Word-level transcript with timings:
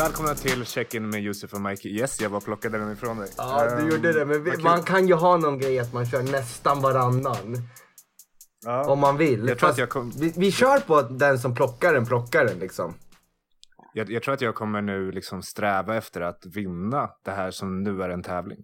Välkomna 0.00 0.34
till 0.34 0.64
check-in 0.66 1.10
med 1.10 1.20
Josef 1.22 1.54
och 1.54 1.60
Mike. 1.60 1.88
Yes, 1.88 2.20
jag 2.20 2.30
bara 2.30 2.40
plockade 2.40 2.78
den 2.78 2.92
ifrån 2.92 3.18
dig. 3.18 3.28
Ja, 3.36 3.64
du 3.76 3.82
Ehm, 3.82 3.88
gjorde 3.90 4.12
det. 4.12 4.24
Men 4.26 4.44
vi, 4.44 4.50
kul. 4.50 4.62
man 4.62 4.82
kan 4.82 5.06
ju 5.08 5.14
ha 5.14 5.36
någon 5.36 5.58
grej 5.58 5.78
att 5.78 5.92
man 5.92 6.06
kör 6.06 6.22
nästan 6.22 6.80
varannan. 6.82 7.56
Ja. 8.64 8.90
Om 8.90 8.98
man 8.98 9.16
vill. 9.16 9.48
Jag 9.48 9.58
tror 9.58 9.70
att 9.70 9.78
jag 9.78 9.88
kom- 9.88 10.10
vi, 10.10 10.32
vi 10.36 10.52
kör 10.52 10.80
på 10.80 10.96
att 10.96 11.18
den 11.18 11.38
som 11.38 11.54
plockar 11.54 11.94
den 11.94 12.06
plockar 12.06 12.44
den 12.44 12.58
liksom. 12.58 12.94
Jag, 13.94 14.10
jag 14.10 14.22
tror 14.22 14.34
att 14.34 14.40
jag 14.40 14.54
kommer 14.54 14.82
nu 14.82 15.12
liksom 15.12 15.42
sträva 15.42 15.96
efter 15.96 16.20
att 16.20 16.46
vinna 16.54 17.10
det 17.24 17.30
här 17.30 17.50
som 17.50 17.82
nu 17.82 18.02
är 18.02 18.08
en 18.08 18.22
tävling. 18.22 18.58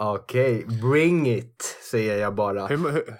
Okej, 0.00 0.66
bring 0.82 1.28
it, 1.28 1.62
säger 1.90 2.16
jag 2.16 2.34
bara. 2.34 2.66
Hur, 2.66 2.76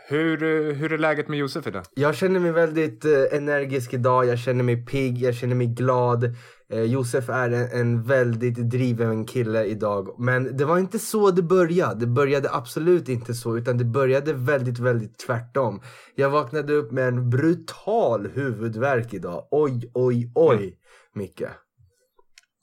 hur, 0.09 0.39
hur, 0.39 0.73
hur 0.73 0.93
är 0.93 0.99
läget 0.99 1.29
med 1.29 1.39
Josef 1.39 1.67
idag? 1.67 1.83
Jag 1.95 2.15
känner 2.15 2.41
mig 2.41 2.53
väldigt 2.53 3.05
eh, 3.05 3.13
energisk 3.33 3.95
idag, 3.95 4.27
jag 4.27 4.39
känner 4.39 4.65
mig 4.65 4.87
pigg, 4.87 5.19
jag 5.19 5.35
känner 5.35 5.55
mig 5.55 5.67
glad. 5.67 6.25
Eh, 6.71 6.83
Josef 6.83 7.29
är 7.29 7.51
en, 7.51 7.81
en 7.81 8.03
väldigt 8.03 8.71
driven 8.71 9.27
kille 9.27 9.65
idag. 9.65 10.15
Men 10.19 10.57
det 10.57 10.65
var 10.65 10.79
inte 10.79 10.99
så 10.99 11.31
det 11.31 11.43
började. 11.43 12.01
Det 12.01 12.07
började 12.07 12.51
absolut 12.53 13.09
inte 13.09 13.35
så, 13.35 13.57
utan 13.57 13.79
det 13.79 13.85
började 13.85 14.33
väldigt, 14.33 14.79
väldigt 14.79 15.19
tvärtom. 15.19 15.81
Jag 16.15 16.31
vaknade 16.31 16.73
upp 16.73 16.93
med 16.93 17.09
en 17.09 17.31
brutal 17.31 18.29
huvudvärk 18.35 19.15
idag. 19.15 19.49
Oj, 19.51 19.91
oj, 19.95 20.33
oj, 20.35 20.79
Micke. 21.15 21.43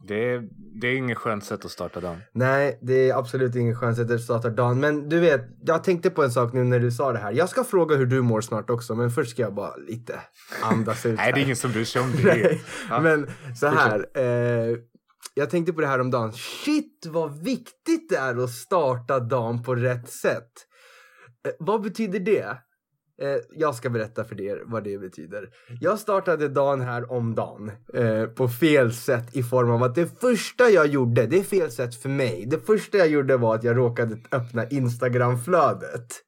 Det 0.08 0.34
är, 0.34 0.44
det 0.82 0.88
är 0.88 0.96
inget 0.96 1.18
skönt 1.18 1.44
sätt 1.44 1.66
att 1.66 1.72
starta 1.72 2.00
dagen. 2.00 2.22
Nej, 2.32 2.80
det 2.82 3.10
är 3.10 3.18
absolut 3.18 3.56
ingen 3.56 3.76
chans 3.76 4.00
att 4.00 4.08
det 4.08 4.20
startar 4.20 4.50
dagen. 4.50 4.80
Men 4.80 5.10
du 5.10 5.20
vet, 5.20 5.42
jag 5.66 5.84
tänkte 5.84 6.10
på 6.10 6.24
en 6.24 6.32
sak 6.32 6.54
nu 6.54 6.64
när 6.64 6.80
du 6.80 6.92
sa 6.92 7.12
det 7.12 7.20
här. 7.20 7.32
Jag 7.32 7.50
ska 7.50 7.64
fråga 7.64 7.96
hur 7.96 8.06
du 8.06 8.22
mår 8.22 8.42
snart 8.42 8.70
också, 8.70 8.96
men 8.96 9.12
först 9.12 9.32
ska 9.32 9.42
jag 9.42 9.54
bara 9.56 9.76
lite 9.76 10.20
andas 10.64 11.06
ut 11.06 11.16
Nej, 11.18 11.34
det 11.34 11.40
är 11.40 11.44
ingen 11.44 11.56
som 11.56 11.72
bryr 11.72 11.86
sig 11.86 12.02
om 12.02 12.12
det. 12.12 12.24
Nej, 12.24 12.62
Ja. 12.90 13.00
men 13.02 13.28
så 13.56 13.68
här. 13.68 14.06
Eh, 14.16 14.78
jag 15.34 15.50
tänkte 15.50 15.74
på 15.74 15.82
det 15.82 15.88
här 15.88 16.02
om 16.02 16.12
dagen. 16.12 16.34
Shit 16.34 17.06
vad 17.08 17.44
viktigt 17.44 18.10
det 18.10 18.16
är 18.16 18.44
att 18.44 18.50
starta 18.52 19.20
dagen 19.20 19.64
på 19.64 19.76
rätt 19.76 20.10
sätt. 20.10 20.52
Eh, 21.48 21.52
vad 21.60 21.82
betyder 21.82 22.20
det? 22.20 22.58
Eh, 23.22 23.38
jag 23.56 23.76
ska 23.76 23.90
berätta 23.90 24.24
för 24.24 24.42
er 24.42 24.62
vad 24.66 24.84
det 24.84 24.98
betyder. 24.98 25.50
Jag 25.82 26.00
startade 26.00 26.48
dagen 26.48 26.82
här 26.82 27.12
om 27.12 27.36
dagen 27.36 27.72
eh, 27.94 28.26
på 28.26 28.48
fel 28.48 28.94
sätt 28.94 29.36
i 29.36 29.44
form 29.44 29.72
av 29.72 29.84
att 29.84 29.96
det 29.96 30.20
första 30.22 30.70
jag 30.70 30.88
gjorde, 30.88 31.26
det 31.26 31.40
är 31.40 31.44
fel 31.44 31.72
sätt 31.72 31.96
för 31.96 32.10
mig. 32.10 32.46
Det 32.48 32.66
första 32.66 32.98
jag 32.98 33.08
gjorde 33.08 33.38
var 33.38 33.56
att 33.56 33.64
jag 33.64 33.78
råkade 33.78 34.18
öppna 34.32 34.68
Instagramflödet. 34.70 36.25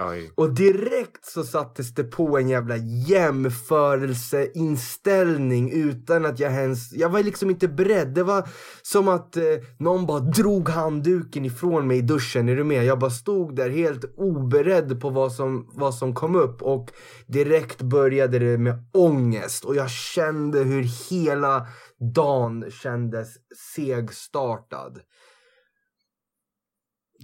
Oj. 0.00 0.32
Och 0.34 0.54
direkt 0.54 1.26
så 1.26 1.44
sattes 1.44 1.94
det 1.94 2.04
på 2.04 2.38
en 2.38 2.48
jävla 2.48 2.76
jämförelseinställning 3.06 5.72
utan 5.72 6.26
att 6.26 6.40
jag 6.40 6.52
ens, 6.52 6.92
jag 6.92 7.08
var 7.08 7.22
liksom 7.22 7.50
inte 7.50 7.68
beredd. 7.68 8.08
Det 8.08 8.22
var 8.22 8.48
som 8.82 9.08
att 9.08 9.36
eh, 9.36 9.42
någon 9.78 10.06
bara 10.06 10.20
drog 10.20 10.68
handduken 10.68 11.44
ifrån 11.44 11.86
mig 11.86 11.98
i 11.98 12.02
duschen, 12.02 12.48
är 12.48 12.56
du 12.56 12.64
med? 12.64 12.84
Jag 12.84 12.98
bara 12.98 13.10
stod 13.10 13.56
där 13.56 13.70
helt 13.70 14.04
oberedd 14.16 15.00
på 15.00 15.10
vad 15.10 15.32
som, 15.32 15.70
vad 15.74 15.94
som 15.94 16.14
kom 16.14 16.36
upp 16.36 16.62
och 16.62 16.90
direkt 17.26 17.82
började 17.82 18.38
det 18.38 18.58
med 18.58 18.84
ångest 18.92 19.64
och 19.64 19.76
jag 19.76 19.90
kände 19.90 20.58
hur 20.58 21.10
hela 21.10 21.66
dagen 22.14 22.64
kändes 22.70 23.28
segstartad. 23.74 25.00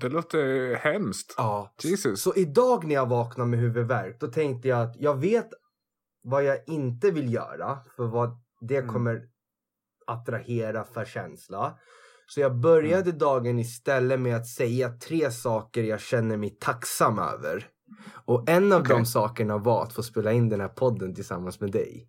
Det 0.01 0.09
låter 0.09 0.75
hemskt. 0.75 1.35
Ja. 1.37 1.75
Jesus. 1.83 2.23
Så 2.23 2.35
idag 2.35 2.85
när 2.87 2.95
jag 2.95 3.07
vaknade 3.07 3.51
med 3.51 3.59
huvudvärk, 3.59 4.17
då 4.21 4.27
tänkte 4.27 4.69
jag 4.69 4.83
att 4.83 4.97
jag 4.99 5.15
vet 5.21 5.49
vad 6.23 6.45
jag 6.45 6.59
inte 6.67 7.11
vill 7.11 7.33
göra, 7.35 7.79
för 7.97 8.05
vad 8.07 8.31
det 8.61 8.77
Mm. 8.77 8.93
kommer 8.93 9.23
attrahera 10.07 10.85
för 10.85 11.05
känsla. 11.05 11.79
Så 12.27 12.41
jag 12.41 12.57
började 12.57 13.11
Mm. 13.11 13.19
dagen 13.19 13.59
istället 13.59 14.21
med 14.21 14.37
att 14.37 14.47
säga 14.47 14.89
tre 14.89 15.31
saker 15.31 15.83
jag 15.83 16.01
känner 16.01 16.37
mig 16.37 16.51
tacksam 16.61 17.19
över. 17.19 17.67
Och 18.25 18.49
en 18.49 18.73
av 18.73 18.81
Okej. 18.81 18.97
de 18.97 19.07
sakerna 19.07 19.59
var 19.59 19.83
att 19.83 19.93
få 19.93 20.03
spela 20.03 20.33
in 20.33 20.49
den 20.49 20.61
här 20.61 20.69
podden 20.69 21.15
tillsammans 21.15 21.61
med 21.61 21.73
dig. 21.73 22.09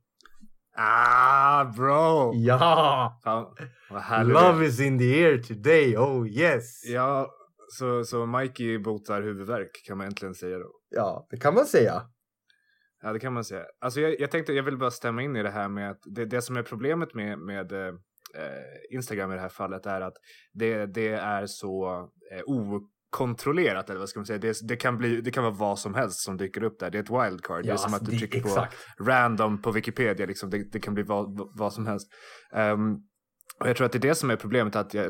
Ah, 0.78 1.64
bro! 1.66 2.32
Ja! 2.36 3.20
Fan, 3.24 3.46
vad. 3.90 4.28
Love 4.28 4.66
is 4.66 4.80
in 4.80 5.00
the 5.00 5.24
air 5.26 5.38
today, 5.44 5.98
oh 5.98 6.28
yes! 6.28 6.86
Ja, 6.86 7.32
så, 7.68 8.04
så 8.04 8.26
Mikey 8.26 8.78
botar 8.78 9.22
huvudvärk 9.22 9.70
kan 9.88 9.98
man 9.98 10.08
äntligen 10.08 10.36
säga 10.36 10.58
då. 10.60 10.72
Ja, 10.90 11.28
det 11.30 11.38
kan 11.38 11.54
man 11.54 11.66
säga. 11.66 12.02
Ja, 13.02 13.14
det 13.14 13.20
kan 13.20 13.34
man 13.34 13.44
säga. 13.44 13.66
Alltså 13.82 14.00
jag, 14.00 14.20
jag 14.20 14.32
tänkte, 14.32 14.54
jag 14.54 14.64
vill 14.64 14.78
bara 14.78 14.92
stämma 14.92 15.22
in 15.22 15.36
i 15.36 15.44
det 15.44 15.50
här 15.50 15.70
med 15.70 15.92
att 15.92 16.00
det, 16.16 16.26
det 16.26 16.42
som 16.42 16.58
är 16.58 16.64
problemet 16.64 17.14
med, 17.14 17.40
med 17.40 17.72
eh, 17.72 17.94
Instagram 18.90 19.32
i 19.32 19.36
det 19.36 19.42
här 19.42 19.50
fallet 19.50 19.86
är 19.86 20.02
att 20.02 20.14
det, 20.54 20.86
det 20.86 21.10
är 21.10 21.46
så 21.46 22.10
eh, 22.32 22.42
okontrollerat, 22.46 23.90
eller 23.90 24.00
vad 24.00 24.10
ska 24.10 24.20
man 24.20 24.26
säga. 24.26 24.40
Det, 24.40 24.58
det, 24.68 24.76
kan 24.76 24.98
bli, 24.98 25.22
det 25.22 25.32
kan 25.32 25.44
vara 25.44 25.54
vad 25.54 25.80
som 25.80 25.94
helst 25.94 26.20
som 26.20 26.38
dyker 26.38 26.64
upp 26.64 26.80
där. 26.80 26.92
Det 26.92 26.98
är 26.98 27.04
ett 27.04 27.26
wildcard. 27.26 27.64
det 27.64 27.72
är 27.72 27.78
som 27.78 27.94
att 27.94 28.06
du 28.06 28.18
trycker 28.18 28.42
på 28.42 28.68
random 29.00 29.62
på 29.62 29.72
Wikipedia, 29.72 30.26
liksom. 30.26 30.50
det, 30.50 30.72
det 30.72 30.80
kan 30.80 30.94
bli 30.94 31.04
vad, 31.04 31.58
vad 31.58 31.74
som 31.74 31.88
helst. 31.88 32.08
Ehm, 32.54 32.96
och 33.60 33.68
jag 33.70 33.76
tror 33.76 33.86
att 33.86 33.92
det 33.92 33.98
är 33.98 34.10
det 34.10 34.16
som 34.16 34.30
är 34.30 34.36
problemet, 34.36 34.76
att 34.76 34.94
jag, 34.94 35.06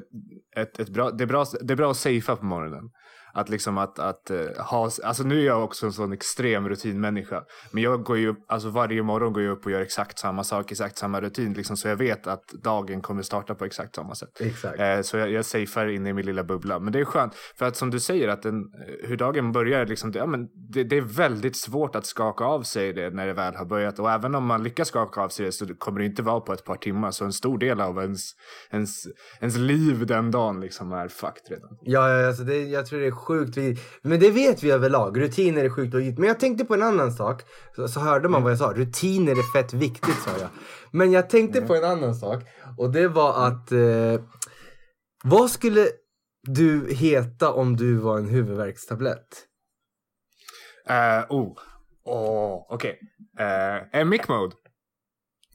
ett, 0.55 0.79
ett 0.79 0.89
bra, 0.89 1.11
det, 1.11 1.23
är 1.23 1.27
bra, 1.27 1.45
det 1.61 1.73
är 1.73 1.77
bra 1.77 1.91
att 1.91 1.97
safea 1.97 2.35
på 2.35 2.45
morgonen. 2.45 2.91
Att 3.35 3.49
liksom 3.49 3.77
att, 3.77 3.99
att 3.99 4.29
eh, 4.29 4.37
ha, 4.57 4.89
alltså 5.03 5.23
nu 5.23 5.39
är 5.39 5.45
jag 5.45 5.63
också 5.63 5.85
en 5.85 5.91
sån 5.91 6.13
extrem 6.13 6.69
rutinmänniska. 6.69 7.43
Men 7.71 7.83
jag 7.83 8.03
går 8.03 8.17
ju 8.17 8.27
upp, 8.27 8.37
alltså 8.47 8.69
varje 8.69 9.03
morgon 9.03 9.33
går 9.33 9.43
jag 9.43 9.51
upp 9.51 9.65
och 9.65 9.71
gör 9.71 9.81
exakt 9.81 10.19
samma 10.19 10.43
sak, 10.43 10.71
exakt 10.71 10.97
samma 10.97 11.21
rutin. 11.21 11.53
Liksom, 11.53 11.77
så 11.77 11.87
jag 11.87 11.95
vet 11.95 12.27
att 12.27 12.47
dagen 12.47 13.01
kommer 13.01 13.21
starta 13.21 13.55
på 13.55 13.65
exakt 13.65 13.95
samma 13.95 14.15
sätt. 14.15 14.41
Exakt. 14.41 14.79
Eh, 14.79 15.01
så 15.01 15.17
jag, 15.17 15.31
jag 15.31 15.45
safear 15.45 15.87
in 15.87 16.07
i 16.07 16.13
min 16.13 16.25
lilla 16.25 16.43
bubbla. 16.43 16.79
Men 16.79 16.93
det 16.93 16.99
är 16.99 17.05
skönt. 17.05 17.35
För 17.35 17.65
att 17.65 17.75
som 17.75 17.91
du 17.91 17.99
säger, 17.99 18.27
att 18.27 18.41
den, 18.41 18.55
eh, 18.55 19.09
hur 19.09 19.17
dagen 19.17 19.51
börjar, 19.51 19.85
liksom, 19.85 20.11
det, 20.11 20.19
ja, 20.19 20.25
men 20.25 20.47
det, 20.73 20.83
det 20.83 20.97
är 20.97 21.01
väldigt 21.01 21.57
svårt 21.57 21.95
att 21.95 22.05
skaka 22.05 22.43
av 22.43 22.63
sig 22.63 22.93
det 22.93 23.09
när 23.09 23.27
det 23.27 23.33
väl 23.33 23.55
har 23.55 23.65
börjat. 23.65 23.99
Och 23.99 24.11
även 24.11 24.35
om 24.35 24.45
man 24.45 24.63
lyckas 24.63 24.87
skaka 24.87 25.21
av 25.21 25.29
sig 25.29 25.45
det 25.45 25.51
så 25.51 25.75
kommer 25.75 25.99
det 25.99 26.05
inte 26.05 26.21
vara 26.21 26.39
på 26.39 26.53
ett 26.53 26.63
par 26.63 26.75
timmar. 26.75 27.11
Så 27.11 27.25
en 27.25 27.33
stor 27.33 27.57
del 27.57 27.81
av 27.81 28.01
ens, 28.01 28.31
ens, 28.71 29.07
ens 29.39 29.57
liv 29.57 30.05
den 30.05 30.31
dagen 30.31 30.59
liksom 30.59 30.91
är 30.93 31.07
fucked 31.07 31.49
redan. 31.49 31.77
Ja, 31.81 32.09
ja 32.09 32.27
alltså 32.27 32.43
det, 32.43 32.63
jag 32.63 32.85
tror 32.85 32.99
det 32.99 33.07
är 33.07 33.11
sjukt. 33.25 33.79
Men 34.01 34.19
det 34.19 34.31
vet 34.31 34.63
vi 34.63 34.71
överlag. 34.71 35.21
Rutiner 35.21 35.63
är 35.63 35.69
sjukt 35.69 35.93
viktigt. 35.93 36.19
Men 36.19 36.27
jag 36.27 36.39
tänkte 36.39 36.65
på 36.65 36.73
en 36.73 36.81
annan 36.81 37.11
sak. 37.11 37.41
Så, 37.75 37.87
så 37.87 37.99
hörde 37.99 38.29
man 38.29 38.43
vad 38.43 38.51
jag 38.51 38.59
sa. 38.59 38.73
Rutiner 38.75 39.31
är 39.31 39.61
fett 39.61 39.73
viktigt 39.73 40.21
sa 40.25 40.31
jag. 40.39 40.49
Men 40.91 41.11
jag 41.11 41.29
tänkte 41.29 41.61
på 41.61 41.75
en 41.75 41.83
annan 41.83 42.15
sak. 42.15 42.43
Och 42.77 42.89
det 42.89 43.07
var 43.07 43.47
att... 43.47 43.71
Eh, 43.71 44.21
vad 45.23 45.51
skulle 45.51 45.87
du 46.41 46.93
heta 46.93 47.51
om 47.51 47.75
du 47.75 47.95
var 47.95 48.17
en 48.17 48.29
huvudvärkstablett? 48.29 49.45
Uh, 50.89 51.25
oh, 51.29 51.57
oh 52.03 52.65
okej. 52.69 52.99
Okay. 53.33 54.01
Uh, 54.01 54.05
mic 54.05 54.27
mode. 54.27 54.55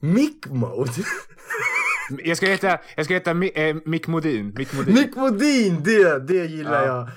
Mick 0.01 0.49
mode? 0.49 0.91
Jag 2.23 2.37
ska 2.37 2.45
heta, 2.45 2.79
jag 2.95 3.05
ska 3.05 3.13
heta 3.13 3.31
eh, 3.31 3.75
Mick 3.85 4.07
Modin. 4.07 4.53
Mick 4.57 4.73
Modin. 4.73 4.93
Mick 4.93 5.15
Modin, 5.15 5.83
det, 5.83 6.19
det 6.19 6.45
gillar 6.45 6.85
Ja. 6.85 6.87
jag. 6.87 7.09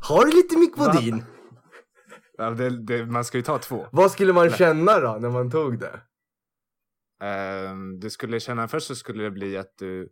Har 0.00 0.24
du 0.24 0.32
lite 0.36 0.56
Mick 0.58 0.76
Modin? 0.76 1.24
Ja, 2.38 2.50
det, 2.50 2.84
det, 2.86 3.06
man 3.06 3.24
ska 3.24 3.38
ju 3.38 3.42
ta 3.42 3.58
två. 3.58 3.86
Vad 3.92 4.10
skulle 4.12 4.32
man 4.32 4.50
känna 4.50 5.00
då 5.00 5.18
när 5.20 5.30
man 5.30 5.50
tog 5.50 5.78
det? 5.78 6.00
Ehm, 7.26 8.00
du 8.00 8.10
skulle 8.10 8.40
känna, 8.40 8.68
först 8.68 8.86
så 8.86 8.94
skulle 8.94 9.22
det 9.24 9.30
bli 9.30 9.56
att 9.56 9.78
du, 9.78 10.08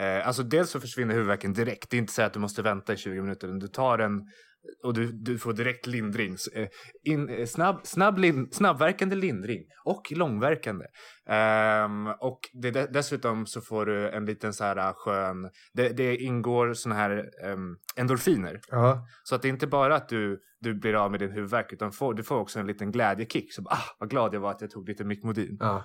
eh, 0.00 0.26
alltså 0.26 0.42
dels 0.42 0.70
så 0.70 0.80
försvinner 0.80 1.14
huvudvärken 1.14 1.52
direkt. 1.52 1.90
Det 1.90 1.96
är 1.96 1.98
inte 1.98 2.12
så 2.12 2.22
att 2.22 2.32
du 2.32 2.38
måste 2.38 2.62
vänta 2.62 2.92
i 2.92 2.96
20 2.96 3.20
minuter. 3.22 3.48
Du 3.48 3.68
tar 3.68 3.98
den 3.98 4.20
och 4.84 4.94
du, 4.94 5.12
du 5.12 5.38
får 5.38 5.52
direkt 5.52 5.86
lindring. 5.86 6.36
Eh, 6.54 6.68
In, 7.04 7.28
eh, 7.28 7.46
snabb, 7.46 7.80
snabb 7.82 8.18
lin, 8.18 8.48
snabbverkande 8.52 9.16
lindring 9.16 9.62
och 9.84 10.12
långverkande. 10.12 10.84
Ehm, 11.28 12.06
och 12.06 12.38
det, 12.52 12.70
de- 12.70 12.86
dessutom 12.92 13.46
så 13.46 13.60
får 13.60 13.86
du 13.86 14.10
en 14.10 14.24
liten 14.26 14.52
så 14.52 14.64
här 14.64 14.76
eh, 14.76 14.92
skön, 14.96 15.50
det, 15.72 15.88
det 15.88 16.16
ingår 16.16 16.74
såna 16.74 16.94
här 16.94 17.24
ehm, 17.44 17.76
endorfiner. 17.96 18.60
Ja. 18.70 19.06
Så 19.22 19.34
att 19.34 19.42
det 19.42 19.48
är 19.48 19.50
inte 19.50 19.66
bara 19.66 19.96
att 19.96 20.08
du, 20.08 20.40
du 20.60 20.74
blir 20.74 20.94
av 21.04 21.10
med 21.10 21.20
din 21.20 21.30
huvudvärk 21.32 21.72
utan 21.72 21.92
får, 21.92 22.14
du 22.14 22.22
får 22.22 22.36
också 22.36 22.58
en 22.60 22.66
liten 22.66 22.92
glädjekick. 22.92 23.54
Så 23.54 23.62
bara, 23.62 23.74
ah, 23.74 23.96
vad 23.98 24.10
glad 24.10 24.34
jag 24.34 24.40
var 24.40 24.50
att 24.50 24.60
jag 24.60 24.70
tog 24.70 24.88
lite 24.88 25.04
Micmodin. 25.04 25.56
ja. 25.60 25.84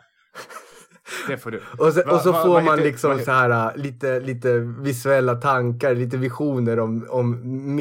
Det 1.28 1.38
får 1.38 1.52
du. 1.52 1.58
Och 1.78 1.94
så, 1.94 2.04
Va- 2.06 2.12
och 2.16 2.22
så 2.22 2.32
va- 2.32 2.42
får 2.44 2.50
vad 2.54 2.64
man 2.64 2.80
liksom 2.80 3.20
så 3.20 3.32
här 3.32 3.78
lite, 3.78 4.20
lite 4.20 4.60
visuella 4.60 5.36
tankar, 5.36 5.96
lite 5.96 6.18
visioner 6.18 6.80
om, 6.80 7.08
om 7.10 7.76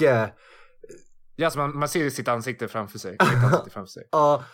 Micke. 0.00 0.32
Ja, 1.36 1.50
så 1.50 1.58
man, 1.58 1.78
man 1.78 1.88
ser 1.88 2.10
sitt 2.10 2.28
ansikte 2.28 2.68
framför 2.68 2.98
sig. 2.98 3.16
Ansikte 3.18 3.70
framför 3.70 3.90
sig. 3.90 4.08
Ja, 4.12 4.44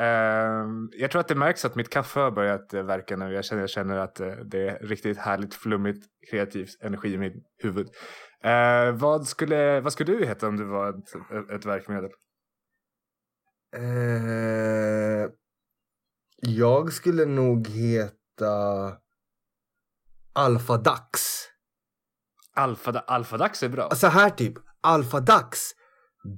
Ehm, 0.00 0.90
jag 0.92 1.10
tror 1.10 1.20
att 1.20 1.28
det 1.28 1.34
märks 1.34 1.64
att 1.64 1.74
mitt 1.74 1.90
kaffe 1.90 2.20
har 2.20 2.30
börjat 2.30 2.74
eh, 2.74 2.82
verka 2.82 3.16
nu. 3.16 3.32
Jag 3.32 3.44
känner, 3.44 3.62
jag 3.62 3.70
känner 3.70 3.98
att 3.98 4.20
eh, 4.20 4.26
det 4.26 4.68
är 4.68 4.78
riktigt 4.78 5.18
härligt, 5.18 5.54
flummigt, 5.54 6.06
kreativt 6.30 6.82
energi 6.82 7.12
i 7.12 7.18
mitt 7.18 7.34
huvud. 7.62 7.88
Eh, 8.44 8.92
vad, 8.92 9.26
skulle, 9.26 9.80
vad 9.80 9.92
skulle 9.92 10.12
du 10.12 10.26
heta 10.26 10.48
om 10.48 10.56
du 10.56 10.64
var 10.64 10.88
ett, 10.88 11.50
ett 11.50 11.66
verkmedel? 11.66 12.10
eh, 13.76 15.30
jag 16.38 16.92
skulle 16.92 17.24
nog 17.24 17.68
heta... 17.68 18.92
alfadags. 20.32 21.50
Alfa, 22.56 22.90
alfadags 22.90 23.62
är 23.62 23.68
bra. 23.68 23.90
Så 23.90 24.06
här 24.06 24.30
typ, 24.30 24.54
alfadags. 24.84 25.74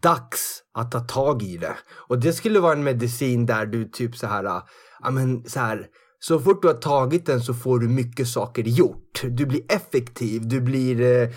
Dags 0.03 0.63
att 0.75 0.93
ta 0.93 1.01
tag 1.01 1.43
i 1.43 1.57
det. 1.57 1.77
Och 2.09 2.21
det 2.21 2.33
skulle 2.33 2.61
vara 2.61 2.73
en 2.73 2.85
medicin 2.85 3.47
där 3.47 3.67
du 3.67 3.85
typ 3.85 4.17
så 4.17 4.27
här, 4.27 4.45
äh, 4.45 4.63
ja 5.03 5.11
men 5.11 5.45
så 5.45 5.61
här. 5.61 5.87
Så 6.19 6.41
fort 6.41 6.63
du 6.63 6.69
har 6.69 6.75
tagit 6.75 7.27
den 7.27 7.41
så 7.41 7.55
får 7.55 7.79
du 7.79 7.89
mycket 7.89 8.29
saker 8.29 8.63
gjort. 8.63 9.23
Du 9.23 9.47
blir 9.47 9.73
effektiv, 9.73 10.49
du 10.49 10.61
blir 10.61 11.01
eh, 11.01 11.29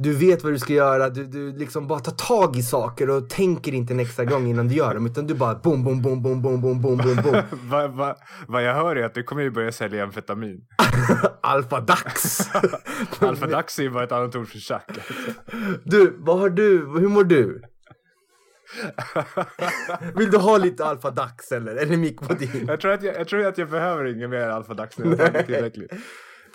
du 0.00 0.12
vet 0.12 0.44
vad 0.44 0.52
du 0.52 0.58
ska 0.58 0.72
göra, 0.72 1.08
du, 1.10 1.26
du 1.26 1.52
liksom 1.52 1.86
bara 1.86 1.98
tar 1.98 2.12
tag 2.12 2.56
i 2.56 2.62
saker 2.62 3.10
och 3.10 3.30
tänker 3.30 3.74
inte 3.74 3.92
en 3.92 4.00
extra 4.00 4.24
gång 4.24 4.46
innan 4.46 4.68
du 4.68 4.74
gör 4.74 4.94
dem 4.94 5.06
utan 5.06 5.26
du 5.26 5.34
bara 5.34 5.54
boom, 5.54 5.84
boom, 5.84 6.02
boom, 6.02 6.22
boom, 6.22 6.42
boom, 6.42 6.60
boom, 6.60 6.80
boom, 6.82 6.96
boom, 6.98 7.16
boom. 7.16 7.42
Vad 7.62 7.90
va, 7.96 8.16
va 8.48 8.62
jag 8.62 8.74
hör 8.74 8.96
är 8.96 9.04
att 9.04 9.14
du 9.14 9.22
kommer 9.22 9.42
ju 9.42 9.50
börja 9.50 9.72
sälja 9.72 10.04
amfetamin. 10.04 10.60
Alfadax! 11.42 12.40
Alfadax 13.18 13.78
är 13.78 13.82
ju 13.82 13.90
bara 13.90 14.04
ett 14.04 14.12
annat 14.12 14.36
ord 14.36 14.48
för 14.48 14.58
tjack. 14.58 14.98
Du, 15.84 16.16
vad 16.18 16.38
har 16.38 16.50
du, 16.50 16.78
hur 16.78 17.08
mår 17.08 17.24
du? 17.24 17.62
Vill 20.16 20.30
du 20.30 20.38
ha 20.38 20.58
lite 20.58 20.84
alfadax 20.84 21.52
eller? 21.52 21.76
Eller 21.76 21.96
Mikvodin? 21.96 22.64
Jag 22.68 22.80
tror 22.80 22.92
att 22.92 23.02
jag, 23.02 23.16
jag, 23.16 23.28
tror 23.28 23.46
att 23.46 23.58
jag 23.58 23.70
behöver 23.70 24.04
inget 24.04 24.30
mer 24.30 24.48
alfadax 24.48 24.98
nu. 24.98 25.16
Jag 25.18 25.46
tillräckligt. 25.46 25.92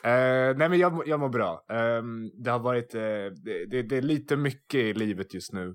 Uh, 0.07 0.57
nej 0.57 0.69
men 0.69 0.79
jag, 0.79 1.03
jag 1.05 1.19
mår 1.19 1.29
bra. 1.29 1.65
Um, 1.69 2.31
det 2.44 2.51
har 2.51 2.59
varit, 2.59 2.95
uh, 2.95 3.01
det, 3.67 3.81
det, 3.81 3.97
är 3.97 4.01
lite 4.01 4.35
mycket 4.35 4.79
i 4.79 4.94
livet 4.94 5.33
just 5.33 5.53
nu. 5.53 5.67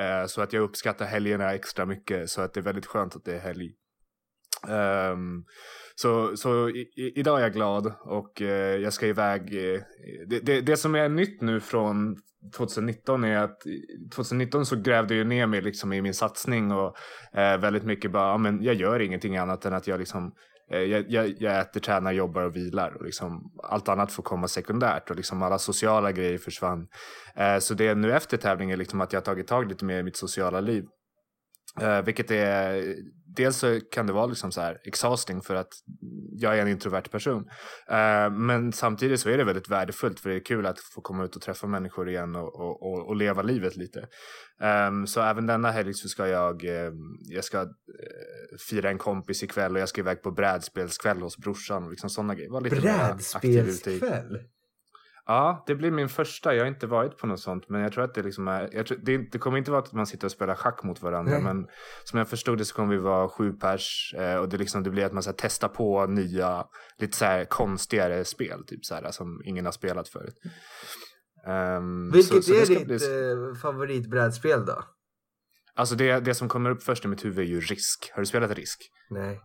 Uh, 0.00 0.26
så 0.26 0.42
att 0.42 0.52
jag 0.52 0.62
uppskattar 0.62 1.06
helgerna 1.06 1.54
extra 1.54 1.86
mycket. 1.86 2.30
Så 2.30 2.40
att 2.40 2.54
det 2.54 2.60
är 2.60 2.64
väldigt 2.64 2.86
skönt 2.86 3.16
att 3.16 3.24
det 3.24 3.34
är 3.34 3.40
helg. 3.40 3.70
Um, 4.68 5.44
så 5.94 6.36
så 6.36 6.68
i, 6.68 6.80
i, 6.80 7.12
idag 7.20 7.38
är 7.38 7.42
jag 7.42 7.52
glad 7.52 7.92
och 8.00 8.40
jag 8.80 8.92
ska 8.92 9.06
iväg. 9.06 9.50
Det, 10.28 10.40
det, 10.40 10.60
det, 10.60 10.76
som 10.76 10.94
är 10.94 11.08
nytt 11.08 11.40
nu 11.40 11.60
från 11.60 12.16
2019 12.56 13.24
är 13.24 13.36
att 13.36 13.62
2019 14.14 14.66
så 14.66 14.76
grävde 14.76 15.14
jag 15.14 15.26
ner 15.26 15.46
mig 15.46 15.62
liksom 15.62 15.92
i 15.92 16.02
min 16.02 16.14
satsning 16.14 16.72
och 16.72 16.96
väldigt 17.34 17.84
mycket 17.84 18.12
bara, 18.12 18.28
ja, 18.30 18.38
men 18.38 18.62
jag 18.62 18.74
gör 18.74 19.00
ingenting 19.00 19.36
annat 19.36 19.64
än 19.64 19.74
att 19.74 19.86
jag 19.86 19.98
liksom 19.98 20.32
Eh, 20.70 20.80
jag, 20.80 21.04
jag, 21.10 21.34
jag, 21.38 21.60
äter, 21.60 21.80
tränar, 21.80 22.12
jobbar 22.12 22.42
och 22.42 22.56
vilar. 22.56 22.96
Och 22.96 23.04
liksom 23.04 23.52
allt 23.62 23.88
annat 23.88 24.12
får 24.12 24.22
komma 24.22 24.48
sekundärt 24.48 25.10
och 25.10 25.16
liksom 25.16 25.42
alla 25.42 25.58
sociala 25.58 26.12
grejer 26.12 26.38
försvann. 26.38 26.88
Eh, 27.36 27.58
så 27.58 27.74
det 27.74 27.88
är 27.88 27.94
nu 27.94 28.12
efter 28.12 28.36
tävlingen 28.36 28.78
liksom 28.78 29.00
att 29.00 29.12
jag 29.12 29.20
har 29.20 29.24
tagit 29.24 29.46
tag 29.46 29.68
lite 29.68 29.84
mer 29.84 29.98
i 29.98 30.02
mitt 30.02 30.16
sociala 30.16 30.60
liv. 30.60 30.84
Eh, 31.80 32.02
vilket 32.02 32.30
är, 32.30 32.94
dels 33.36 33.56
så 33.56 33.80
kan 33.90 34.06
det 34.06 34.12
vara 34.12 34.26
liksom 34.26 34.52
så 34.52 34.60
här 34.60 34.78
exhausting 34.84 35.42
för 35.42 35.54
att 35.54 35.68
jag 36.32 36.58
är 36.58 36.62
en 36.62 36.68
introvert 36.68 37.02
person. 37.10 37.44
Uh, 37.90 38.30
men 38.30 38.72
samtidigt 38.72 39.20
så 39.20 39.30
är 39.30 39.38
det 39.38 39.44
väldigt 39.44 39.70
värdefullt 39.70 40.20
för 40.20 40.30
det 40.30 40.36
är 40.36 40.44
kul 40.44 40.66
att 40.66 40.80
få 40.80 41.00
komma 41.00 41.24
ut 41.24 41.36
och 41.36 41.42
träffa 41.42 41.66
människor 41.66 42.08
igen 42.08 42.36
och, 42.36 42.54
och, 42.54 42.82
och, 42.82 43.08
och 43.08 43.16
leva 43.16 43.42
livet 43.42 43.76
lite. 43.76 44.08
Um, 44.88 45.06
så 45.06 45.20
även 45.20 45.46
denna 45.46 45.70
helg 45.70 45.94
så 45.94 46.08
ska 46.08 46.28
jag, 46.28 46.64
uh, 46.64 46.92
jag 47.28 47.44
ska 47.44 47.62
uh, 47.62 47.68
fira 48.68 48.90
en 48.90 48.98
kompis 48.98 49.42
ikväll 49.42 49.74
och 49.74 49.80
jag 49.80 49.88
ska 49.88 50.00
iväg 50.00 50.22
på 50.22 50.30
brädspelskväll 50.30 51.20
hos 51.20 51.36
brorsan 51.38 51.84
och 51.84 51.90
liksom 51.90 52.10
sådana 52.10 52.34
grejer. 52.34 52.60
Brädspelskväll? 52.60 54.38
Ja, 55.30 55.64
det 55.66 55.74
blir 55.74 55.90
min 55.90 56.08
första. 56.08 56.54
Jag 56.54 56.62
har 56.62 56.68
inte 56.68 56.86
varit 56.86 57.18
på 57.18 57.26
något 57.26 57.40
sånt. 57.40 57.68
Men 57.68 57.80
jag 57.80 57.92
tror 57.92 58.04
att 58.04 58.14
det 58.14 58.22
liksom 58.22 58.48
är. 58.48 58.84
Tror, 58.84 58.98
det, 59.02 59.18
det 59.32 59.38
kommer 59.38 59.58
inte 59.58 59.70
vara 59.70 59.82
att 59.82 59.92
man 59.92 60.06
sitter 60.06 60.26
och 60.26 60.30
spelar 60.32 60.54
schack 60.54 60.82
mot 60.82 61.02
varandra. 61.02 61.32
Nej. 61.32 61.42
Men 61.42 61.66
som 62.04 62.18
jag 62.18 62.28
förstod 62.28 62.58
det 62.58 62.64
så 62.64 62.74
kommer 62.74 62.94
vi 62.94 63.00
vara 63.00 63.28
sju 63.28 63.52
pers. 63.52 64.14
Eh, 64.18 64.36
och 64.36 64.48
det, 64.48 64.56
liksom, 64.56 64.82
det 64.82 64.90
blir 64.90 65.04
att 65.04 65.12
man 65.12 65.22
så 65.22 65.30
här, 65.30 65.36
testar 65.38 65.68
på 65.68 66.06
nya, 66.06 66.64
lite 66.98 67.16
så 67.16 67.24
här 67.24 67.44
konstigare 67.44 68.24
spel. 68.24 68.64
Typ 68.66 68.84
så 68.84 68.94
här, 68.94 69.10
som 69.10 69.42
ingen 69.44 69.64
har 69.64 69.72
spelat 69.72 70.08
förut. 70.08 70.34
Um, 71.46 72.10
Vilket 72.10 72.44
så, 72.44 72.54
är 72.54 72.64
så 72.64 72.72
ditt 72.72 72.86
bli... 72.86 72.96
Eh, 72.96 73.54
favoritbrädspel 73.62 74.66
då? 74.66 74.84
Alltså 75.74 75.94
det, 75.94 76.20
det 76.20 76.34
som 76.34 76.48
kommer 76.48 76.70
upp 76.70 76.82
först 76.82 77.04
i 77.04 77.08
mitt 77.08 77.24
huvud 77.24 77.38
är 77.38 77.48
ju 77.48 77.60
Risk. 77.60 78.10
Har 78.14 78.20
du 78.20 78.26
spelat 78.26 78.50
Risk? 78.50 78.78
Nej. 79.10 79.40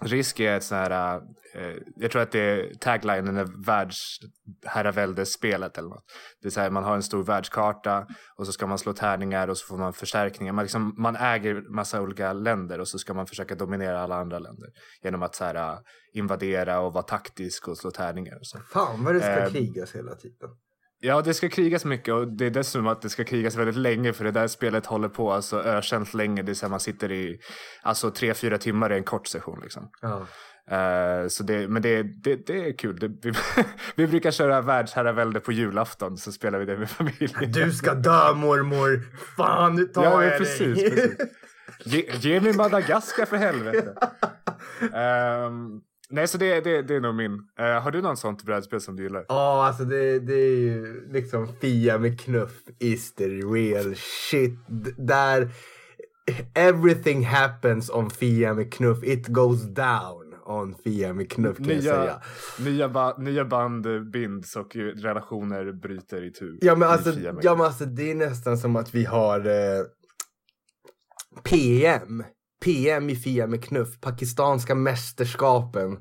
Risk 0.00 0.40
är 0.40 0.56
ett 0.56 0.64
sånt 0.64 0.88
här, 0.88 1.20
eh, 1.54 1.76
jag 1.96 2.10
tror 2.10 2.22
att 2.22 2.32
det 2.32 2.40
är 2.40 2.74
taglinen 2.74 3.36
är 3.36 3.64
världsherraväldesspelet 3.66 5.78
eller 5.78 5.88
något. 5.88 6.04
Det 6.42 6.48
är 6.48 6.50
så 6.50 6.60
här, 6.60 6.70
man 6.70 6.84
har 6.84 6.94
en 6.94 7.02
stor 7.02 7.24
världskarta 7.24 8.06
och 8.36 8.46
så 8.46 8.52
ska 8.52 8.66
man 8.66 8.78
slå 8.78 8.92
tärningar 8.92 9.48
och 9.48 9.58
så 9.58 9.66
får 9.66 9.78
man 9.78 9.92
förstärkningar. 9.92 10.52
Man, 10.52 10.64
liksom, 10.64 10.94
man 10.98 11.16
äger 11.16 11.74
massa 11.74 12.02
olika 12.02 12.32
länder 12.32 12.80
och 12.80 12.88
så 12.88 12.98
ska 12.98 13.14
man 13.14 13.26
försöka 13.26 13.54
dominera 13.54 14.00
alla 14.00 14.16
andra 14.16 14.38
länder 14.38 14.68
genom 15.02 15.22
att 15.22 15.34
så 15.34 15.44
här, 15.44 15.78
invadera 16.12 16.80
och 16.80 16.92
vara 16.92 17.04
taktisk 17.04 17.68
och 17.68 17.78
slå 17.78 17.90
tärningar. 17.90 18.38
Och 18.38 18.46
så. 18.46 18.58
Fan 18.58 19.04
vad 19.04 19.14
det 19.14 19.20
ska 19.20 19.38
eh, 19.38 19.50
krigas 19.50 19.94
hela 19.94 20.14
tiden. 20.14 20.50
Ja, 21.00 21.22
det 21.22 21.34
ska 21.34 21.48
krigas 21.48 21.84
mycket 21.84 22.14
och 22.14 22.28
det 22.28 22.46
är 22.46 22.50
dessutom 22.50 22.86
att 22.86 23.02
det 23.02 23.08
ska 23.08 23.24
krigas 23.24 23.56
väldigt 23.56 23.76
länge 23.76 24.12
för 24.12 24.24
det 24.24 24.30
där 24.30 24.46
spelet 24.46 24.86
håller 24.86 25.08
på 25.08 25.32
alltså 25.32 25.62
ökänt 25.62 26.14
länge. 26.14 26.42
Det 26.42 26.52
är 26.52 26.54
så 26.54 26.68
man 26.68 26.80
sitter 26.80 27.12
i 27.12 27.38
alltså 27.82 28.10
tre, 28.10 28.34
fyra 28.34 28.58
timmar 28.58 28.92
i 28.92 28.96
en 28.96 29.04
kort 29.04 29.26
session 29.26 29.60
liksom. 29.62 29.90
Ja. 30.02 30.26
Uh, 30.72 31.28
så 31.28 31.42
det, 31.42 31.68
men 31.68 31.82
det, 31.82 32.02
det, 32.02 32.46
det 32.46 32.68
är 32.68 32.78
kul. 32.78 32.98
Det, 32.98 33.08
vi, 33.08 33.32
vi 33.96 34.06
brukar 34.06 34.30
köra 34.30 34.60
världsherravälde 34.60 35.40
på 35.40 35.52
julafton 35.52 36.16
så 36.16 36.32
spelar 36.32 36.58
vi 36.58 36.64
det 36.64 36.78
med 36.78 36.90
familjen. 36.90 37.52
Du 37.52 37.72
ska 37.72 37.94
dö 37.94 38.34
mormor! 38.34 39.02
Fan, 39.36 39.74
nu 39.74 39.84
tar 39.84 40.04
ja, 40.04 40.24
jag 40.24 40.38
precis, 40.38 40.78
dig! 40.78 40.90
Precis. 40.90 41.18
Ge, 41.84 42.10
ge 42.20 42.40
mig 42.40 42.52
Madagaskar 42.52 43.24
för 43.24 43.36
helvete! 43.36 43.94
Um, 44.80 45.80
Nej, 46.10 46.28
så 46.28 46.38
det, 46.38 46.60
det, 46.60 46.82
det 46.82 46.94
är 46.94 47.00
nog 47.00 47.14
min. 47.14 47.32
Uh, 47.32 47.66
har 47.66 47.90
du 47.90 48.02
något 48.02 48.18
sånt 48.18 48.42
brädspel 48.42 48.80
som 48.80 48.96
du 48.96 49.02
gillar? 49.02 49.24
Ja, 49.28 49.34
oh, 49.34 49.66
alltså 49.66 49.84
det, 49.84 50.18
det 50.18 50.34
är 50.34 50.58
ju 50.58 51.08
liksom 51.12 51.48
Fia 51.60 51.98
med 51.98 52.20
knuff 52.20 52.62
is 52.78 53.14
the 53.14 53.28
real 53.28 53.94
shit. 53.96 54.58
Där 54.96 55.48
everything 56.54 57.24
happens 57.24 57.90
on 57.90 58.10
Fia 58.10 58.54
med 58.54 58.72
knuff. 58.72 59.04
It 59.04 59.26
goes 59.26 59.62
down 59.62 60.34
on 60.46 60.74
Fia 60.84 61.12
med 61.12 61.30
knuff 61.30 61.56
kan 61.56 61.66
nya, 61.66 61.76
jag 61.76 61.84
säga. 61.84 62.20
Nya, 62.58 62.88
ba, 62.88 63.14
nya 63.18 63.44
band 63.44 64.10
binds 64.10 64.56
och 64.56 64.76
relationer 64.76 65.72
bryter 65.72 66.24
i 66.24 66.32
tur. 66.32 66.58
Ja 66.60 66.74
men, 66.74 66.88
alltså, 66.88 67.12
ja, 67.42 67.54
men 67.54 67.60
alltså 67.60 67.84
det 67.84 68.10
är 68.10 68.14
nästan 68.14 68.58
som 68.58 68.76
att 68.76 68.94
vi 68.94 69.04
har 69.04 69.46
eh, 69.46 69.84
PM 71.42 72.24
PM 72.64 73.10
i 73.10 73.16
Fia 73.16 73.46
med 73.46 73.64
knuff, 73.64 74.00
pakistanska 74.00 74.74
mästerskapen 74.74 75.92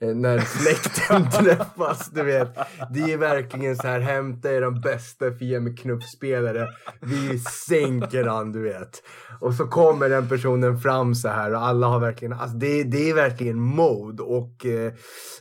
eh, 0.00 0.14
när 0.14 0.38
släkten 0.38 1.30
träffas, 1.44 2.10
du 2.10 2.22
vet. 2.22 2.54
Det 2.94 3.12
är 3.12 3.16
verkligen 3.16 3.76
så 3.76 3.86
här, 3.86 4.00
hämta 4.00 4.52
er 4.52 4.60
de 4.60 4.80
bästa 4.80 5.32
Fia 5.32 5.60
med 5.60 5.78
knuff-spelare. 5.78 6.68
Vi 7.00 7.38
sänker 7.38 8.24
han, 8.24 8.52
du 8.52 8.62
vet. 8.62 9.02
Och 9.40 9.54
så 9.54 9.66
kommer 9.66 10.08
den 10.08 10.28
personen 10.28 10.80
fram 10.80 11.14
så 11.14 11.28
här 11.28 11.54
och 11.54 11.62
alla 11.62 11.86
har 11.86 12.00
verkligen, 12.00 12.32
alltså 12.32 12.56
det, 12.56 12.84
det 12.84 13.10
är 13.10 13.14
verkligen 13.14 13.60
mode 13.60 14.22
och 14.22 14.66
eh, 14.66 14.92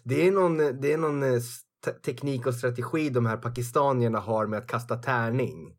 det 0.03 0.27
är 0.27 0.31
någon, 0.31 0.57
det 0.57 0.93
är 0.93 0.97
någon 0.97 1.23
eh, 1.23 1.41
teknik 2.05 2.47
och 2.47 2.55
strategi 2.55 3.09
de 3.09 3.25
här 3.25 3.37
pakistanierna 3.37 4.19
har 4.19 4.47
med 4.47 4.59
att 4.59 4.67
kasta 4.67 4.95
tärning. 4.95 5.75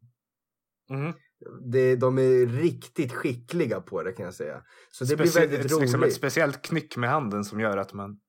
Mm 0.90 1.12
det, 1.60 1.96
de 1.96 2.18
är 2.18 2.46
riktigt 2.46 3.12
skickliga 3.12 3.80
på 3.80 4.02
det 4.02 4.12
kan 4.12 4.24
jag 4.24 4.34
säga. 4.34 4.62
Så 4.90 5.04
det 5.04 5.08
Specie 5.08 5.46
blir 5.46 5.56
väldigt 5.56 5.72
roligt. 5.72 5.82
Liksom 5.82 6.02
ett 6.02 6.14
speciellt 6.14 6.62
knyck 6.62 6.96
med 6.96 7.10
handen 7.10 7.44
som 7.44 7.60
gör 7.60 7.76
att 7.76 7.92
man... 7.92 8.20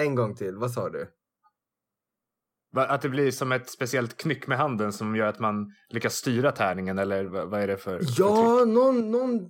En 0.00 0.14
gång 0.14 0.34
till, 0.34 0.56
vad 0.56 0.70
sa 0.70 0.88
du? 0.90 1.10
Att 2.76 3.02
det 3.02 3.08
blir 3.08 3.30
som 3.30 3.52
ett 3.52 3.70
speciellt 3.70 4.16
knyck 4.16 4.46
med 4.46 4.58
handen 4.58 4.92
som 4.92 5.16
gör 5.16 5.26
att 5.26 5.38
man 5.38 5.66
lyckas 5.90 6.14
styra 6.14 6.52
tärningen 6.52 6.98
eller 6.98 7.24
vad 7.24 7.60
är 7.60 7.66
det 7.66 7.76
för? 7.76 8.00
Ja, 8.18 8.64
någon, 8.64 9.10
någon 9.10 9.40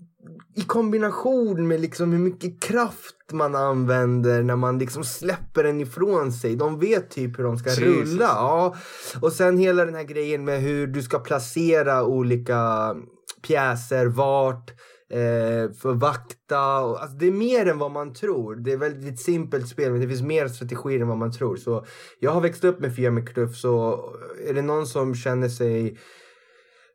i 0.54 0.60
kombination 0.60 1.68
med 1.68 1.80
liksom 1.80 2.12
hur 2.12 2.18
mycket 2.18 2.62
kraft 2.62 3.32
man 3.32 3.54
använder 3.54 4.42
när 4.42 4.56
man 4.56 4.78
liksom 4.78 5.04
släpper 5.04 5.64
den 5.64 5.80
ifrån 5.80 6.32
sig. 6.32 6.56
De 6.56 6.78
vet 6.78 7.10
typ 7.10 7.38
hur 7.38 7.44
de 7.44 7.58
ska 7.58 7.70
Jesus. 7.70 7.84
rulla. 7.84 8.24
Ja. 8.24 8.76
Och 9.20 9.32
sen 9.32 9.58
hela 9.58 9.84
den 9.84 9.94
här 9.94 10.04
grejen 10.04 10.44
med 10.44 10.60
hur 10.60 10.86
du 10.86 11.02
ska 11.02 11.18
placera 11.18 12.04
olika 12.04 12.94
pjäser, 13.42 14.06
vart 14.06 14.70
eh, 15.10 15.72
för 15.72 15.94
vakta. 15.94 16.58
alltså 16.58 17.16
det 17.16 17.26
är 17.26 17.32
mer 17.32 17.66
än 17.66 17.78
vad 17.78 17.90
man 17.90 18.14
tror. 18.14 18.56
Det 18.56 18.72
är 18.72 18.76
väldigt 18.76 19.20
simpelt 19.20 19.68
spel 19.68 19.92
men 19.92 20.00
det 20.00 20.08
finns 20.08 20.22
mer 20.22 20.48
strategier 20.48 21.00
än 21.00 21.08
vad 21.08 21.18
man 21.18 21.32
tror. 21.32 21.56
Så 21.56 21.86
jag 22.18 22.30
har 22.30 22.40
växt 22.40 22.64
upp 22.64 22.80
med 22.80 22.96
Fia 22.96 23.10
med 23.10 23.28
Knuff 23.28 23.56
så 23.56 24.04
är 24.48 24.54
det 24.54 24.62
någon 24.62 24.86
som 24.86 25.14
känner 25.14 25.48
sig 25.48 25.98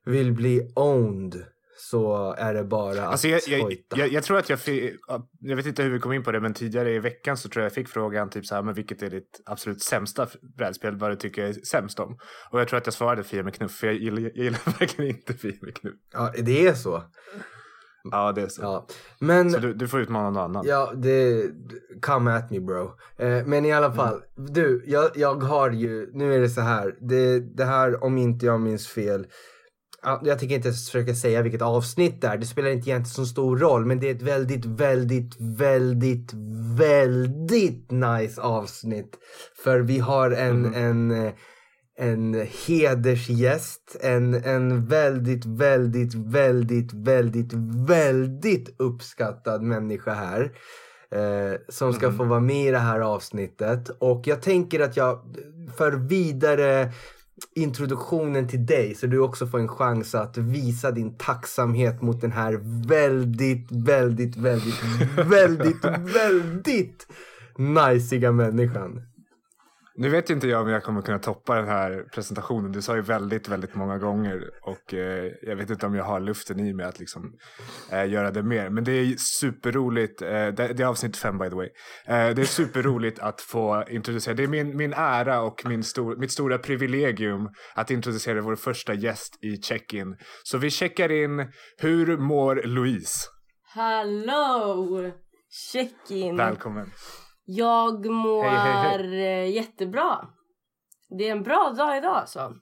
vill 0.05 0.34
bli 0.34 0.72
owned 0.75 1.43
så 1.89 2.34
är 2.38 2.53
det 2.53 2.63
bara 2.63 3.05
alltså 3.05 3.27
jag, 3.27 3.41
jag, 3.48 3.75
jag, 3.96 4.12
jag, 4.12 4.24
tror 4.24 4.38
att 4.38 4.50
jag 4.50 4.60
fick, 4.60 4.96
jag 5.39 5.55
vet 5.55 5.65
inte 5.65 5.84
hur 5.84 5.89
vi 5.89 6.00
kom 6.00 6.13
in 6.13 6.24
på 6.24 6.32
det, 6.32 6.39
men 6.39 6.53
tidigare 6.53 6.93
i 6.93 7.00
veckan 7.00 7.38
så 7.38 7.50
tror 7.50 7.62
jag 7.62 7.65
jag 7.65 7.74
fick 7.74 7.89
frågan 7.89 8.29
typ 8.29 8.46
så 8.46 8.55
här, 8.55 8.63
men 8.63 8.74
vilket 8.74 9.01
är 9.01 9.10
ditt 9.10 9.41
absolut 9.46 9.82
sämsta 9.82 10.27
brädspel, 10.58 10.98
vad 10.98 11.12
du 11.12 11.15
tycker 11.15 11.41
jag 11.41 11.50
är 11.50 11.53
sämst 11.53 12.00
om? 12.00 12.17
Och 12.51 12.60
jag 12.60 12.67
tror 12.67 12.77
att 12.77 12.88
jag 12.88 12.93
svarade 12.93 13.24
Fia 13.24 13.43
med 13.43 13.55
knuff, 13.55 13.72
för 13.72 13.88
jag 13.88 13.96
gillar, 13.96 14.22
jag 14.22 14.36
gillar 14.36 14.79
verkligen 14.79 15.15
inte 15.15 15.34
Fia 15.34 15.53
med 15.62 15.75
knuff. 15.75 15.96
Ja, 16.13 16.34
det 16.38 16.67
är 16.67 16.74
så. 16.74 17.03
Ja, 18.12 18.31
det 18.31 18.41
är 18.41 18.48
så. 18.48 18.62
Ja. 18.62 18.88
Men, 19.19 19.51
Så 19.51 19.60
du, 19.60 19.74
du 19.74 19.88
får 19.88 20.00
utmana 20.01 20.29
någon 20.29 20.38
annan. 20.43 20.65
ja, 20.67 20.93
det, 20.95 21.43
come 22.01 22.31
at 22.33 22.51
me 22.51 22.60
bro. 22.60 22.91
Eh, 23.17 23.45
men 23.45 23.65
i 23.65 23.72
alla 23.72 23.86
Mm. 23.86 23.98
fall, 23.98 24.22
du, 24.36 24.83
jag, 24.88 25.10
jag 25.15 25.43
har 25.43 25.72
ju, 25.72 26.10
nu 26.13 26.33
är 26.36 26.39
det 26.39 26.50
så 26.50 26.62
här, 26.62 26.95
det, 27.01 27.39
det 27.39 27.65
här 27.65 28.03
om 28.03 28.17
inte 28.17 28.45
jag 28.45 28.62
minns 28.62 28.88
fel, 28.88 29.27
ja, 30.03 30.22
jag 30.24 30.39
tänker 30.39 30.55
inte 30.55 30.67
ens 30.67 30.86
försöka 30.89 31.15
säga 31.15 31.41
vilket 31.41 31.62
avsnitt 31.62 32.22
det 32.22 32.27
är, 32.27 32.38
det 32.38 32.45
spelar 32.45 32.69
inte 32.69 32.89
egentligen 32.89 33.05
så 33.05 33.25
stor 33.25 33.57
roll, 33.57 33.86
men 33.86 34.00
det 34.00 34.10
är 34.10 34.15
ett 34.15 34.22
väldigt, 34.22 34.65
väldigt, 34.65 35.36
väldigt, 35.39 36.31
väldigt 36.77 37.91
nice 37.91 38.41
avsnitt. 38.41 39.17
För 39.63 39.79
vi 39.79 40.00
har 40.00 40.31
en, 40.31 40.62
Mhm. 40.62 40.74
en 40.74 41.12
eh, 41.25 41.31
en 41.97 42.47
hedersgäst, 42.67 43.97
en, 44.01 44.33
en 44.33 44.85
väldigt, 44.85 45.45
väldigt, 45.45 46.13
väldigt, 46.15 46.93
väldigt, 46.93 47.53
väldigt 47.88 48.75
uppskattad 48.77 49.62
människa 49.62 50.13
här. 50.13 50.51
Eh, 51.12 51.57
som 51.69 51.93
ska 51.93 52.07
Mhm. 52.07 52.17
få 52.17 52.23
vara 52.23 52.39
med 52.39 52.67
i 52.67 52.71
det 52.71 52.77
här 52.77 53.00
avsnittet. 53.00 53.89
Och 54.00 54.27
jag 54.27 54.41
tänker 54.41 54.79
att 54.79 54.97
jag 54.97 55.19
för 55.77 55.91
vidare 55.91 56.91
introduktionen 57.55 58.47
till 58.47 58.65
dig 58.65 58.95
så 58.95 59.07
du 59.07 59.19
också 59.19 59.47
får 59.47 59.59
en 59.59 59.67
chans 59.67 60.15
att 60.15 60.38
visa 60.38 60.91
din 60.91 61.17
tacksamhet 61.17 62.01
mot 62.01 62.21
den 62.21 62.31
här 62.31 62.59
väldigt, 62.88 63.67
väldigt, 63.71 64.35
väldigt, 64.38 64.75
väldigt, 65.25 65.85
väldigt 66.15 67.07
najsiga 67.57 68.31
människan. 68.31 69.01
Nu 69.95 70.09
vet 70.09 70.29
inte 70.29 70.47
jag 70.47 70.62
om 70.62 70.69
jag 70.69 70.83
kommer 70.83 71.01
kunna 71.01 71.19
toppa 71.19 71.55
den 71.55 71.67
här 71.67 72.05
presentationen. 72.13 72.71
Du 72.71 72.81
sa 72.81 72.95
ju 72.95 73.01
väldigt, 73.01 73.47
väldigt 73.47 73.75
många 73.75 73.97
gånger 73.97 74.50
och 74.62 74.93
eh, 74.93 75.31
jag 75.41 75.55
vet 75.55 75.69
inte 75.69 75.85
om 75.85 75.95
jag 75.95 76.03
har 76.03 76.19
luften 76.19 76.59
i 76.59 76.73
mig 76.73 76.85
att 76.85 77.00
liksom 77.00 77.33
eh, 77.91 78.09
göra 78.09 78.31
det 78.31 78.43
mer. 78.43 78.69
Men 78.69 78.83
det 78.83 78.91
är 78.91 79.15
superroligt. 79.17 80.21
Eh, 80.21 80.27
det, 80.29 80.51
det 80.51 80.79
är 80.79 80.85
avsnitt 80.85 81.17
fem 81.17 81.38
by 81.38 81.50
the 81.50 81.55
way. 81.55 81.69
Eh, 82.05 82.35
det 82.35 82.41
är 82.41 82.45
superroligt 82.45 83.19
att 83.19 83.41
få 83.41 83.83
introducera. 83.89 84.33
Det 84.33 84.43
är 84.43 84.47
min, 84.47 84.77
min 84.77 84.93
ära 84.93 85.41
och 85.41 85.65
min 85.65 85.83
stor, 85.83 86.15
mitt 86.15 86.31
stora 86.31 86.57
privilegium 86.57 87.50
att 87.75 87.91
introducera 87.91 88.41
vår 88.41 88.55
första 88.55 88.93
gäst 88.93 89.43
i 89.43 89.57
check-in. 89.57 90.17
Så 90.43 90.57
vi 90.57 90.69
checkar 90.69 91.12
in. 91.12 91.51
Hur 91.77 92.17
mår 92.17 92.62
Louise? 92.65 93.27
Hallå! 93.75 95.12
Check-in. 95.71 96.38
Välkommen. 96.38 96.91
Jag 97.45 98.05
mår 98.05 98.43
Hej, 98.43 99.03
hej, 99.03 99.25
eh, 99.25 99.55
jättebra. 99.55 100.27
Det 101.09 101.27
är 101.27 101.31
en 101.31 101.43
bra 101.43 101.73
dag 101.77 101.97
idag 101.97 102.15
alltså. 102.15 102.53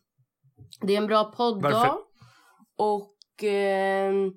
Det 0.82 0.94
är 0.94 0.98
en 0.98 1.08
bra 1.08 1.24
podddag. 1.24 1.72
Varför? 1.72 1.98
Och 2.78 3.44
ehm, 3.44 4.32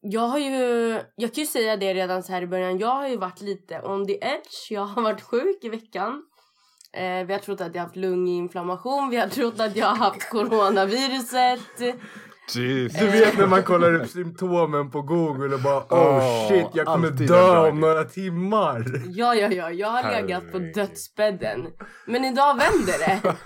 jag 0.00 0.20
har 0.20 0.38
ju, 0.38 0.92
jag 1.16 1.34
kan 1.34 1.42
ju 1.42 1.46
säga 1.46 1.76
det 1.76 1.94
redan 1.94 2.22
så 2.22 2.32
här 2.32 2.42
i 2.42 2.46
början. 2.46 2.78
Jag 2.78 2.88
har 2.88 3.08
ju 3.08 3.16
varit 3.16 3.40
lite 3.40 3.82
on 3.82 4.06
the 4.06 4.18
edge. 4.24 4.70
Jag 4.70 4.84
har 4.84 5.02
varit 5.02 5.22
sjuk 5.22 5.64
i 5.64 5.68
veckan. 5.68 6.22
Eh, 6.92 7.26
vi 7.26 7.32
har 7.32 7.40
trott 7.40 7.60
att 7.60 7.74
jag 7.74 7.82
har 7.82 7.86
haft 7.86 7.96
lunginflammation. 7.96 9.10
Vi 9.10 9.16
har 9.16 9.28
trott 9.28 9.60
att 9.60 9.76
jag 9.76 9.86
har 9.86 9.96
haft 9.96 10.30
coronaviruset. 10.30 11.96
Jeez. 12.48 12.92
Du 12.98 13.06
vet 13.06 13.38
när 13.38 13.46
man 13.46 13.62
kollar 13.62 13.94
upp 13.94 14.08
symptomen 14.08 14.90
på 14.90 15.02
google 15.02 15.54
och 15.54 15.60
bara 15.60 15.78
oh 15.78 15.86
Åh, 15.90 16.48
shit 16.48 16.66
jag 16.74 16.86
kommer 16.86 17.10
dö 17.10 17.68
om 17.68 17.80
några 17.80 18.04
timmar. 18.04 18.84
Ja, 19.06 19.34
ja, 19.34 19.48
ja. 19.48 19.70
Jag 19.70 19.88
har 19.88 20.02
legat 20.22 20.42
på 20.52 20.58
Herregud. 20.58 20.74
dödsbädden. 20.74 21.66
Men 22.06 22.24
idag 22.24 22.56
vänder 22.58 22.98
det. 22.98 23.36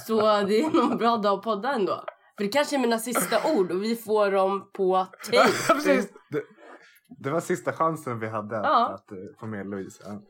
Så 0.06 0.20
det 0.20 0.60
är 0.60 0.74
nog 0.74 0.92
en 0.92 0.98
bra 0.98 1.16
dag 1.16 1.38
att 1.38 1.44
podda 1.44 1.72
ändå. 1.72 2.04
För 2.36 2.44
det 2.44 2.50
kanske 2.50 2.76
är 2.76 2.80
mina 2.80 2.98
sista 2.98 3.36
ord 3.54 3.70
och 3.70 3.82
vi 3.82 3.96
får 3.96 4.30
dem 4.30 4.70
på. 4.76 5.06
Precis. 5.68 6.08
Det, 6.30 6.42
det 7.18 7.30
var 7.30 7.40
sista 7.40 7.72
chansen 7.72 8.18
vi 8.20 8.28
hade 8.28 8.58
att, 8.58 8.64
Ja. 8.64 8.88
att 8.94 9.12
eh, 9.12 9.18
få 9.40 9.46
med 9.46 9.66
Louise. 9.70 10.02
Ja. 10.06 10.22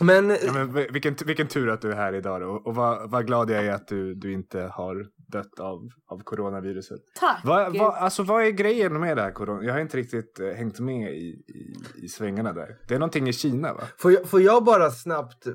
Men, 0.00 0.30
Ja, 0.30 0.52
men 0.52 0.72
vi- 0.72 0.88
vilken, 0.92 1.16
vilken 1.26 1.48
tur 1.48 1.70
att 1.70 1.80
du 1.80 1.90
är 1.92 1.96
här 1.96 2.12
idag 2.14 2.40
då. 2.40 2.62
och 2.64 2.74
vad, 2.74 3.10
vad 3.10 3.26
glad 3.26 3.50
jag 3.50 3.66
är 3.66 3.72
att 3.72 3.88
du, 3.88 4.14
du 4.14 4.32
inte 4.32 4.60
har 4.74 5.06
dött 5.28 5.60
av, 5.60 5.88
av 6.06 6.22
coronaviruset. 6.22 7.00
Tack! 7.20 7.40
Vad, 7.44 7.78
vad, 7.78 7.94
alltså, 7.94 8.22
vad 8.22 8.44
är 8.44 8.50
grejen 8.50 9.00
med 9.00 9.16
det 9.16 9.22
här 9.22 9.30
corona? 9.30 9.64
Jag 9.64 9.72
har 9.72 9.80
inte 9.80 9.96
riktigt 9.96 10.40
eh, 10.40 10.46
hängt 10.46 10.80
med 10.80 11.12
i, 11.12 11.26
i, 11.48 11.76
i 12.04 12.08
svängarna 12.08 12.52
där. 12.52 12.76
Det 12.88 12.94
är 12.94 12.98
någonting 12.98 13.28
i 13.28 13.32
Kina 13.32 13.72
va? 13.74 13.80
får 13.98 14.12
jag, 14.12 14.28
får 14.28 14.40
jag 14.42 14.64
bara 14.64 14.90
snabbt 14.90 15.46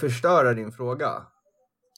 förstöra 0.00 0.54
din 0.54 0.72
fråga? 0.72 1.22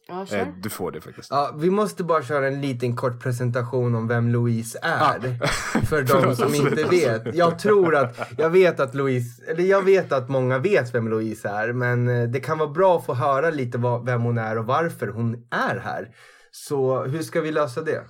Ja, 0.08 0.26
Eh, 0.30 0.48
du 0.62 0.70
får 0.70 0.90
det 0.90 1.00
faktiskt. 1.00 1.30
Ja, 1.30 1.54
vi 1.56 1.70
måste 1.70 2.04
bara 2.04 2.22
köra 2.22 2.46
en 2.46 2.60
liten 2.60 2.96
kort 2.96 3.22
presentation 3.22 3.94
om 3.94 4.08
vem 4.08 4.28
Louise 4.28 4.78
är. 4.82 5.46
För 5.86 6.02
de 6.02 6.36
som 6.36 6.54
inte 6.54 6.84
vet. 6.84 7.34
Jag 7.34 7.58
tror 7.58 7.96
att, 7.96 8.18
jag 8.38 8.50
vet 8.50 8.80
att 8.80 8.94
Louise, 8.94 9.42
eller 9.50 9.64
jag 9.64 9.82
vet 9.82 10.12
att 10.12 10.28
många 10.28 10.58
vet 10.58 10.94
vem 10.94 11.08
Louise 11.08 11.48
är. 11.48 11.72
Men 11.72 12.08
eh, 12.08 12.28
det 12.28 12.40
kan 12.40 12.58
vara 12.58 12.70
bra 12.70 12.96
att 12.96 13.06
få 13.06 13.14
höra 13.14 13.50
lite 13.50 13.78
vad, 13.78 14.06
vem 14.06 14.22
hon 14.22 14.38
är 14.38 14.58
och 14.58 14.66
varför 14.66 15.08
hon 15.08 15.34
är 15.50 15.78
här. 15.78 16.08
Så 16.54 17.04
hur 17.04 17.22
ska 17.22 17.40
vi 17.40 17.52
lösa 17.52 17.82
det? 17.82 18.04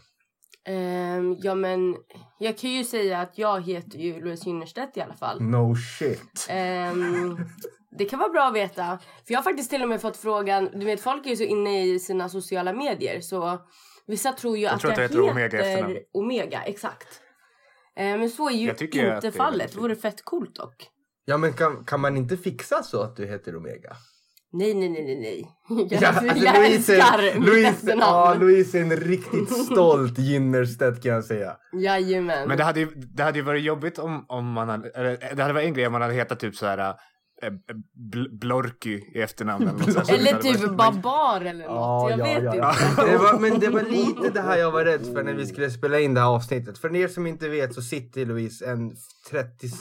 Ehm, 0.64 1.36
ja, 1.42 1.54
men 1.54 1.96
jag 2.38 2.58
kan 2.58 2.70
ju 2.70 2.84
säga 2.84 3.20
att 3.20 3.38
jag 3.38 3.60
heter 3.60 3.98
ju 3.98 4.20
Louise 4.20 4.48
Gynnerstedt 4.48 4.96
i 4.96 5.00
alla 5.00 5.14
fall. 5.14 5.40
No 5.42 5.76
shit. 5.76 6.46
Ehm, 6.48 7.38
det 7.98 8.04
kan 8.04 8.18
vara 8.18 8.28
bra 8.28 8.48
att 8.48 8.54
veta. 8.54 8.98
För 8.98 9.32
jag 9.32 9.38
har 9.38 9.42
faktiskt 9.42 9.70
till 9.70 9.82
och 9.82 9.88
med 9.88 10.00
fått 10.00 10.16
frågan, 10.16 10.68
du 10.74 10.86
vet 10.86 11.00
folk 11.00 11.26
är 11.26 11.30
ju 11.30 11.36
så 11.36 11.42
inne 11.42 11.84
i 11.84 11.98
sina 11.98 12.28
sociala 12.28 12.72
medier 12.72 13.20
så 13.20 13.58
vissa 14.06 14.32
tror 14.32 14.58
ju 14.58 14.66
att 14.66 14.80
tror 14.80 14.92
jag 14.92 15.04
att 15.04 15.12
det 15.12 15.18
heter 15.18 15.30
Omega 15.30 15.58
efternamn. 15.58 15.96
Omega, 16.12 16.62
exakt. 16.62 17.20
Ehm, 17.96 18.20
men 18.20 18.30
så 18.30 18.48
är 18.48 18.52
ju 18.54 18.66
Jag 18.66 18.82
inte 19.16 19.32
fallet. 19.32 19.72
Det 19.72 19.80
vore 19.80 19.96
fett 19.96 20.24
coolt 20.24 20.54
dock. 20.54 20.88
Ja 21.24 21.36
men 21.36 21.52
kan, 21.52 21.84
kan 21.84 22.00
man 22.00 22.16
inte 22.16 22.36
fixa 22.36 22.82
så 22.82 23.02
att 23.02 23.16
du 23.16 23.26
heter 23.26 23.56
Omega? 23.56 23.96
Nej, 24.52 24.74
nej, 24.74 24.88
nej, 24.88 25.04
nej, 25.04 25.16
nej. 25.20 25.48
Jag, 25.90 26.02
Ja, 26.02 26.08
alltså, 26.08 26.24
jag 26.44 26.54
Louise 26.56 26.92
är- 26.94 26.96
älskar 26.96 27.38
mitt 27.40 27.48
Louise, 27.48 27.62
ja, 27.62 27.70
efternamn. 27.70 28.40
Louise 28.40 28.78
är 28.78 28.82
en 28.82 28.96
riktigt 28.96 29.52
stolt 29.66 30.18
Gynnerstedt 30.18 31.02
kan 31.02 31.12
jag 31.12 31.24
säga. 31.24 31.56
Jajamän. 31.72 32.48
Men 32.48 32.58
det 32.58 32.64
hade, 32.64 32.80
ju, 32.80 32.88
det 32.94 33.22
hade 33.22 33.38
ju 33.38 33.44
varit 33.44 33.62
jobbigt 33.62 33.98
om, 33.98 34.24
om 34.28 34.52
man 34.52 34.68
hade, 34.68 34.88
eller, 34.90 35.18
det 35.36 35.42
hade 35.42 35.54
varit 35.54 35.66
en 35.66 35.74
grej 35.74 35.86
om 35.86 35.92
man 35.92 36.02
hade 36.02 36.14
hetat 36.14 36.40
typ 36.40 36.56
så 36.56 36.66
här 36.66 36.94
Blorky 38.30 39.00
i 39.14 39.20
efternamn. 39.22 39.68
Eller, 39.68 40.42
typ 40.42 40.60
varit- 40.60 40.76
barbar 40.76 41.40
eller 41.40 41.64
något. 41.64 41.74
Ja, 41.74 42.10
jag 42.10 42.18
ja, 42.18 42.24
vet 42.24 42.42
ja, 42.54 42.72
inte. 42.90 43.02
Det 43.12 43.18
var, 43.18 43.38
men 43.38 43.60
det 43.60 43.68
var 43.70 43.82
lite 43.82 44.30
det 44.34 44.40
här 44.40 44.58
jag 44.58 44.70
var 44.70 44.84
rädd 44.84 45.06
för 45.06 45.22
när 45.22 45.34
vi 45.34 45.46
skulle 45.46 45.70
spela 45.70 46.00
in 46.00 46.14
det 46.14 46.20
här 46.20 46.28
avsnittet. 46.28 46.78
För 46.78 46.96
er 46.96 47.08
som 47.08 47.26
inte 47.26 47.48
vet 47.48 47.74
så 47.74 47.82
sitter 47.82 48.26
Louise 48.26 48.66
en 48.66 48.90
30 49.30 49.66
s- 49.66 49.72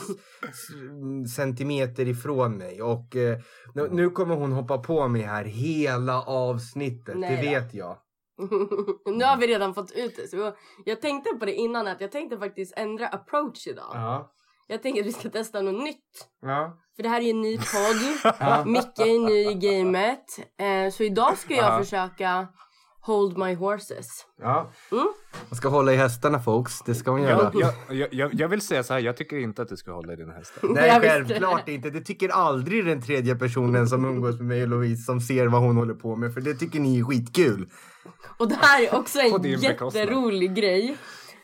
s- 0.48 1.34
centimeter 1.36 2.08
ifrån 2.08 2.56
mig. 2.58 2.82
Och 2.82 3.16
eh, 3.16 3.38
nu, 3.74 3.88
nu 3.90 4.10
kommer 4.10 4.34
hon 4.34 4.52
hoppa 4.52 4.78
på 4.78 5.08
mig 5.08 5.22
här 5.22 5.44
hela 5.44 6.22
avsnittet. 6.22 7.16
Nej 7.18 7.36
det 7.36 7.42
då. 7.42 7.50
vet 7.50 7.74
jag. 7.74 7.96
nu 9.16 9.24
har 9.24 9.36
vi 9.36 9.46
redan 9.46 9.74
fått 9.74 9.92
ut 9.92 10.16
det. 10.16 10.28
Så 10.28 10.52
jag 10.84 11.00
tänkte 11.00 11.30
på 11.38 11.44
det 11.44 11.54
innan 11.54 11.86
att 11.86 12.00
jag 12.00 12.12
tänkte 12.12 12.38
faktiskt 12.38 12.74
ändra 12.76 13.08
approach 13.08 13.66
idag. 13.66 13.90
Ja. 13.92 14.32
Jag 14.66 14.82
tänker 14.82 15.00
att 15.00 15.06
vi 15.06 15.12
ska 15.12 15.30
testa 15.30 15.60
något 15.62 15.82
nytt. 15.84 16.28
Ja. 16.42 16.78
För 16.96 17.02
det 17.02 17.08
här 17.08 17.20
är 17.20 17.24
ju 17.24 17.30
en 17.30 17.40
ny 17.40 17.56
podd. 17.72 18.66
Micke 18.66 18.98
är 18.98 19.24
ny 19.26 19.50
i 19.50 19.54
gamet. 19.54 20.24
Eh, 20.60 20.92
så 20.92 21.02
idag 21.02 21.38
ska 21.38 21.54
jag 21.54 21.64
Ja. 21.64 21.78
försöka 21.84 22.48
hold 23.00 23.38
my 23.38 23.54
horses. 23.54 24.06
ja. 24.42 24.70
Mm. 24.92 25.06
Man 25.48 25.56
ska 25.56 25.68
hålla 25.68 25.92
i 25.92 25.96
hästarna 25.96 26.38
folks. 26.40 26.82
Det 26.86 26.94
ska 26.94 27.12
man 27.12 27.22
göra. 27.22 27.50
Jag, 27.54 27.72
jag, 27.96 28.14
jag, 28.14 28.34
jag, 28.34 28.48
vill 28.48 28.60
säga 28.60 28.82
så 28.82 28.92
här, 28.92 29.00
jag 29.00 29.16
tycker 29.16 29.36
inte 29.38 29.62
att 29.62 29.68
du 29.68 29.76
ska 29.76 29.92
hålla 29.92 30.12
i 30.12 30.16
dina 30.16 30.32
hästar. 30.32 30.68
Nej, 30.68 31.00
självklart 31.00 31.68
inte. 31.68 31.90
Det 31.90 32.00
tycker 32.00 32.28
aldrig 32.28 32.86
den 32.86 33.02
tredje 33.02 33.34
personen 33.36 33.88
som 33.88 34.04
umgås 34.04 34.36
med 34.36 34.46
mig 34.46 34.62
och 34.62 34.68
Louise 34.68 35.02
som 35.02 35.20
ser 35.20 35.46
vad 35.46 35.60
hon 35.62 35.76
håller 35.76 35.94
på 35.94 36.16
med. 36.16 36.34
För 36.34 36.40
det 36.40 36.54
tycker 36.54 36.80
ni 36.80 37.00
är 37.00 37.04
skitkul. 37.04 37.68
Och 38.38 38.48
det 38.48 38.58
här 38.60 38.82
är 38.82 38.94
också 38.94 39.18
en 39.18 39.42
jätterolig 39.60 40.54
grej. 40.54 40.96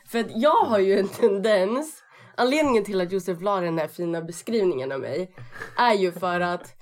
För 0.07 0.19
att 0.19 0.27
jag 0.35 0.65
har 0.65 0.79
ju 0.79 0.99
en 0.99 1.07
tendens, 1.07 2.03
anledningen 2.39 2.83
till 2.85 3.01
att 3.01 3.11
Josef 3.11 3.41
la 3.41 3.61
den 3.61 3.77
här 3.77 3.87
fina 3.87 4.21
beskrivningen 4.21 4.91
av 4.91 4.99
mig 4.99 5.31
är 5.77 5.93
ju 5.93 6.11
för 6.11 6.39
att 6.39 6.75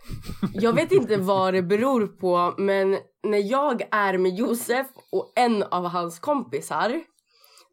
jag 0.53 0.73
vet 0.73 0.91
inte 0.91 1.17
vad 1.17 1.53
det 1.53 1.61
beror 1.61 2.07
på 2.07 2.53
men 2.57 2.97
när 3.23 3.51
jag 3.51 3.81
är 3.91 4.17
med 4.17 4.35
Josef 4.35 4.87
och 5.11 5.33
en 5.35 5.63
av 5.63 5.85
hans 5.87 6.19
kompisar 6.19 7.01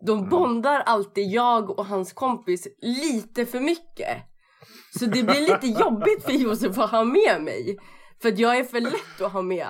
då 0.06 0.16
bondar 0.16 0.80
alltid 0.80 1.30
jag 1.30 1.78
och 1.78 1.86
hans 1.86 2.12
kompis 2.12 2.66
lite 2.82 3.46
för 3.46 3.60
mycket. 3.60 4.16
Så 4.98 5.04
det 5.06 5.22
blir 5.22 5.40
lite 5.40 5.66
jobbigt 5.80 6.24
för 6.24 6.32
Josef 6.32 6.78
att 6.78 6.90
ha 6.90 7.04
med 7.04 7.42
mig. 7.42 7.78
För 8.22 8.28
att 8.28 8.38
jag 8.38 8.58
är 8.58 8.64
för 8.64 8.80
lätt 8.80 9.20
att 9.20 9.32
ha 9.32 9.42
med. 9.42 9.66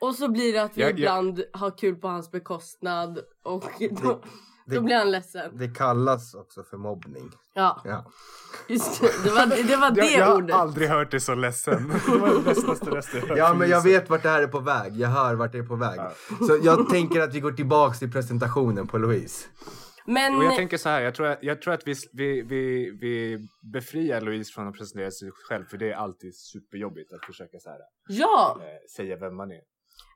Och 0.00 0.14
så 0.14 0.28
blir 0.28 0.52
det 0.52 0.62
att 0.62 0.76
vi 0.76 0.80
Jag- 0.82 0.90
jag- 0.90 0.98
ibland 0.98 1.42
har 1.52 1.78
kul 1.78 1.94
på 1.96 2.08
hans 2.08 2.30
bekostnad 2.30 3.18
och 3.44 3.64
då, 4.02 4.20
det- 4.66 4.74
då 4.74 4.82
blir 4.82 4.96
han 4.96 5.10
ledsen. 5.10 5.56
Det 5.58 5.68
kallas 5.68 6.34
också 6.34 6.62
för 6.62 6.76
mobbning. 6.76 7.30
Ja, 7.54 7.80
Ja. 7.84 8.04
just 8.68 9.00
det. 9.00 9.08
Det 9.24 9.30
var 9.30 9.46
det, 9.68 9.76
var 9.76 9.90
det 9.90 10.00
Jag, 10.00 10.20
jag 10.20 10.26
har 10.26 10.36
ordet. 10.36 10.56
aldrig 10.56 10.88
hört 10.88 11.10
dig 11.10 11.20
så 11.20 11.34
ledsen. 11.34 11.88
Det 12.06 12.16
var 12.18 12.28
det 12.28 12.40
ledsnaste 12.48 12.86
jag 12.90 13.28
hört 13.28 13.38
Ja 13.38 13.54
men 13.54 13.68
jag 13.68 13.82
vet 13.82 14.10
vart 14.10 14.22
det 14.22 14.28
här 14.28 14.42
är 14.42 14.46
på 14.46 14.60
väg. 14.60 14.96
Jag 14.96 15.08
hör 15.08 15.34
vart 15.34 15.52
det 15.52 15.58
är 15.58 15.62
på 15.62 15.76
väg. 15.76 16.00
Så 16.46 16.58
jag 16.62 16.88
tänker 16.88 17.20
att 17.20 17.34
vi 17.34 17.40
går 17.40 17.52
tillbaks 17.52 17.98
till 17.98 18.12
presentationen 18.12 18.86
på 18.86 18.98
Louise. 18.98 19.48
Men 20.08 20.36
Och 20.36 20.44
jag 20.44 20.56
tänker 20.56 20.76
så 20.78 20.88
här, 20.88 21.00
jag 21.00 21.14
tror, 21.14 21.36
jag 21.40 21.62
tror 21.62 21.74
att 21.74 21.86
vi, 21.86 21.94
vi, 22.12 22.42
vi, 22.42 22.90
vi 23.00 23.38
befriar 23.72 24.20
Louise 24.20 24.52
från 24.52 24.68
att 24.68 24.74
presentera 24.74 25.10
sig 25.10 25.30
själv 25.48 25.64
för 25.64 25.76
det 25.76 25.90
är 25.92 25.96
alltid 25.96 26.36
superjobbigt 26.36 27.12
att 27.12 27.24
försöka 27.24 27.58
så 27.58 27.70
här, 27.70 27.78
ja, 28.08 28.58
eh, 28.60 28.66
säga 28.96 29.16
vem 29.16 29.36
man 29.36 29.50
är. 29.50 29.60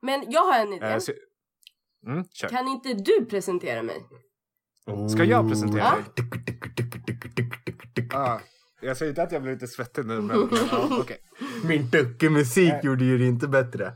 men 0.03 0.25
jag 0.31 0.41
har 0.45 0.59
en 0.59 0.73
idé. 0.73 0.87
Eh, 0.87 0.99
så, 0.99 1.13
mm. 2.07 2.25
Kan 2.51 2.69
inte 2.69 2.95
du 2.95 3.25
presentera 3.31 3.83
mig? 3.83 4.07
Ska 5.11 5.25
jag 5.25 5.49
presentera 5.49 5.79
Ja. 5.83 5.99
dig? 6.17 8.09
Ah, 8.15 8.39
jag 8.81 8.97
säger 8.97 9.11
inte 9.11 9.23
att 9.23 9.33
jag 9.33 9.43
blir 9.43 9.53
lite 9.53 9.67
svettig 9.67 10.07
nu 10.07 10.21
men 10.21 10.37
ja, 10.71 10.89
okej. 11.01 11.19
Min 11.65 11.91
duckemusik 11.91 12.73
Eh. 12.73 12.81
gjorde 12.85 13.05
ju 13.05 13.19
det 13.19 13.27
inte 13.27 13.49
bättre. 13.49 13.93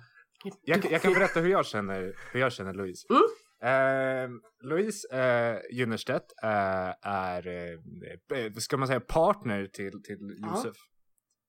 jag, 0.65 0.87
jag 0.91 1.03
kan 1.03 1.13
berätta 1.13 1.41
hur 1.41 1.49
jag 1.51 1.67
känner, 1.67 2.13
hur 2.33 2.41
jag 2.41 2.53
känner 2.53 2.75
Louise. 2.75 3.07
Mm. 3.11 3.23
Eh, 3.65 4.31
Louise 4.69 5.09
eh, 5.13 5.59
Junnerstedt 5.79 6.25
eh, 6.43 6.93
är, 7.11 7.47
eh, 7.49 8.53
ska 8.59 8.77
man 8.77 8.89
säga, 8.89 9.01
partner 9.01 9.67
till, 9.67 10.03
till 10.03 10.19
Ja. 10.39 10.49
Josef. 10.51 10.77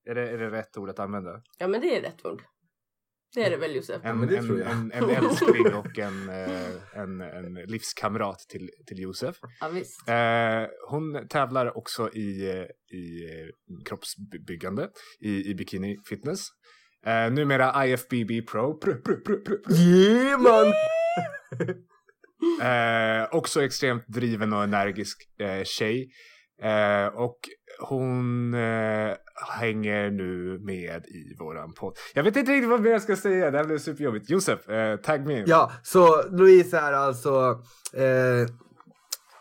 Är, 0.10 0.15
det, 0.15 0.30
är 0.30 0.38
det 0.38 0.50
rätt 0.51 0.77
ord 0.77 0.89
att 0.89 1.00
använda? 1.00 1.42
Ja 1.60 1.68
men 1.68 1.82
det 1.82 1.98
är 1.98 2.01
rätt 2.01 2.25
ord. 2.25 2.42
Det 3.36 3.44
är 3.44 3.50
det 3.50 3.58
väl 3.58 3.75
Josef? 3.75 4.01
En, 4.06 4.27
det 4.27 4.38
en, 4.38 4.62
en, 4.62 4.92
en 4.92 5.10
älskling 5.24 5.74
och 5.74 6.00
en, 6.00 6.30
eh, 6.30 7.01
en, 7.01 7.22
en 7.22 7.54
livskamrat 7.54 8.39
till, 8.50 8.70
till 8.88 9.00
Josef. 9.00 9.36
Ja 9.60 9.70
visst. 9.70 10.10
Eh, 10.10 10.68
hon 10.89 11.27
tävlar 11.27 11.77
också 11.77 12.10
i, 12.13 12.50
eh, 12.50 12.98
i 12.98 13.24
eh, 13.25 13.84
kroppsbyggande 13.86 14.89
i, 15.20 15.50
i 15.50 15.56
bikini 15.56 15.98
fitness. 16.10 16.48
Eh, 17.06 17.32
numera 17.32 17.88
IFBB 17.88 18.48
Pro. 18.51 18.80
Pr, 18.80 18.92
pr, 18.92 19.13
pr, 19.13 19.36
pr, 19.36 19.56
pr. 19.58 19.74
Yeah 19.74 20.42
man! 20.42 20.74
Eh, 22.62 23.27
också 23.32 23.63
extremt 23.63 24.08
driven 24.08 24.54
och 24.54 24.63
energisk 24.63 25.18
eh, 25.39 25.63
tjej. 25.63 26.10
Eh, 26.62 27.08
och 27.08 27.39
hon 27.80 28.54
hänger 29.36 30.12
nu 30.12 30.60
med 30.60 31.06
i 31.06 31.36
våran 31.39 31.74
podd. 31.74 31.94
Jag 32.13 32.24
vet 32.24 32.36
inte 32.36 32.51
riktigt 32.51 32.70
vad 32.70 32.82
mer 32.82 32.92
jag 32.92 33.01
ska 33.01 33.15
säga, 33.15 33.51
det 33.51 33.58
här 33.58 33.65
blev 33.65 33.77
superjobbigt. 33.77 34.30
Josef, 34.30 34.70
eh, 34.70 34.98
tagg 34.98 35.27
me 35.27 35.39
in. 35.39 35.46
Ja, 35.48 35.72
så 35.84 36.24
Louise 36.30 36.77
är 36.77 36.94
alltså 36.94 37.62
eh, 37.94 38.50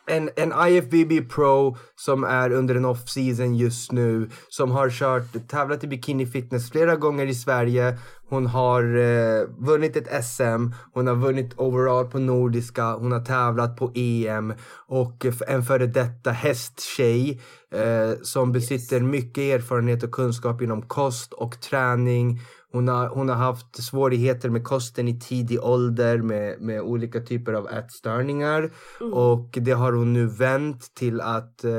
en, 0.06 0.30
en 0.36 0.52
IFBB 0.68 1.30
Pro 1.30 1.76
som 1.96 2.24
är 2.24 2.52
under 2.52 2.74
en 2.74 2.84
off-season 2.84 3.56
just 3.56 3.92
nu. 3.92 4.30
Som 4.48 4.70
har 4.70 4.90
kört, 4.90 5.48
tävlat 5.48 5.84
i 5.84 5.86
bikini 5.86 6.26
fitness 6.26 6.70
flera 6.70 6.96
gånger 6.96 7.26
i 7.26 7.34
Sverige. 7.34 7.98
Hon 8.34 8.46
har 8.46 8.96
eh, 8.96 9.48
vunnit 9.58 9.96
ett 9.96 10.24
SM, 10.24 10.72
hon 10.92 11.06
har 11.06 11.14
vunnit 11.14 11.54
overall 11.56 12.06
på 12.06 12.18
Nordiska, 12.18 12.94
hon 12.94 13.12
har 13.12 13.20
tävlat 13.20 13.76
på 13.76 13.92
EM 13.94 14.54
och 14.86 15.26
en 15.48 15.62
före 15.62 15.86
detta 15.86 16.30
hästtjej 16.30 17.40
eh, 17.70 18.10
som 18.22 18.52
besitter 18.52 19.00
mycket 19.00 19.38
erfarenhet 19.38 20.02
och 20.02 20.12
kunskap 20.12 20.62
inom 20.62 20.82
kost 20.82 21.32
och 21.32 21.60
träning. 21.60 22.40
Hon 22.72 22.88
har, 22.88 23.08
hon 23.08 23.28
har 23.28 23.36
haft 23.36 23.84
svårigheter 23.84 24.50
med 24.50 24.64
kosten 24.64 25.08
i 25.08 25.20
tidig 25.20 25.64
ålder 25.64 26.18
med, 26.18 26.60
med 26.60 26.80
olika 26.80 27.20
typer 27.20 27.52
av 27.52 27.68
ätstörningar. 27.68 28.70
Och 29.12 29.58
det 29.60 29.72
har 29.72 29.92
hon 29.92 30.12
nu 30.12 30.26
vänt 30.26 30.94
till 30.94 31.20
att, 31.20 31.64
eh, 31.64 31.72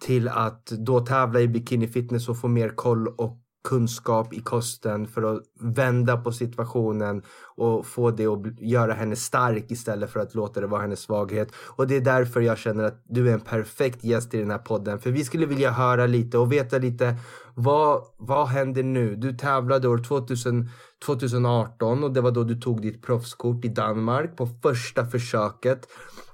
till 0.00 0.28
att 0.28 0.66
då 0.66 1.00
tävla 1.00 1.40
i 1.40 1.48
bikini 1.48 1.88
fitness 1.88 2.28
och 2.28 2.40
få 2.40 2.48
mer 2.48 2.68
koll 2.68 3.08
och 3.08 3.41
kunskap 3.64 4.32
i 4.32 4.40
kosten 4.40 5.06
för 5.06 5.22
att 5.22 5.42
vända 5.60 6.16
på 6.16 6.32
situationen 6.32 7.22
och 7.56 7.86
få 7.86 8.10
det 8.10 8.26
att 8.26 8.60
göra 8.60 8.92
henne 8.92 9.16
stark 9.16 9.70
istället 9.70 10.10
för 10.10 10.20
att 10.20 10.34
låta 10.34 10.60
det 10.60 10.66
vara 10.66 10.80
hennes 10.80 11.00
svaghet. 11.00 11.52
Och 11.68 11.86
det 11.86 11.96
är 11.96 12.00
därför 12.00 12.40
jag 12.40 12.58
känner 12.58 12.84
att 12.84 13.02
du 13.04 13.28
är 13.28 13.32
en 13.32 13.40
perfekt 13.40 14.04
gäst 14.04 14.34
i 14.34 14.38
den 14.38 14.50
här 14.50 14.58
podden. 14.58 15.00
För 15.00 15.10
vi 15.10 15.24
skulle 15.24 15.46
vilja 15.46 15.70
höra 15.70 16.06
lite 16.06 16.38
och 16.38 16.52
veta 16.52 16.78
lite 16.78 17.16
vad, 17.54 18.02
vad 18.16 18.46
händer 18.46 18.82
nu? 18.82 19.16
Du 19.16 19.32
tävlade 19.32 19.88
år 19.88 19.98
2000, 19.98 20.68
2018 21.06 22.04
och 22.04 22.12
det 22.12 22.20
var 22.20 22.30
då 22.30 22.44
du 22.44 22.60
tog 22.60 22.82
ditt 22.82 23.02
proffskort 23.02 23.64
i 23.64 23.68
Danmark 23.68 24.36
på 24.36 24.48
första 24.62 25.06
försöket. 25.06 25.88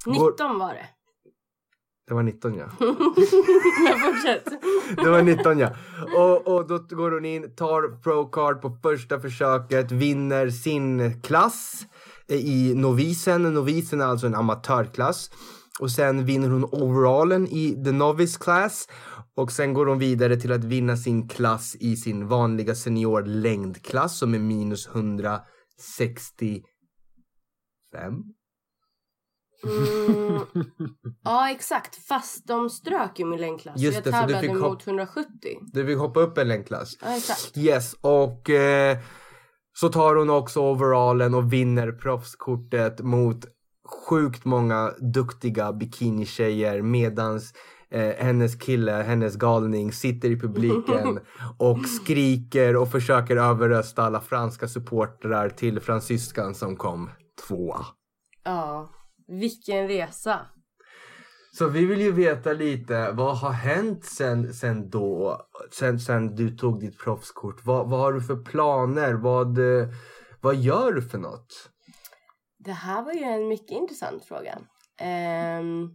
19 0.07 0.59
var 0.59 0.75
det. 0.75 0.98
Det 2.09 2.15
var 2.15 2.23
19 2.23 2.55
ja. 2.55 2.67
Men 2.81 3.99
fortsätt. 3.99 4.45
Det 5.05 5.11
var 5.11 5.23
19 5.23 5.59
ja. 5.59 5.71
Och, 6.17 6.55
och 6.55 6.69
då 6.69 6.79
går 6.79 7.11
hon 7.11 7.25
in, 7.25 7.55
tar 7.55 8.03
pro 8.03 8.25
card 8.25 8.63
på 8.63 8.79
första 8.83 9.21
försöket, 9.21 9.93
vinner 9.93 10.51
sin 10.51 11.21
klass 11.23 11.87
i 12.29 12.75
novisen. 12.75 13.43
Novisen 13.43 14.01
är 14.01 14.05
alltså 14.05 14.27
en 14.27 14.35
amatörklass. 14.35 15.31
Och 15.81 15.91
sen 15.91 16.25
vinner 16.25 16.49
hon 16.49 16.65
overallen 16.65 17.47
i 17.47 17.85
the 17.85 17.93
novice 17.93 18.37
class. 18.37 18.89
Och 19.37 19.53
sen 19.53 19.75
går 19.75 19.87
hon 19.87 19.99
vidare 19.99 20.37
till 20.37 20.53
att 20.53 20.65
vinna 20.65 20.97
sin 20.97 21.29
klass 21.29 21.77
i 21.81 21.97
sin 21.97 22.29
vanliga 22.29 22.75
senior 22.75 23.23
längdklass 23.23 24.19
som 24.19 24.35
är 24.35 24.39
minus 24.39 24.87
165. 24.87 26.63
Mm. 29.65 30.41
Ja 31.25 31.51
exakt, 31.51 32.07
fast 32.07 32.47
de 32.47 32.71
strök 32.71 33.19
ju 33.19 33.25
min 33.25 33.41
längdklass. 33.41 33.81
Just 33.81 33.95
jag 33.95 34.05
det, 34.05 34.11
så 34.11 34.17
du 34.17 34.33
tävlade 34.33 34.49
fick 34.49 34.61
mot 34.61 34.87
170. 34.87 35.31
Du 35.73 35.83
vill 35.83 35.99
hoppa 35.99 36.21
upp 36.21 36.39
en 36.39 36.49
längdklass. 36.49 36.97
Ja 37.01 37.17
exakt. 37.17 37.57
Yes, 37.57 37.95
och 38.01 38.51
eh, 38.51 38.99
så 39.79 39.89
tar 39.89 40.15
hon 40.15 40.31
också 40.31 40.61
overallen 40.61 41.35
och 41.35 41.53
vinner 41.53 41.93
proffskortet 41.93 43.01
mot 43.01 43.45
sjukt 44.09 44.45
många 44.45 44.93
duktiga 44.99 45.73
bikinitjejer 45.73 46.83
medans 46.83 47.53
eh, 47.91 48.15
hennes 48.19 48.57
kille, 48.57 48.93
hennes 48.93 49.37
galning 49.37 49.93
sitter 49.93 50.31
i 50.31 50.41
publiken 50.41 51.21
och 51.59 51.79
skriker 51.87 52.77
och 52.77 52.91
försöker 52.91 53.37
överrösta 53.37 54.03
alla 54.03 54.21
franska 54.21 54.69
supportrar 54.69 55.49
till 55.49 55.81
fransyskan 55.81 56.55
som 56.55 56.77
kom 56.77 57.11
tvåa. 57.49 57.87
Ja, 58.45 58.89
vilken 59.29 59.89
resa. 59.89 60.47
Så 61.53 61.69
vi 61.69 61.87
vill 61.87 62.01
ju 62.01 62.13
veta 62.13 62.53
lite, 62.53 63.13
vad 63.13 63.39
har 63.39 63.51
hänt 63.51 64.05
sen, 64.05 64.55
sen 64.55 64.91
då? 64.91 65.41
Sen, 65.73 66.01
sen 66.01 66.35
du 66.35 66.57
tog 66.57 66.81
ditt 66.81 66.99
proffskort? 66.99 67.65
Vad, 67.65 67.91
vad 67.91 68.01
har 68.01 68.13
du 68.13 68.21
för 68.21 68.37
planer? 68.37 69.15
Vad, 69.15 69.59
eh, 69.59 69.89
vad 70.41 70.57
gör 70.57 70.93
du 70.93 71.03
för 71.03 71.19
något? 71.19 71.71
Det 72.59 72.73
här 72.73 73.03
var 73.03 73.13
ju 73.13 73.23
en 73.23 73.49
mycket 73.49 73.71
intressant 73.71 74.25
fråga. 74.25 74.59
Ehm, 75.01 75.89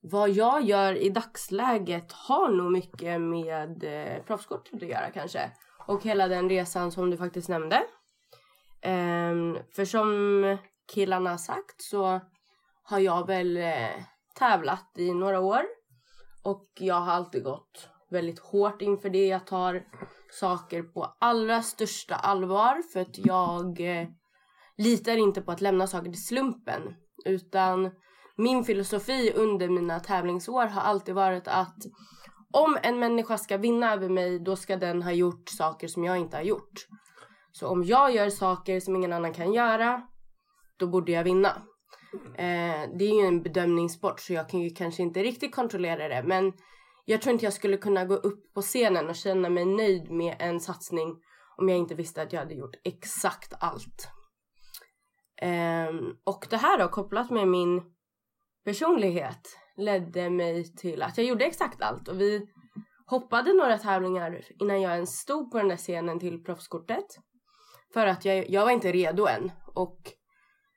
vad 0.00 0.30
jag 0.30 0.62
gör 0.62 0.94
i 0.94 1.10
dagsläget 1.10 2.12
har 2.12 2.48
nog 2.48 2.72
mycket 2.72 3.20
med 3.20 3.84
eh, 3.84 4.22
proffskortet 4.22 4.82
att 4.82 4.88
göra 4.88 5.10
kanske. 5.10 5.50
Och 5.86 6.02
hela 6.02 6.28
den 6.28 6.48
resan 6.48 6.92
som 6.92 7.10
du 7.10 7.16
faktiskt 7.16 7.48
nämnde. 7.48 7.82
Ehm, 8.82 9.56
för 9.76 9.84
som 9.84 10.58
killarna 10.94 11.30
har 11.30 11.38
sagt 11.38 11.82
så 11.82 12.20
har 12.84 12.98
jag 12.98 13.26
väl 13.26 13.56
eh, 13.56 14.04
tävlat 14.38 14.92
i 14.98 15.14
några 15.14 15.40
år. 15.40 15.62
Och 16.42 16.68
jag 16.74 17.00
har 17.00 17.12
alltid 17.12 17.44
gått 17.44 17.88
väldigt 18.10 18.38
hårt 18.38 18.82
inför 18.82 19.10
det. 19.10 19.26
Jag 19.26 19.46
tar 19.46 19.82
saker 20.30 20.82
på 20.82 21.16
allra 21.20 21.62
största 21.62 22.14
allvar 22.14 22.82
för 22.92 23.00
att 23.00 23.18
jag 23.18 23.80
eh, 23.80 24.08
litar 24.76 25.16
inte 25.16 25.42
på 25.42 25.52
att 25.52 25.60
lämna 25.60 25.86
saker 25.86 26.10
till 26.10 26.24
slumpen. 26.24 26.94
Utan 27.24 27.90
min 28.36 28.64
filosofi 28.64 29.32
under 29.34 29.68
mina 29.68 30.00
tävlingsår 30.00 30.66
har 30.66 30.82
alltid 30.82 31.14
varit 31.14 31.48
att 31.48 31.76
om 32.52 32.78
en 32.82 32.98
människa 32.98 33.38
ska 33.38 33.56
vinna 33.56 33.92
över 33.92 34.08
mig 34.08 34.38
då 34.38 34.56
ska 34.56 34.76
den 34.76 35.02
ha 35.02 35.12
gjort 35.12 35.48
saker 35.48 35.88
som 35.88 36.04
jag 36.04 36.18
inte 36.18 36.36
har 36.36 36.44
gjort. 36.44 36.86
Så 37.52 37.68
om 37.68 37.84
jag 37.84 38.14
gör 38.14 38.30
saker 38.30 38.80
som 38.80 38.96
ingen 38.96 39.12
annan 39.12 39.34
kan 39.34 39.52
göra 39.52 40.02
då 40.78 40.86
borde 40.86 41.12
jag 41.12 41.24
vinna. 41.24 41.62
Eh, 42.14 42.90
det 42.98 43.04
är 43.04 43.20
ju 43.20 43.26
en 43.26 43.42
bedömningssport 43.42 44.20
så 44.20 44.32
jag 44.32 44.48
kan 44.48 44.60
ju 44.60 44.70
kanske 44.70 45.02
inte 45.02 45.22
riktigt 45.22 45.54
kontrollera 45.54 46.08
det 46.08 46.22
men 46.22 46.52
jag 47.04 47.22
tror 47.22 47.32
inte 47.32 47.44
jag 47.44 47.52
skulle 47.52 47.76
kunna 47.76 48.04
gå 48.04 48.14
upp 48.14 48.54
på 48.54 48.62
scenen 48.62 49.08
och 49.08 49.16
känna 49.16 49.48
mig 49.48 49.64
nöjd 49.64 50.10
med 50.10 50.36
en 50.38 50.60
satsning 50.60 51.16
om 51.56 51.68
jag 51.68 51.78
inte 51.78 51.94
visste 51.94 52.22
att 52.22 52.32
jag 52.32 52.40
hade 52.40 52.54
gjort 52.54 52.76
exakt 52.84 53.54
allt. 53.60 54.08
Eh, 55.42 55.94
och 56.24 56.46
det 56.50 56.56
här 56.56 56.78
då 56.78 56.88
kopplat 56.88 57.30
med 57.30 57.48
min 57.48 57.82
personlighet 58.64 59.58
ledde 59.76 60.30
mig 60.30 60.76
till 60.76 61.02
att 61.02 61.18
jag 61.18 61.26
gjorde 61.26 61.44
exakt 61.44 61.82
allt 61.82 62.08
och 62.08 62.20
vi 62.20 62.46
hoppade 63.06 63.52
några 63.52 63.78
tävlingar 63.78 64.40
innan 64.60 64.80
jag 64.80 64.94
ens 64.94 65.18
stod 65.18 65.50
på 65.50 65.58
den 65.58 65.68
där 65.68 65.76
scenen 65.76 66.20
till 66.20 66.44
proffskortet. 66.44 67.06
För 67.92 68.06
att 68.06 68.24
jag, 68.24 68.50
jag 68.50 68.64
var 68.64 68.70
inte 68.70 68.92
redo 68.92 69.26
än 69.26 69.52
och 69.74 69.98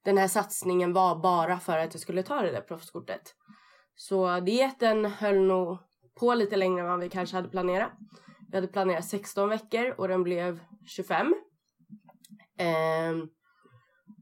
den 0.08 0.18
här 0.18 0.28
satsningen 0.28 0.94
var 0.94 1.16
bara 1.16 1.60
för 1.60 1.78
att 1.78 1.94
jag 1.94 2.02
skulle 2.02 2.24
ta 2.24 2.42
det 2.42 2.52
där 2.52 2.62
proffskortet. 2.62 3.36
Så 3.96 4.40
dieten 4.40 5.06
höll 5.06 5.40
nog 5.40 5.78
på 6.20 6.34
lite 6.34 6.56
längre 6.56 6.82
än 6.82 6.88
vad 6.88 7.00
vi 7.00 7.10
kanske 7.10 7.36
hade 7.36 7.50
planerat. 7.50 7.92
Vi 8.52 8.58
hade 8.58 8.68
planerat 8.68 9.06
16 9.06 9.50
veckor 9.50 9.96
och 9.98 10.08
den 10.08 10.24
blev 10.24 10.60
25. 10.86 11.36
Eh, 12.60 13.28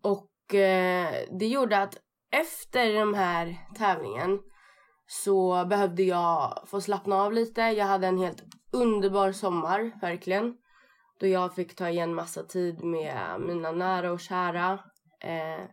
och 0.04 0.56
eh, 0.56 1.14
det 1.40 1.48
gjorde 1.48 1.82
att 1.82 1.98
efter 2.32 2.94
den 2.94 3.14
här 3.14 3.58
tävlingen 3.78 4.40
så 5.08 5.66
behövde 5.66 6.04
jag 6.04 6.64
få 6.68 6.82
slappna 6.82 7.16
av 7.16 7.34
lite. 7.34 7.62
Jag 7.62 7.86
hade 7.86 8.08
en 8.08 8.18
helt 8.18 8.44
underbar 8.72 9.32
sommar, 9.32 9.92
verkligen. 10.02 10.58
Då 11.20 11.28
jag 11.28 11.56
fick 11.56 11.76
ta 11.76 11.90
igen 11.90 12.16
massa 12.16 12.44
tid 12.44 12.84
med 12.84 13.42
mina 13.42 13.72
nära 13.72 14.12
och 14.12 14.20
kära. 14.20 14.80
Eh, 15.22 15.66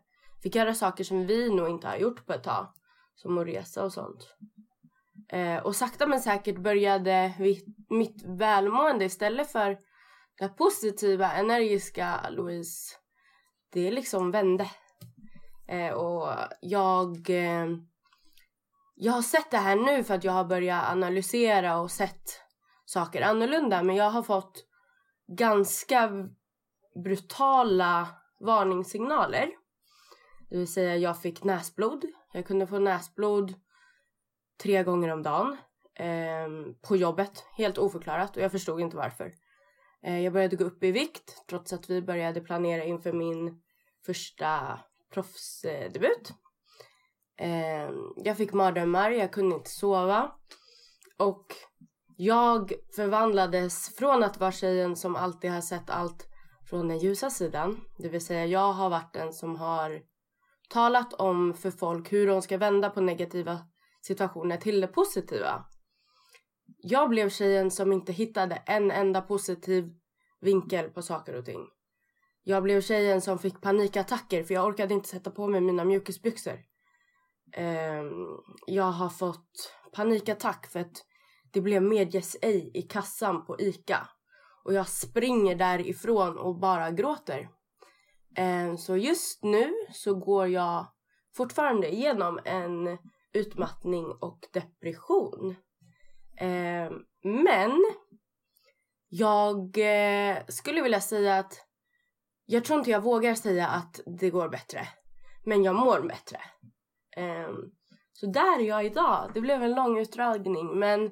fick 0.43 0.55
göra 0.55 0.75
saker 0.75 1.05
som 1.05 1.27
vi 1.27 1.55
nog 1.55 1.69
inte 1.69 1.89
har 1.89 1.97
gjort 1.97 2.27
på 2.27 2.33
ett 2.33 2.45
tag. 2.45 2.67
Som 3.15 3.39
att 3.39 3.47
resa 3.47 3.85
och 3.85 3.93
sånt. 3.93 4.35
Eh, 5.29 5.57
och 5.57 5.77
sakta 5.77 6.07
men 6.07 6.21
säkert 6.21 6.59
började 6.59 7.35
vi, 7.39 7.65
mitt 7.91 8.23
välmående 8.23 9.05
istället 9.05 9.53
för 9.53 9.79
det 10.39 10.49
positiva, 10.49 11.33
energiska 11.33 12.31
Louise. 12.31 12.97
Det 13.73 13.91
liksom 13.91 14.31
vände. 14.31 14.71
Eh, 15.69 15.93
och 15.93 16.29
jag... 16.61 17.31
Eh, 17.31 17.67
jag 18.95 19.13
har 19.13 19.23
sett 19.23 19.51
det 19.51 19.57
här 19.57 19.77
nu 19.77 20.05
för 20.05 20.15
att 20.15 20.25
jag 20.25 20.33
har 20.33 20.45
börjat 20.45 20.91
analysera 20.91 21.79
och 21.79 21.91
sett 21.91 22.41
saker 22.85 23.23
annorlunda. 23.23 23.83
Men 23.83 23.97
jag 23.97 24.11
har 24.11 24.23
fått 24.23 24.65
ganska 25.37 26.11
brutala 27.05 28.09
varningssignaler. 28.41 29.49
Det 30.53 30.59
vill 30.59 30.73
säga 30.73 30.97
jag 30.97 31.21
fick 31.21 31.45
näsblod. 31.45 32.05
Jag 32.33 32.47
kunde 32.47 32.67
få 32.67 32.79
näsblod 32.79 33.55
tre 34.63 34.83
gånger 34.83 35.09
om 35.13 35.23
dagen. 35.23 35.57
Eh, 35.95 36.49
på 36.89 36.97
jobbet. 36.97 37.45
Helt 37.57 37.79
oförklarat 37.79 38.37
och 38.37 38.43
jag 38.43 38.53
förstod 38.53 38.81
inte 38.81 38.97
varför. 38.97 39.33
Eh, 40.03 40.21
jag 40.21 40.33
började 40.33 40.57
gå 40.57 40.65
upp 40.65 40.85
i 40.85 40.93
vikt 40.93 41.45
trots 41.49 41.73
att 41.73 41.91
vi 41.91 42.03
började 42.03 42.41
planera 42.41 42.85
inför 42.85 43.13
min 43.13 43.63
första 44.07 44.81
proffsdebut. 45.13 46.33
Eh, 47.37 47.91
jag 48.17 48.37
fick 48.37 48.53
mardrömmar, 48.53 49.11
jag 49.11 49.33
kunde 49.33 49.57
inte 49.57 49.71
sova. 49.71 50.33
Och 51.19 51.47
jag 52.17 52.73
förvandlades 52.97 53.97
från 53.97 54.23
att 54.23 54.41
vara 54.41 54.53
tjejen 54.53 54.97
som 54.97 55.17
alltid 55.17 55.51
har 55.51 55.61
sett 55.61 55.91
allt 55.91 56.29
från 56.71 56.89
den 56.89 56.99
ljusa 56.99 57.31
sidan. 57.31 57.81
Det 57.99 58.09
vill 58.09 58.27
säga 58.27 58.47
jag 58.47 58.73
har 58.73 58.91
varit 58.91 59.13
den 59.13 59.33
som 59.33 59.57
har 59.57 60.12
talat 60.73 61.13
om 61.13 61.55
för 61.55 61.71
folk 61.71 62.13
hur 62.13 62.27
de 62.27 62.43
ska 62.43 62.59
vända 62.59 62.91
på 62.91 63.01
negativa 63.01 63.59
situationer 64.03 64.57
till 64.57 64.81
det 64.81 64.87
positiva. 64.87 65.65
Jag 66.79 67.09
blev 67.09 67.31
tjejen 67.31 67.71
som 67.71 67.93
inte 67.93 68.13
hittade 68.13 68.55
en 68.67 68.91
enda 68.91 69.21
positiv 69.21 69.95
vinkel 70.41 70.91
på 70.91 71.03
saker 71.03 71.35
och 71.35 71.45
ting. 71.45 71.69
Jag 72.45 72.63
blev 72.63 72.81
tjejen 72.81 73.21
som 73.21 73.39
fick 73.39 73.61
panikattacker 73.61 74.45
för 74.45 74.55
jag 74.55 74.67
orkade 74.67 74.95
inte 74.95 75.09
sätta 75.09 75.31
på 75.31 75.47
mig 75.49 75.61
mina 75.61 75.85
mjukisbyxor. 75.85 76.59
Ehm, 77.53 78.27
jag 78.67 78.85
har 78.93 79.09
fått 79.09 79.75
panikattack 79.93 80.67
för 80.67 80.81
att 80.81 81.05
det 81.53 81.61
blev 81.61 81.83
medges 81.83 82.37
ej 82.43 82.71
i 82.75 82.83
kassan 82.83 83.47
på 83.47 83.61
ICA. 83.61 84.09
Och 84.65 84.75
jag 84.75 84.89
springer 84.89 85.57
därifrån 85.57 86.39
och 86.39 86.59
bara 86.59 86.91
gråter. 86.91 87.49
Ehm, 88.37 88.79
så 88.79 88.97
just 88.97 89.43
nu 89.45 89.73
så 89.93 90.15
går 90.15 90.49
jag 90.49 90.87
fortfarande 91.37 91.93
igenom 91.93 92.41
en 92.45 92.99
utmattning 93.33 94.07
och 94.07 94.39
depression. 94.53 95.57
Ehm, 96.41 96.93
men 97.23 97.85
jag 99.09 99.79
eh, 99.79 100.39
skulle 100.49 100.83
vilja 100.83 101.01
säga 101.01 101.39
att 101.39 101.67
jag 102.47 102.65
tror 102.65 102.79
inte 102.79 102.91
jag 102.91 103.01
vågar 103.01 103.35
säga 103.35 103.69
att 103.69 104.01
det 104.07 104.31
går 104.31 104.49
bättre. 104.49 104.89
Men 105.45 105.63
jag 105.63 105.75
mår 105.75 106.01
bättre. 106.01 106.41
Ehm, 107.17 107.57
så 108.13 108.27
där 108.27 108.61
är 108.61 108.65
jag 108.65 108.87
idag. 108.87 109.31
Det 109.35 109.41
blev 109.41 109.63
en 109.63 109.75
lång 109.75 109.99
utdragning 109.99 110.79
men 110.79 111.11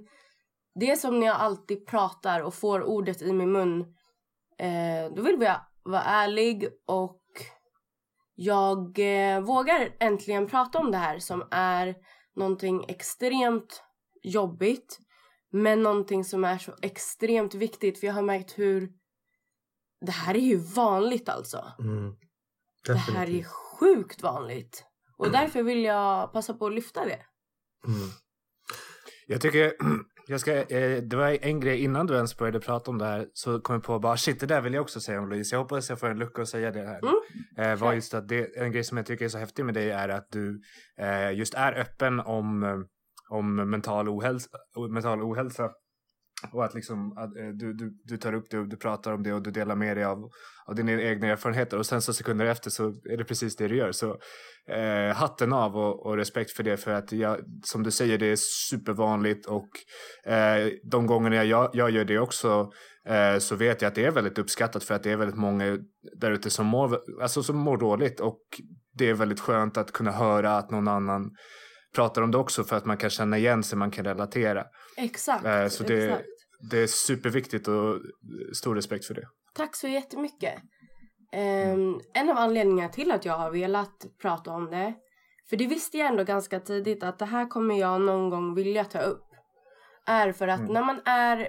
det 0.74 0.90
är 0.90 0.96
som 0.96 1.20
när 1.20 1.26
jag 1.26 1.37
alltid 1.37 1.87
pratar 1.87 2.40
och 2.40 2.54
får 2.54 2.83
ordet 2.83 3.22
i 3.22 3.33
min 3.33 3.52
mun. 3.52 3.80
Eh, 4.59 5.14
då 5.16 5.22
vill 5.22 5.40
jag 5.40 5.61
vara 5.84 6.02
ärlig 6.02 6.68
och 6.86 7.20
jag 8.34 8.98
uh, 8.98 9.40
vågar 9.40 9.96
äntligen 10.00 10.46
prata 10.46 10.78
om 10.78 10.90
det 10.90 10.98
här 10.98 11.18
som 11.18 11.48
är 11.50 11.94
någonting 12.36 12.84
extremt 12.88 13.82
jobbigt 14.22 14.98
men 15.52 15.82
någonting 15.82 16.24
som 16.24 16.44
är 16.44 16.58
så 16.58 16.74
extremt 16.82 17.54
viktigt 17.54 18.00
för 18.00 18.06
jag 18.06 18.14
har 18.14 18.22
märkt 18.22 18.58
hur 18.58 18.92
det 20.06 20.12
här 20.12 20.34
är 20.34 20.40
ju 20.40 20.56
vanligt 20.56 21.28
alltså. 21.28 21.72
Mm. 21.78 22.16
Det 22.86 22.94
här 22.94 23.30
är 23.30 23.42
sjukt 23.42 24.22
vanligt. 24.22 24.84
Och 25.16 25.30
därför 25.30 25.62
vill 25.62 25.84
jag 25.84 26.32
passa 26.32 26.54
på 26.54 26.66
att 26.66 26.72
lyfta 26.72 27.04
det. 27.04 27.20
Mm. 27.86 28.08
Jag 29.26 29.40
tycker, 29.40 29.72
jag 30.30 30.40
ska, 30.40 30.52
eh, 30.52 31.02
det 31.02 31.16
var 31.16 31.38
en 31.42 31.60
grej 31.60 31.84
innan 31.84 32.06
du 32.06 32.14
ens 32.14 32.36
började 32.36 32.60
prata 32.60 32.90
om 32.90 32.98
det 32.98 33.04
här 33.04 33.26
så 33.32 33.60
kom 33.60 33.74
jag 33.74 33.82
på 33.82 33.98
bara 33.98 34.16
shit 34.16 34.40
det 34.40 34.46
där 34.46 34.60
vill 34.60 34.74
jag 34.74 34.82
också 34.82 35.00
säga 35.00 35.20
om 35.20 35.28
Louise. 35.28 35.54
Jag 35.54 35.60
hoppas 35.60 35.88
jag 35.88 36.00
får 36.00 36.10
en 36.10 36.18
lucka 36.18 36.42
att 36.42 36.48
säga 36.48 36.70
det 36.70 36.86
här. 36.86 37.00
Mm. 37.02 37.72
Eh, 37.72 37.78
var 37.78 37.92
just 37.92 38.14
att 38.14 38.28
det, 38.28 38.56
en 38.56 38.72
grej 38.72 38.84
som 38.84 38.96
jag 38.96 39.06
tycker 39.06 39.24
är 39.24 39.28
så 39.28 39.38
häftig 39.38 39.64
med 39.64 39.74
dig 39.74 39.90
är 39.90 40.08
att 40.08 40.26
du 40.30 40.60
eh, 41.00 41.32
just 41.32 41.54
är 41.54 41.72
öppen 41.80 42.20
om, 42.20 42.62
eh, 42.62 42.78
om 43.28 43.70
mental 43.70 44.08
ohälsa, 44.08 44.48
mental 44.90 45.22
ohälsa 45.22 45.70
och 46.53 46.64
att 46.64 46.74
liksom 46.74 47.12
att, 47.18 47.37
eh, 47.37 47.48
du, 47.48 47.72
du, 47.72 47.98
du 48.05 48.16
tar 48.16 48.33
upp 48.33 48.50
det 48.50 48.59
och 48.59 48.68
du 48.68 48.76
pratar 48.76 49.12
om 49.12 49.22
det 49.22 49.33
och 49.33 49.42
du 49.42 49.50
delar 49.50 49.76
med 49.76 49.96
dig 49.96 50.05
av, 50.05 50.31
av 50.66 50.74
dina 50.74 51.03
egna 51.03 51.26
erfarenheter. 51.26 51.79
Och 51.79 51.87
sen 51.87 52.03
så 52.03 52.12
sekunder 52.12 52.46
efter 52.46 52.70
så 52.70 52.88
är 52.88 53.16
det 53.16 53.24
precis 53.24 53.57
det 53.57 53.68
du 53.68 53.76
gör. 53.76 53.92
Så 53.92 54.18
eh, 54.68 55.14
hatten 55.14 55.53
av 55.53 55.76
och, 55.76 56.07
och, 56.07 56.16
respekt 56.16 56.50
för 56.50 56.62
det 56.62 56.76
för 56.76 56.90
att 56.90 57.12
jag, 57.12 57.38
som 57.64 57.83
du 57.83 57.90
säger 57.90 58.18
det 58.18 58.26
är 58.26 58.37
supervanligt. 58.70 59.46
Och 59.46 59.68
eh, 60.33 60.68
de 60.90 61.07
gångerna 61.07 61.44
jag, 61.44 61.70
jag 61.72 61.90
gör 61.90 62.05
det 62.05 62.18
också 62.18 62.72
eh, 63.07 63.38
så 63.38 63.57
vet 63.57 63.83
jag 63.83 63.88
att 63.88 63.94
det 63.94 64.05
är 64.05 64.11
väldigt 64.11 64.38
uppskattat 64.38 64.85
för 64.85 64.94
att 64.94 65.03
det 65.03 65.11
är 65.11 65.16
väldigt 65.16 65.38
många 65.38 65.79
där 66.16 66.31
ute 66.31 66.50
som 66.50 66.66
mår, 66.66 67.00
alltså 67.22 67.42
som 67.42 67.57
mår 67.57 67.79
dåligt. 67.79 68.20
Och 68.20 68.40
det 68.92 69.09
är 69.09 69.14
väldigt 69.14 69.40
skönt 69.40 69.76
att 69.76 69.92
kunna 69.92 70.12
höra 70.12 70.57
att 70.57 70.70
någon 70.70 70.88
annan 70.88 71.31
pratar 71.94 72.22
om 72.22 72.31
det 72.31 72.38
också 72.38 72.64
för 72.64 72.76
att 72.76 72.85
man 72.85 72.96
kan 72.96 73.11
känna 73.11 73.38
igen 73.38 73.62
sig, 73.62 73.79
man 73.79 73.90
kan 73.90 74.05
relatera. 74.05 74.64
Exakt. 74.96 75.44
Eh, 75.44 75.68
så 75.68 75.85
det, 75.85 76.05
exakt. 76.05 76.24
det 76.70 76.79
är 76.79 76.87
superviktigt 76.87 77.68
och 77.68 78.00
stor 78.57 78.74
respekt 78.74 79.05
för 79.05 79.14
det. 79.14 79.29
Tack 79.55 79.76
så 79.76 79.88
jättemycket. 79.88 80.55
Um, 81.72 82.00
en 82.14 82.31
av 82.31 82.37
anledningarna 82.37 82.88
till 82.88 83.11
att 83.11 83.24
jag 83.24 83.38
har 83.38 83.50
velat 83.50 84.07
prata 84.22 84.50
om 84.50 84.70
det, 84.70 84.94
för 85.50 85.57
det 85.57 85.66
visste 85.66 85.98
jag 85.98 86.09
ändå 86.09 86.24
ganska 86.24 86.61
tidigt 86.61 87.03
att 87.03 87.18
det 87.18 87.24
här 87.24 87.46
kommer 87.46 87.81
jag 87.81 88.00
någon 88.00 88.31
gång 88.31 88.55
vilja 88.55 88.85
ta 88.85 89.00
upp, 89.00 89.24
är 90.07 90.33
för 90.33 90.48
att 90.48 90.61
Mm. 90.61 90.72
när 90.72 90.83
man 90.85 91.00
är 91.05 91.48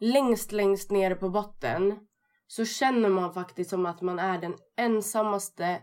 längst, 0.00 0.52
längst 0.52 0.90
nere 0.90 1.14
på 1.14 1.28
botten 1.28 1.98
så 2.46 2.64
känner 2.64 3.08
man 3.08 3.34
faktiskt 3.34 3.70
som 3.70 3.86
att 3.86 4.00
man 4.00 4.18
är 4.18 4.38
den 4.38 4.54
ensammaste, 4.76 5.80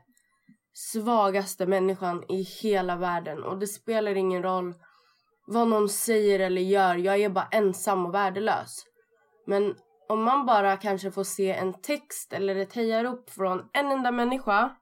svagaste 0.77 1.65
människan 1.65 2.23
i 2.29 2.41
hela 2.41 2.95
världen 2.95 3.43
och 3.43 3.57
det 3.57 3.67
spelar 3.67 4.15
ingen 4.15 4.43
roll 4.43 4.73
vad 5.47 5.67
någon 5.67 5.89
säger 5.89 6.39
eller 6.39 6.61
gör, 6.61 6.95
jag 6.95 7.19
är 7.21 7.29
bara 7.29 7.47
ensam 7.51 8.05
och 8.05 8.13
värdelös. 8.13 8.83
Men 9.47 9.75
om 10.09 10.23
man 10.23 10.45
bara 10.45 10.77
kanske 10.77 11.11
får 11.11 11.23
se 11.23 11.51
en 11.53 11.73
text 11.81 12.33
eller 12.33 12.55
ett 12.55 12.73
hejarop 12.73 13.29
från 13.29 13.69
en 13.73 13.91
enda 13.91 14.11
människa 14.11 14.75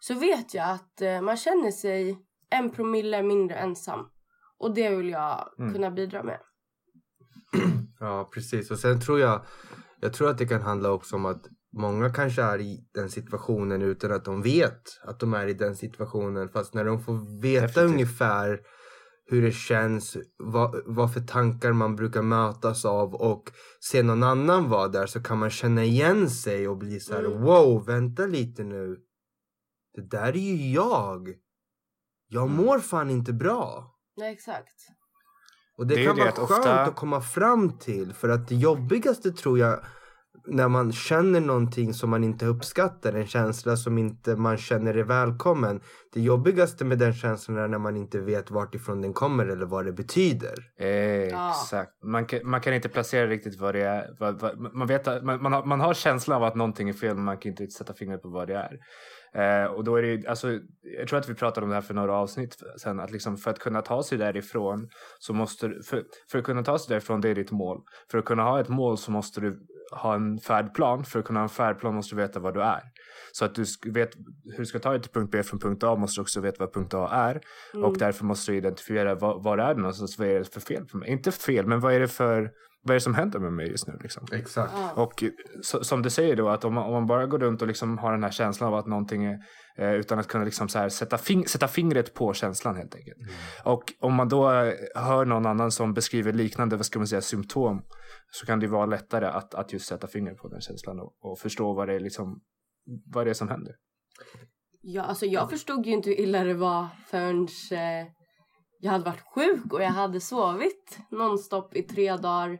så 0.00 0.14
vet 0.14 0.54
jag 0.54 0.70
att 0.70 1.00
eh, 1.00 1.20
man 1.20 1.36
känner 1.36 1.70
sig 1.70 2.18
en 2.50 2.70
promille 2.70 3.22
mindre 3.22 3.56
ensam. 3.56 4.08
Och 4.58 4.74
det 4.74 4.90
vill 4.90 5.08
jag 5.08 5.48
Mm. 5.58 5.72
kunna 5.72 5.90
bidra 5.90 6.22
med. 6.22 6.40
Ja, 8.00 8.30
precis. 8.34 8.70
Och 8.70 8.78
sen 8.78 9.00
tror 9.00 9.20
jag, 9.20 9.44
jag 10.00 10.12
tror 10.12 10.30
att 10.30 10.38
det 10.38 10.46
kan 10.46 10.62
handla 10.62 10.90
också 10.90 11.16
om 11.16 11.26
att 11.26 11.46
många 11.76 12.10
kanske 12.10 12.42
är 12.42 12.60
i 12.60 12.88
den 12.94 13.10
situationen 13.10 13.82
utan 13.82 14.12
att 14.12 14.24
de 14.24 14.42
vet 14.42 14.82
att 15.04 15.20
de 15.20 15.34
är 15.34 15.46
i 15.46 15.54
den 15.54 15.76
situationen. 15.76 16.48
Fast 16.48 16.74
när 16.74 16.84
de 16.84 17.00
får 17.02 17.40
veta 17.42 17.66
Definitivt. 17.66 17.92
ungefär 17.94 18.60
hur 19.26 19.42
det 19.42 19.52
känns, 19.52 20.16
vad, 20.38 20.82
vad 20.86 21.12
för 21.14 21.20
tankar 21.20 21.72
man 21.72 21.96
brukar 21.96 22.22
mötas 22.22 22.84
av 22.84 23.14
och 23.14 23.52
se 23.80 24.02
någon 24.02 24.22
annan 24.22 24.68
vara 24.68 24.88
där 24.88 25.06
så 25.06 25.22
kan 25.22 25.38
man 25.38 25.50
känna 25.50 25.84
igen 25.84 26.30
sig 26.30 26.68
och 26.68 26.76
bli 26.78 27.00
så 27.00 27.14
här: 27.14 27.24
Mm. 27.24 27.42
wow, 27.42 27.86
vänta 27.86 28.26
lite 28.26 28.64
nu. 28.64 28.96
Det 29.94 30.10
där 30.10 30.28
är 30.32 30.54
ju 30.54 30.72
jag. 30.72 31.28
Jag 32.28 32.42
Mm. 32.50 32.56
mår 32.64 32.78
fan 32.78 33.10
inte 33.10 33.32
bra. 33.32 33.94
Nej, 34.16 34.32
exakt. 34.32 34.74
Och 35.78 35.86
det, 35.86 35.94
Det 35.94 36.04
kan 36.04 36.16
vara 36.16 36.24
det 36.24 36.30
att 36.32 36.38
skönt 36.38 36.58
ofta- 36.58 36.80
att 36.82 36.96
komma 36.96 37.20
fram 37.20 37.78
till. 37.78 38.12
För 38.12 38.28
att 38.28 38.48
det 38.48 38.54
jobbigaste 38.54 39.32
tror 39.32 39.58
jag, 39.58 39.84
när 40.46 40.68
man 40.68 40.92
känner 40.92 41.40
någonting 41.40 41.94
som 41.94 42.10
man 42.10 42.24
inte 42.24 42.46
uppskattar, 42.46 43.12
en 43.12 43.26
känsla 43.26 43.76
som 43.76 43.98
inte 43.98 44.36
man 44.36 44.56
känner 44.56 44.94
är 44.94 45.04
välkommen. 45.04 45.80
Det 46.12 46.20
jobbigaste 46.20 46.84
med 46.84 46.98
den 46.98 47.12
känslan 47.12 47.58
är 47.58 47.68
när 47.68 47.78
man 47.78 47.96
inte 47.96 48.20
vet 48.20 48.50
vart 48.50 48.74
ifrån 48.74 49.00
den 49.00 49.12
kommer 49.12 49.46
eller 49.46 49.66
vad 49.66 49.84
det 49.84 49.92
betyder. 49.92 50.54
Exakt. 50.76 52.02
Man, 52.02 52.26
kan, 52.26 52.40
man 52.44 52.60
kan 52.60 52.74
inte 52.74 52.88
placera 52.88 53.26
riktigt 53.26 53.60
vad 53.60 53.74
det 53.74 53.82
är. 53.82 54.16
Vad, 54.18 54.40
vad, 54.40 54.74
man, 54.74 54.86
vet, 54.86 55.06
man, 55.24 55.42
man, 55.42 55.52
har, 55.52 55.64
man 55.64 55.80
har 55.80 55.94
känslan 55.94 56.36
av 56.36 56.44
att 56.44 56.54
någonting 56.54 56.88
är 56.88 56.92
fel 56.92 57.14
men 57.14 57.24
man 57.24 57.38
kan 57.38 57.50
inte 57.50 57.66
sätta 57.66 57.94
fingret 57.94 58.22
på 58.22 58.28
vad 58.28 58.48
det 58.48 58.54
är. 58.54 58.78
Eh, 59.34 59.66
och 59.66 59.84
då 59.84 59.96
är 59.96 60.02
det 60.02 60.26
alltså, 60.28 60.58
jag 60.98 61.08
tror 61.08 61.18
att 61.18 61.28
vi 61.28 61.34
pratade 61.34 61.64
om 61.64 61.70
det 61.70 61.74
här 61.74 61.82
för 61.82 61.94
några 61.94 62.14
avsnitt 62.16 62.56
sen, 62.80 63.00
att 63.00 63.10
liksom 63.10 63.36
för 63.36 63.50
att 63.50 63.58
kunna 63.58 63.82
ta 63.82 64.02
sig 64.02 64.18
därifrån 64.18 64.88
så 65.18 65.32
måste 65.32 65.68
du, 65.68 65.82
för, 65.82 66.02
för 66.30 66.38
att 66.38 66.44
kunna 66.44 66.62
ta 66.62 66.78
sig 66.78 66.92
därifrån 66.94 67.20
det 67.20 67.28
är 67.28 67.34
ditt 67.34 67.50
mål. 67.50 67.80
För 68.10 68.18
att 68.18 68.24
kunna 68.24 68.42
ha 68.42 68.60
ett 68.60 68.68
mål 68.68 68.98
så 68.98 69.10
måste 69.10 69.40
du 69.40 69.60
ha 70.02 70.14
en 70.14 70.38
färdplan. 70.38 71.04
För 71.04 71.18
att 71.18 71.24
kunna 71.24 71.40
ha 71.40 71.44
en 71.44 71.48
färdplan 71.48 71.94
måste 71.94 72.14
du 72.14 72.22
veta 72.22 72.40
vad 72.40 72.54
du 72.54 72.62
är. 72.62 72.82
Så 73.32 73.44
att 73.44 73.54
du 73.54 73.64
vet 73.92 74.10
hur 74.44 74.58
du 74.58 74.66
ska 74.66 74.78
ta 74.78 74.90
dig 74.90 75.02
till 75.02 75.10
punkt 75.10 75.30
B 75.32 75.42
från 75.42 75.60
punkt 75.60 75.82
A 75.84 75.96
måste 75.96 76.18
du 76.18 76.22
också 76.22 76.40
veta 76.40 76.56
vad 76.58 76.74
punkt 76.74 76.94
A 76.94 77.08
är. 77.12 77.40
Mm. 77.74 77.84
Och 77.84 77.98
därför 77.98 78.24
måste 78.24 78.52
du 78.52 78.58
identifiera 78.58 79.14
vad, 79.14 79.42
vad 79.42 79.60
är 79.60 79.74
det 79.74 79.80
någonstans, 79.80 80.18
vad 80.18 80.28
är 80.28 80.38
det 80.38 80.54
för 80.54 80.60
fel 80.60 80.84
på 80.84 80.96
mig? 80.96 81.10
Inte 81.10 81.32
fel, 81.32 81.66
men 81.66 81.80
vad 81.80 81.94
är 81.94 82.00
det 82.00 82.08
för 82.08 82.50
vad 82.86 82.90
är 82.90 82.94
det 82.94 83.00
som 83.00 83.14
händer 83.14 83.38
med 83.38 83.52
mig 83.52 83.70
just 83.70 83.86
nu? 83.86 83.98
Liksom? 84.02 84.26
Exakt. 84.32 84.72
Och 84.94 85.24
så, 85.62 85.84
som 85.84 86.02
du 86.02 86.10
säger 86.10 86.36
då, 86.36 86.48
att 86.48 86.64
om 86.64 86.74
man, 86.74 86.84
om 86.84 86.92
man 86.92 87.06
bara 87.06 87.26
går 87.26 87.38
runt 87.38 87.62
och 87.62 87.68
liksom 87.68 87.98
har 87.98 88.12
den 88.12 88.22
här 88.22 88.30
känslan 88.30 88.68
av 88.72 88.78
att 88.78 88.86
någonting 88.86 89.24
är, 89.24 89.38
eh, 89.78 89.92
utan 89.92 90.18
att 90.18 90.28
kunna 90.28 90.44
liksom 90.44 90.68
så 90.68 90.78
här 90.78 90.88
sätta, 90.88 91.18
fing, 91.18 91.48
sätta 91.48 91.68
fingret 91.68 92.14
på 92.14 92.32
känslan 92.34 92.76
helt 92.76 92.94
enkelt. 92.94 93.18
Och 93.64 93.82
om 94.00 94.14
man 94.14 94.28
då 94.28 94.48
hör 94.94 95.24
någon 95.24 95.46
annan 95.46 95.70
som 95.70 95.94
beskriver 95.94 96.32
liknande, 96.32 96.76
vad 96.76 96.86
ska 96.86 96.98
man 96.98 97.08
säga, 97.08 97.20
symptom, 97.20 97.82
så 98.30 98.46
kan 98.46 98.60
det 98.60 98.66
vara 98.66 98.86
lättare 98.86 99.26
att, 99.26 99.54
att 99.54 99.72
just 99.72 99.86
sätta 99.86 100.06
fingret 100.06 100.38
på 100.38 100.48
den 100.48 100.60
känslan 100.60 101.00
och, 101.00 101.14
och 101.20 101.38
förstå 101.38 101.74
vad 101.74 101.88
det 101.88 101.94
är 101.94 102.00
liksom, 102.00 102.40
vad 103.14 103.26
det 103.26 103.30
är 103.30 103.34
som 103.34 103.48
händer. 103.48 103.74
Ja, 104.80 105.02
alltså 105.02 105.26
jag 105.26 105.50
förstod 105.50 105.86
ju 105.86 105.92
inte 105.92 106.10
hur 106.10 106.20
illa 106.20 106.44
det 106.44 106.54
var 106.54 106.86
förrän 107.06 107.48
eh, 107.72 108.06
jag 108.84 108.90
hade 108.92 109.04
varit 109.04 109.24
sjuk 109.34 109.72
och 109.72 109.82
jag 109.82 109.90
hade 109.90 110.20
sovit 110.20 110.98
nonstop 111.10 111.76
i 111.76 111.82
tre 111.82 112.16
dagar. 112.16 112.58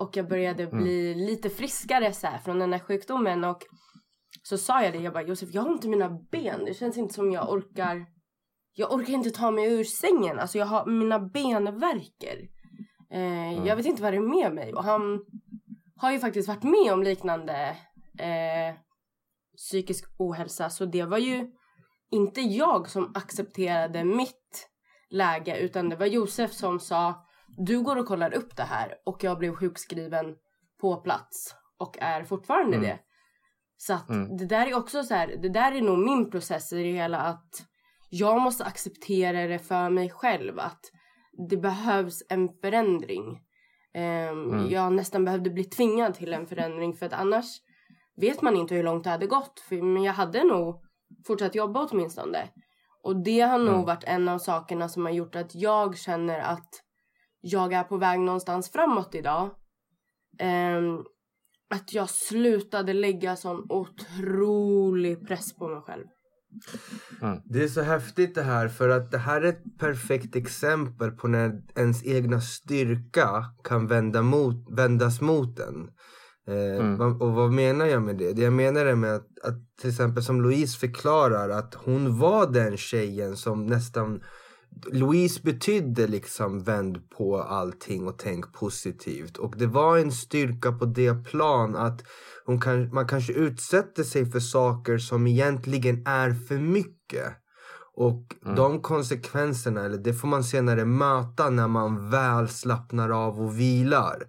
Och 0.00 0.16
jag 0.16 0.28
började 0.28 0.66
bli 0.66 1.14
lite 1.14 1.50
friskare 1.50 2.12
så 2.12 2.26
här, 2.26 2.38
från 2.38 2.58
den 2.58 2.72
här 2.72 2.80
sjukdomen. 2.80 3.44
Och 3.44 3.62
så 4.42 4.58
sa 4.58 4.82
jag 4.82 4.92
det, 4.92 4.98
jag 4.98 5.12
bara 5.12 5.22
Josef 5.22 5.48
jag 5.52 5.62
har 5.62 5.70
ont 5.70 5.84
i 5.84 5.88
mina 5.88 6.08
ben. 6.30 6.64
Det 6.64 6.74
känns 6.74 6.96
inte 6.96 7.14
som 7.14 7.32
jag 7.32 7.52
orkar. 7.52 8.06
Jag 8.72 8.92
orkar 8.92 9.12
inte 9.12 9.30
ta 9.30 9.50
mig 9.50 9.72
ur 9.72 9.84
sängen. 9.84 10.38
Alltså 10.38 10.58
jag 10.58 10.66
har, 10.66 10.86
mina 10.86 11.18
ben 11.18 11.64
värker. 11.64 12.48
Eh, 13.10 13.66
Jag 13.66 13.76
vet 13.76 13.86
inte 13.86 14.02
vad 14.02 14.12
det 14.12 14.16
är 14.16 14.20
med 14.42 14.54
mig. 14.54 14.74
Och 14.74 14.84
han 14.84 15.24
har 15.96 16.10
ju 16.12 16.18
faktiskt 16.18 16.48
varit 16.48 16.62
med 16.62 16.92
om 16.92 17.02
liknande 17.02 17.76
eh, 18.18 18.74
psykisk 19.56 20.04
ohälsa. 20.18 20.70
Så 20.70 20.84
det 20.84 21.04
var 21.04 21.18
ju 21.18 21.50
inte 22.10 22.40
jag 22.40 22.88
som 22.90 23.12
accepterade 23.14 24.04
mitt 24.04 24.68
läge 25.10 25.58
utan 25.58 25.88
det 25.88 25.96
var 25.96 26.06
Josef 26.06 26.52
som 26.52 26.80
sa 26.80 27.26
du 27.58 27.82
går 27.82 27.96
och 27.96 28.06
kollar 28.06 28.34
upp 28.34 28.56
det 28.56 28.62
här 28.62 28.94
och 29.06 29.24
jag 29.24 29.38
blev 29.38 29.54
sjukskriven 29.54 30.34
på 30.80 30.96
plats 30.96 31.54
och 31.78 31.98
är 32.00 32.24
fortfarande 32.24 32.76
Mm. 32.76 32.88
det. 32.88 32.98
Så 33.76 33.92
att 33.94 34.08
Mm. 34.10 34.36
det 34.36 34.46
där 34.46 34.66
är 34.66 34.74
också 34.74 35.02
så 35.02 35.14
här, 35.14 35.36
det 35.42 35.48
där 35.48 35.72
är 35.72 35.80
nog 35.80 35.98
min 35.98 36.30
process 36.30 36.72
i 36.72 36.82
det 36.82 36.92
hela 36.92 37.18
att 37.20 37.66
jag 38.10 38.40
måste 38.42 38.64
acceptera 38.64 39.46
det 39.46 39.58
för 39.58 39.90
mig 39.90 40.10
själv 40.10 40.58
att 40.58 40.80
det 41.48 41.56
behövs 41.56 42.22
en 42.28 42.48
förändring. 42.48 43.40
Ehm, 43.94 44.50
Mm. 44.50 44.70
Jag 44.70 44.92
nästan 44.92 45.24
behövde 45.24 45.50
bli 45.50 45.64
tvingad 45.64 46.14
till 46.14 46.32
en 46.32 46.46
förändring 46.46 46.94
för 46.94 47.06
att 47.06 47.12
annars 47.12 47.46
vet 48.16 48.42
man 48.42 48.56
inte 48.56 48.74
hur 48.74 48.82
långt 48.82 49.04
det 49.04 49.10
hade 49.10 49.26
gått. 49.26 49.60
För, 49.60 49.82
men 49.82 50.02
jag 50.02 50.12
hade 50.12 50.44
nog 50.44 50.82
fortsatt 51.26 51.54
jobba 51.54 51.88
åtminstone. 51.90 52.48
Och 53.02 53.16
det 53.24 53.40
har 53.40 53.58
nog 53.58 53.68
Mm. 53.74 53.84
varit 53.84 54.04
en 54.04 54.28
av 54.28 54.38
sakerna 54.38 54.88
som 54.88 55.04
har 55.04 55.12
gjort 55.12 55.36
att 55.36 55.54
jag 55.54 55.98
känner 55.98 56.40
att 56.40 56.68
jag 57.40 57.72
är 57.72 57.82
på 57.84 57.96
väg 57.96 58.20
någonstans 58.20 58.70
framåt 58.72 59.14
idag. 59.14 59.50
Ehm, 60.38 61.04
att 61.74 61.94
jag 61.94 62.10
slutade 62.10 62.92
lägga 62.92 63.36
sån 63.36 63.66
otrolig 63.68 65.26
press 65.28 65.56
på 65.56 65.68
mig 65.68 65.80
själv. 65.82 66.06
Det 67.44 67.64
är 67.64 67.68
så 67.68 67.82
häftigt 67.82 68.34
det 68.34 68.42
här 68.42 68.68
för 68.68 68.88
att 68.88 69.10
det 69.10 69.18
här 69.18 69.40
är 69.40 69.48
ett 69.48 69.78
perfekt 69.78 70.36
exempel 70.36 71.10
på 71.10 71.28
när 71.28 71.62
ens 71.74 72.04
egna 72.04 72.40
styrka 72.40 73.44
kan 73.64 73.86
vända 73.86 74.22
mot, 74.22 74.70
vändas 74.70 75.20
mot 75.20 75.58
en. 75.58 75.88
Eh, 76.48 76.86
Mm. 76.86 77.20
Och 77.20 77.32
vad 77.32 77.52
menar 77.52 77.86
jag 77.86 78.02
med 78.02 78.16
det? 78.16 78.32
Det 78.32 78.42
jag 78.42 78.52
menar 78.52 78.86
är 78.86 78.94
med 78.94 79.14
att, 79.14 79.26
att 79.44 79.76
till 79.80 79.90
exempel 79.90 80.22
som 80.22 80.42
Louise 80.42 80.78
förklarar 80.78 81.48
att 81.48 81.74
hon 81.74 82.18
var 82.18 82.52
den 82.52 82.76
tjejen 82.76 83.36
som 83.36 83.66
nästan 83.66 84.20
Louise 84.92 85.40
betydde 85.42 86.06
liksom 86.06 86.62
vänd 86.62 87.10
på 87.10 87.42
allting 87.42 88.06
och 88.06 88.18
tänk 88.18 88.52
positivt. 88.52 89.36
Och 89.36 89.54
det 89.56 89.66
var 89.66 89.98
en 89.98 90.12
styrka 90.12 90.72
på 90.72 90.84
det 90.84 91.24
plan 91.24 91.76
att 91.76 92.02
hon 92.44 92.60
kan, 92.60 92.94
man 92.94 93.08
kanske 93.08 93.32
utsätter 93.32 94.02
sig 94.04 94.30
för 94.30 94.40
saker 94.40 94.98
som 94.98 95.26
egentligen 95.26 96.06
är 96.06 96.34
för 96.48 96.58
mycket. 96.58 97.32
Och 97.94 98.34
de 98.56 98.82
konsekvenserna, 98.82 99.84
eller 99.84 99.98
det 99.98 100.14
får 100.14 100.28
man 100.28 100.44
senare 100.44 100.84
möta 100.84 101.50
när 101.50 101.68
man 101.68 102.10
väl 102.10 102.48
slappnar 102.48 103.10
av 103.10 103.40
och 103.40 103.60
vilar. 103.60 104.22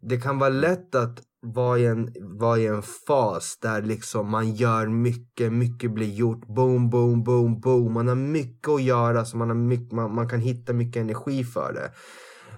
Det 0.00 0.20
kan 0.20 0.38
vara 0.38 0.50
lätt 0.50 0.94
att 0.94 1.20
vara 1.44 1.78
i 1.78 1.86
en, 1.86 2.12
var 2.20 2.56
i 2.56 2.66
en 2.66 2.82
fas 2.82 3.58
där 3.62 3.82
liksom 3.82 4.30
man 4.30 4.54
gör 4.54 4.86
mycket, 4.86 5.52
mycket 5.52 5.90
blir 5.90 6.10
gjort. 6.14 6.46
Boom, 6.46 6.90
boom, 6.90 7.24
boom, 7.24 7.60
boom. 7.60 7.92
Man 7.92 8.08
har 8.08 8.14
mycket 8.14 8.68
att 8.68 8.82
göra 8.82 9.24
så 9.24 9.36
man, 9.36 9.48
har 9.48 9.56
mycket, 9.56 9.92
man, 9.92 10.14
man 10.14 10.28
kan 10.28 10.40
hitta 10.40 10.72
mycket 10.72 11.00
energi 11.00 11.44
för 11.44 11.72
det. 11.72 11.90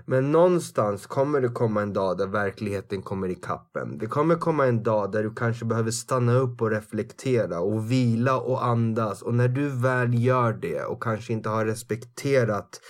Men 0.08 0.32
någonstans 0.32 1.06
kommer 1.06 1.40
det 1.40 1.48
komma 1.48 1.82
en 1.82 1.92
dag 1.92 2.18
där 2.18 2.26
verkligheten 2.26 3.02
kommer 3.02 3.28
i 3.28 3.34
kappen. 3.34 3.98
Det 3.98 4.06
kommer 4.06 4.34
komma 4.34 4.66
en 4.66 4.82
dag 4.82 5.12
där 5.12 5.22
du 5.22 5.34
kanske 5.34 5.64
behöver 5.64 5.90
stanna 5.90 6.34
upp 6.34 6.62
och 6.62 6.70
reflektera 6.70 7.60
och 7.60 7.90
vila 7.90 8.40
och 8.40 8.66
andas. 8.66 9.22
Och 9.22 9.34
när 9.34 9.48
du 9.48 9.68
väl 9.68 10.24
gör 10.24 10.52
det 10.52 10.84
och 10.84 11.02
kanske 11.02 11.32
inte 11.32 11.48
har 11.48 11.64
respekterat 11.64 12.80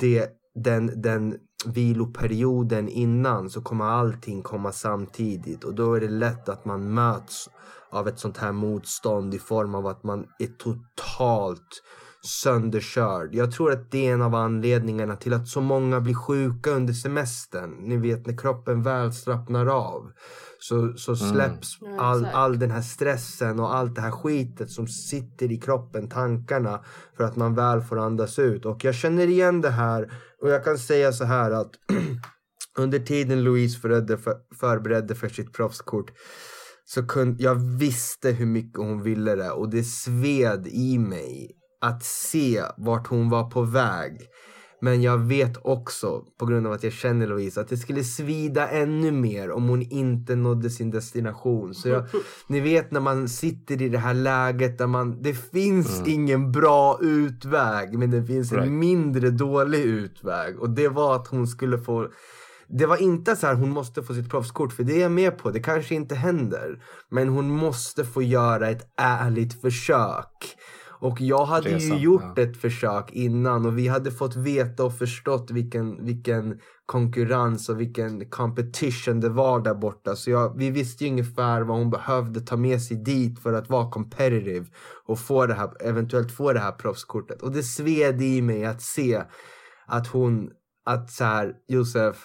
det, 0.00 0.28
den, 0.54 1.02
den 1.02 1.34
viloperioden 1.66 2.88
innan 2.88 3.50
så 3.50 3.62
kommer 3.62 3.84
allting 3.84 4.42
komma 4.42 4.72
samtidigt. 4.72 5.64
Och 5.64 5.74
då 5.74 5.94
är 5.94 6.00
det 6.00 6.08
lätt 6.08 6.48
att 6.48 6.64
man 6.64 6.94
möts 6.94 7.48
av 7.90 8.08
ett 8.08 8.18
sånt 8.18 8.36
här 8.36 8.52
motstånd 8.52 9.34
i 9.34 9.38
form 9.38 9.74
av 9.74 9.86
att 9.86 10.02
man 10.02 10.26
är 10.38 10.46
totalt 10.46 11.82
sönderkörd. 12.22 13.34
Jag 13.34 13.52
tror 13.52 13.72
att 13.72 13.90
det 13.90 14.06
är 14.06 14.12
en 14.12 14.22
av 14.22 14.34
anledningarna 14.34 15.16
till 15.16 15.32
att 15.32 15.48
så 15.48 15.60
många 15.60 16.00
blir 16.00 16.14
sjuka 16.14 16.70
under 16.70 16.92
semestern. 16.92 17.70
Ni 17.70 17.96
vet 17.96 18.26
när 18.26 18.36
kroppen 18.36 18.82
väl 18.82 19.12
slappnar 19.12 19.66
av 19.66 20.12
så, 20.58 20.92
så 20.96 21.16
släpps 21.16 21.78
Ja, 21.80 22.00
all, 22.00 22.24
all 22.24 22.58
den 22.58 22.70
här 22.70 22.82
stressen 22.82 23.60
och 23.60 23.74
allt 23.74 23.94
det 23.94 24.00
här 24.00 24.10
skitet 24.10 24.70
som 24.70 24.86
sitter 24.86 25.52
i 25.52 25.56
kroppen, 25.56 26.08
tankarna 26.08 26.84
för 27.16 27.24
att 27.24 27.36
man 27.36 27.54
väl 27.54 27.80
får 27.82 27.98
andas 27.98 28.38
ut. 28.38 28.66
Och 28.66 28.84
jag 28.84 28.94
känner 28.94 29.26
igen 29.26 29.60
det 29.60 29.70
här 29.70 30.12
och 30.42 30.50
jag 30.50 30.64
kan 30.64 30.78
säga 30.78 31.12
så 31.12 31.24
här 31.24 31.50
att 31.50 31.70
under 32.78 32.98
tiden 32.98 33.44
Louise 33.44 33.80
förberedde 33.80 34.18
för, 34.18 34.34
förberedde 34.60 35.14
för 35.14 35.28
sitt 35.28 35.52
proffskort 35.52 36.12
så 36.84 37.06
kunde, 37.06 37.42
jag 37.42 37.78
visste 37.78 38.30
hur 38.30 38.46
mycket 38.46 38.78
hon 38.78 39.02
ville 39.02 39.34
det 39.34 39.50
och 39.50 39.70
det 39.70 39.84
sved 39.84 40.66
i 40.66 40.98
mig 40.98 41.59
att 41.80 42.04
se 42.04 42.62
vart 42.76 43.06
hon 43.06 43.30
var 43.30 43.50
på 43.50 43.62
väg. 43.62 44.20
Men 44.82 45.02
jag 45.02 45.18
vet 45.18 45.56
också, 45.62 46.24
på 46.38 46.46
grund 46.46 46.66
av 46.66 46.72
att 46.72 46.82
jag 46.82 46.92
känner 46.92 47.26
Louise, 47.26 47.60
att 47.60 47.68
det 47.68 47.76
skulle 47.76 48.04
svida 48.04 48.68
ännu 48.68 49.12
mer 49.12 49.50
om 49.50 49.68
hon 49.68 49.82
inte 49.82 50.36
nådde 50.36 50.70
sin 50.70 50.90
destination. 50.90 51.74
Så 51.74 51.88
jag, 51.88 52.04
ni 52.46 52.60
vet 52.60 52.90
när 52.90 53.00
man 53.00 53.28
sitter 53.28 53.82
i 53.82 53.88
det 53.88 53.98
här 53.98 54.14
läget 54.14 54.78
där 54.78 54.86
man, 54.86 55.22
det 55.22 55.34
finns 55.34 56.02
ingen 56.06 56.52
bra 56.52 56.98
utväg, 57.02 57.98
men 57.98 58.10
det 58.10 58.24
finns 58.24 58.52
Right. 58.52 58.66
en 58.66 58.78
mindre 58.78 59.30
dålig 59.30 59.80
utväg. 59.80 60.58
Och 60.58 60.70
det 60.70 60.88
var 60.88 61.16
att 61.16 61.26
hon 61.26 61.46
skulle 61.46 61.78
få 61.78 62.08
det 62.72 62.86
var 62.86 62.96
inte 63.02 63.36
så 63.36 63.46
här 63.46 63.54
hon 63.54 63.70
måste 63.70 64.02
få 64.02 64.14
sitt 64.14 64.30
proffskort 64.30 64.72
för 64.72 64.82
det 64.82 64.96
är 64.96 65.00
jag 65.00 65.12
med 65.12 65.38
på, 65.38 65.50
det 65.50 65.60
kanske 65.60 65.94
inte 65.94 66.14
händer. 66.14 66.82
Men 67.08 67.28
hon 67.28 67.50
måste 67.50 68.04
få 68.04 68.22
göra 68.22 68.68
ett 68.70 68.92
ärligt 68.96 69.60
försök. 69.60 70.56
Och 71.00 71.20
jag 71.20 71.44
hade 71.44 71.68
ju 71.68 71.76
Resa, 71.76 71.94
gjort 71.94 72.32
ja. 72.36 72.42
ett 72.42 72.56
försök 72.56 73.12
innan 73.12 73.66
och 73.66 73.78
vi 73.78 73.88
hade 73.88 74.10
fått 74.10 74.36
veta 74.36 74.84
och 74.84 74.98
förstått 74.98 75.50
vilken, 75.50 76.04
vilken 76.04 76.60
konkurrens 76.86 77.68
och 77.68 77.80
vilken 77.80 78.30
competition 78.30 79.20
det 79.20 79.28
var 79.28 79.60
där 79.60 79.74
borta. 79.74 80.16
Så 80.16 80.30
jag, 80.30 80.58
vi 80.58 80.70
visste 80.70 81.04
ju 81.04 81.10
ungefär 81.10 81.62
vad 81.62 81.78
hon 81.78 81.90
behövde 81.90 82.40
ta 82.40 82.56
med 82.56 82.82
sig 82.82 82.96
dit 82.96 83.40
för 83.40 83.52
att 83.52 83.70
vara 83.70 83.90
competitive 83.90 84.66
och 85.06 85.18
få 85.18 85.46
det 85.46 85.54
här, 85.54 85.70
eventuellt 85.80 86.32
få 86.32 86.52
det 86.52 86.60
här 86.60 86.72
proffskortet. 86.72 87.42
Och 87.42 87.52
det 87.52 87.62
sved 87.62 88.22
i 88.22 88.42
mig 88.42 88.64
att 88.64 88.82
se 88.82 89.22
att 89.86 90.06
hon, 90.06 90.50
att 90.84 91.10
så 91.10 91.24
här, 91.24 91.54
Josef, 91.68 92.16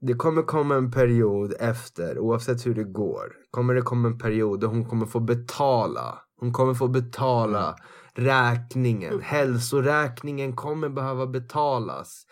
det 0.00 0.14
kommer 0.14 0.42
komma 0.42 0.74
en 0.74 0.90
period 0.90 1.54
efter, 1.60 2.18
oavsett 2.18 2.66
hur 2.66 2.74
det 2.74 2.84
går, 2.84 3.32
kommer 3.50 3.74
det 3.74 3.82
komma 3.82 4.08
en 4.08 4.18
period 4.18 4.60
där 4.60 4.68
hon 4.68 4.84
kommer 4.84 5.06
få 5.06 5.20
betala. 5.20 6.18
Hon 6.40 6.52
kommer 6.52 6.74
få 6.74 6.88
betala 6.88 7.76
räkningen. 8.18 9.20
Hälsoräkningen 9.22 10.56
kommer 10.56 10.88
behöva 10.88 11.26
betalas. 11.26 12.26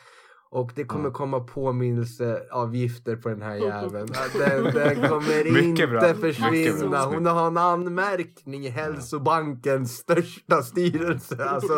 Och 0.50 0.72
det 0.74 0.84
kommer 0.84 1.00
Mm. 1.04 1.12
komma 1.12 1.40
påminnelseavgifter 1.40 3.16
på 3.16 3.28
den 3.28 3.42
här 3.42 3.54
jäveln. 3.54 4.08
Den, 4.38 4.64
den 4.64 5.08
kommer 5.08 5.46
inte 5.58 6.14
försvinna. 6.14 7.04
Hon 7.06 7.26
har 7.26 7.46
en 7.46 7.56
anmärkning 7.56 8.66
i 8.66 8.68
Hälsobankens 8.68 9.92
största 9.96 10.62
styrelse. 10.62 11.36
Alltså, 11.48 11.74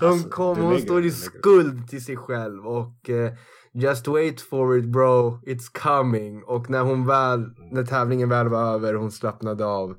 hon, 0.00 0.08
Alltså, 0.10 0.28
kom, 0.28 0.58
hon 0.60 0.78
står 0.80 1.04
i 1.04 1.10
skuld 1.10 1.88
till 1.88 2.04
sig 2.04 2.16
själv. 2.16 2.66
Och 2.66 3.10
eh, 3.10 3.32
just 3.72 4.08
wait 4.08 4.40
for 4.40 4.78
it 4.78 4.84
bro, 4.84 5.40
it's 5.46 5.78
coming. 5.82 6.42
Och 6.44 6.70
när 6.70 6.82
hon 6.82 7.06
väl, 7.06 7.50
när 7.70 7.84
tävlingen 7.84 8.28
väl 8.28 8.48
var 8.48 8.74
över, 8.74 8.94
hon 8.94 9.10
slappnade 9.12 9.66
av. 9.66 9.94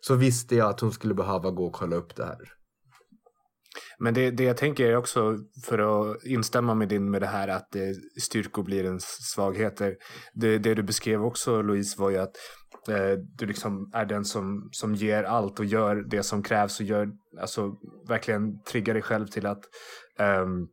Så 0.00 0.14
visste 0.14 0.56
jag 0.56 0.70
att 0.70 0.80
hon 0.80 0.92
skulle 0.92 1.14
behöva 1.14 1.50
gå 1.50 1.66
och 1.66 1.72
kolla 1.72 1.96
upp 1.96 2.16
det 2.16 2.24
här. 2.24 2.38
Men 3.98 4.14
det, 4.14 4.30
det 4.30 4.44
jag 4.44 4.56
tänker 4.56 4.86
är 4.86 4.96
också 4.96 5.36
för 5.64 5.78
att 5.78 6.24
instämma 6.24 6.74
med 6.74 6.88
din 6.88 7.10
med 7.10 7.22
det 7.22 7.26
här 7.26 7.48
att 7.48 7.76
eh, 7.76 7.82
styrkor 8.22 8.62
blir 8.62 8.84
ens 8.84 9.04
svagheter. 9.04 9.96
Det, 10.34 10.58
det 10.58 10.74
du 10.74 10.82
beskrev 10.82 11.24
också 11.24 11.62
Louise 11.62 12.00
var 12.00 12.10
ju 12.10 12.18
att 12.18 12.36
eh, 12.88 13.18
du 13.36 13.46
liksom 13.46 13.90
är 13.94 14.06
den 14.06 14.24
som, 14.24 14.68
som 14.72 14.94
ger 14.94 15.24
allt 15.24 15.58
och 15.58 15.64
gör 15.64 15.96
det 15.96 16.22
som 16.22 16.42
krävs 16.42 16.80
och 16.80 16.86
gör, 16.86 17.08
alltså 17.40 17.72
verkligen 18.08 18.62
triggar 18.62 18.94
dig 18.94 19.02
själv 19.02 19.26
till 19.26 19.46
att 19.46 19.64
ehm, 20.18 20.66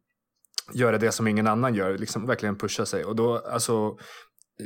göra 0.74 0.98
det 0.98 1.12
som 1.12 1.28
ingen 1.28 1.48
annan 1.48 1.76
gör, 1.76 1.98
liksom 1.98 2.26
verkligen 2.26 2.58
pusha 2.58 2.86
sig. 2.86 3.06
Och 3.06 3.16
då, 3.16 3.38
alltså 3.38 3.98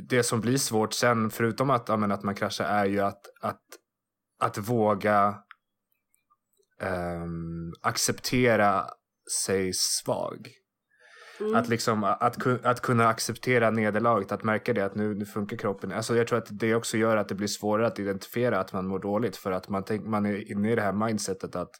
det 0.10 0.24
som 0.24 0.42
blir 0.42 0.58
svårt 0.58 0.94
sen, 0.94 1.30
förutom 1.30 1.70
att, 1.70 1.90
ja, 1.90 1.98
men, 1.98 2.12
att 2.12 2.24
man 2.24 2.36
kraschar, 2.36 2.66
är 2.66 2.86
ju 2.86 3.00
att, 3.00 3.22
att, 3.42 3.62
att 4.40 4.58
våga 4.58 5.44
um, 6.82 7.74
acceptera 7.82 8.88
sig 9.44 9.74
svag. 9.74 10.50
Mm. 11.40 11.56
Att, 11.56 11.70
liksom, 11.70 12.04
att, 12.04 12.48
att 12.64 12.82
kunna 12.82 13.08
acceptera 13.08 13.70
nederlaget, 13.70 14.32
att 14.32 14.44
märka 14.44 14.74
det 14.74 14.86
att 14.86 14.96
nu, 14.96 15.16
nu 15.16 15.26
funkar 15.26 15.58
kroppen. 15.58 15.92
Alltså 15.92 16.16
jag 16.16 16.28
tror 16.28 16.38
att 16.38 16.48
det 16.50 16.76
också 16.76 16.98
gör 16.98 17.18
att 17.18 17.28
det 17.28 17.36
blir 17.36 17.48
svårare 17.48 17.88
att 17.88 18.00
identifiera 18.00 18.60
att 18.60 18.74
man 18.74 18.88
mår 18.88 19.00
dåligt 19.00 19.38
för 19.38 19.52
att 19.52 19.70
man, 19.70 19.84
tänk, 19.84 20.06
man 20.06 20.26
är 20.26 20.52
inne 20.52 20.72
i 20.72 20.76
det 20.76 20.82
här 20.82 20.94
mindsetet 20.94 21.56
att, 21.56 21.72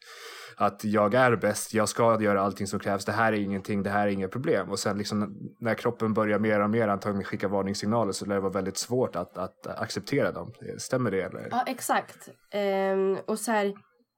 att 0.58 0.84
jag 0.84 1.14
är 1.14 1.36
bäst, 1.36 1.74
jag 1.74 1.90
ska 1.90 2.22
göra 2.22 2.42
allting 2.42 2.68
som 2.68 2.80
krävs, 2.80 3.06
det 3.06 3.12
här 3.12 3.34
är 3.34 3.38
ingenting, 3.38 3.84
det 3.84 3.90
här 3.90 4.08
är 4.08 4.12
inga 4.12 4.28
problem. 4.28 4.70
Och 4.70 4.80
sen 4.80 4.98
liksom 4.98 5.36
när 5.60 5.74
kroppen 5.74 6.14
börjar 6.14 6.40
mer 6.40 6.60
och 6.60 6.70
mer 6.70 6.88
antagligen 6.88 7.24
skicka 7.24 7.48
varningssignaler 7.48 8.12
så 8.12 8.26
lär 8.26 8.36
det 8.36 8.42
vara 8.42 8.54
väldigt 8.54 8.78
svårt 8.78 9.16
att, 9.16 9.38
att 9.38 9.68
acceptera 9.68 10.32
dem. 10.32 10.54
Stämmer 10.78 11.12
det 11.12 11.22
eller? 11.22 11.48
Ja, 11.52 11.64
exakt. 11.68 12.30
Ehm, 12.52 13.18
och 13.28 13.40
så 13.40 13.52
här, 13.52 13.74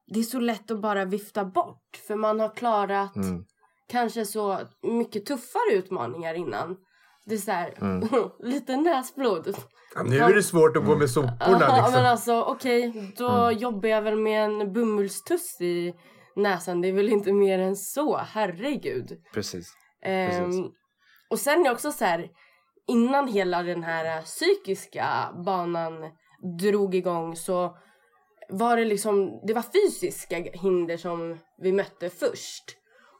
det 0.06 0.20
är 0.20 0.24
så 0.24 0.40
lätt 0.40 0.70
att 0.70 0.80
bara 0.80 1.04
vifta 1.04 1.44
bort. 1.44 2.00
För 2.06 2.16
man 2.16 2.40
har 2.40 2.56
klarat 2.56 3.16
Mm. 3.16 3.44
Kanske 3.88 4.24
så 4.26 4.58
mycket 4.82 5.26
tuffare 5.26 5.72
utmaningar 5.72 6.34
innan. 6.34 6.76
Det 7.26 7.34
är 7.34 7.38
så 7.38 7.50
här, 7.50 7.74
Mm. 7.80 8.08
lite 8.40 8.76
näsblod. 8.76 9.56
Ja, 9.94 10.02
nu 10.02 10.18
är 10.18 10.34
det 10.34 10.42
svårt 10.42 10.76
att 10.76 10.84
gå 10.86 10.96
med 10.96 11.10
soporna 11.10 11.36
Ja, 11.40 11.58
men 11.58 11.76
liksom. 11.84 12.04
alltså 12.06 12.42
okej, 12.42 13.12
då 13.18 13.50
jobbar 13.52 13.88
jag 13.88 14.02
väl 14.02 14.16
med 14.16 14.44
en 14.44 14.72
bomullstuss 14.72 15.60
i 15.60 15.94
näsan. 16.36 16.80
Det 16.80 16.88
är 16.88 16.92
väl 16.92 17.08
inte 17.08 17.32
mer 17.32 17.58
än 17.58 17.76
så, 17.76 18.16
herregud. 18.16 19.12
Precis. 19.34 19.72
Ehm, 20.04 20.30
Precis. 20.44 20.66
och 21.30 21.38
sen 21.38 21.60
är 21.60 21.64
det 21.64 21.70
också 21.70 21.92
så 21.92 22.04
här, 22.04 22.28
innan 22.88 23.28
hela 23.28 23.62
den 23.62 23.82
här 23.82 24.22
psykiska 24.22 25.06
banan 25.46 25.92
drog 26.60 26.94
igång 26.94 27.36
så 27.36 27.76
var 28.48 28.76
det 28.76 28.84
liksom, 28.84 29.40
det 29.46 29.54
var 29.54 29.62
fysiska 29.62 30.36
hinder 30.36 30.96
som 30.96 31.38
vi 31.62 31.72
mötte 31.72 32.10
först. 32.10 32.64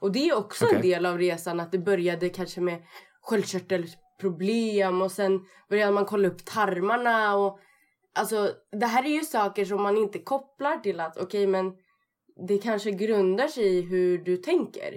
Och 0.03 0.11
det 0.11 0.29
är 0.29 0.37
också 0.37 0.65
Okej. 0.65 0.75
en 0.75 0.81
del 0.81 1.05
av 1.05 1.17
resan 1.17 1.59
att 1.59 1.71
det 1.71 1.77
började 1.77 2.29
kanske 2.29 2.61
med 2.61 2.83
sköldkörtelproblem 3.21 5.01
och 5.01 5.11
sen 5.11 5.45
började 5.69 5.91
man 5.91 6.05
kolla 6.05 6.27
upp 6.27 6.45
tarmarna 6.45 7.35
och 7.35 7.59
alltså 8.15 8.51
det 8.71 8.85
här 8.85 9.05
är 9.05 9.09
ju 9.09 9.21
saker 9.21 9.65
som 9.65 9.81
man 9.83 9.97
inte 9.97 10.19
kopplar 10.19 10.77
till 10.77 10.99
att 10.99 11.17
okej 11.17 11.47
men 11.47 11.73
det 12.47 12.57
kanske 12.57 12.91
grundar 12.91 13.47
sig 13.47 13.77
i 13.77 13.81
hur 13.81 14.17
du 14.17 14.37
tänker. 14.37 14.93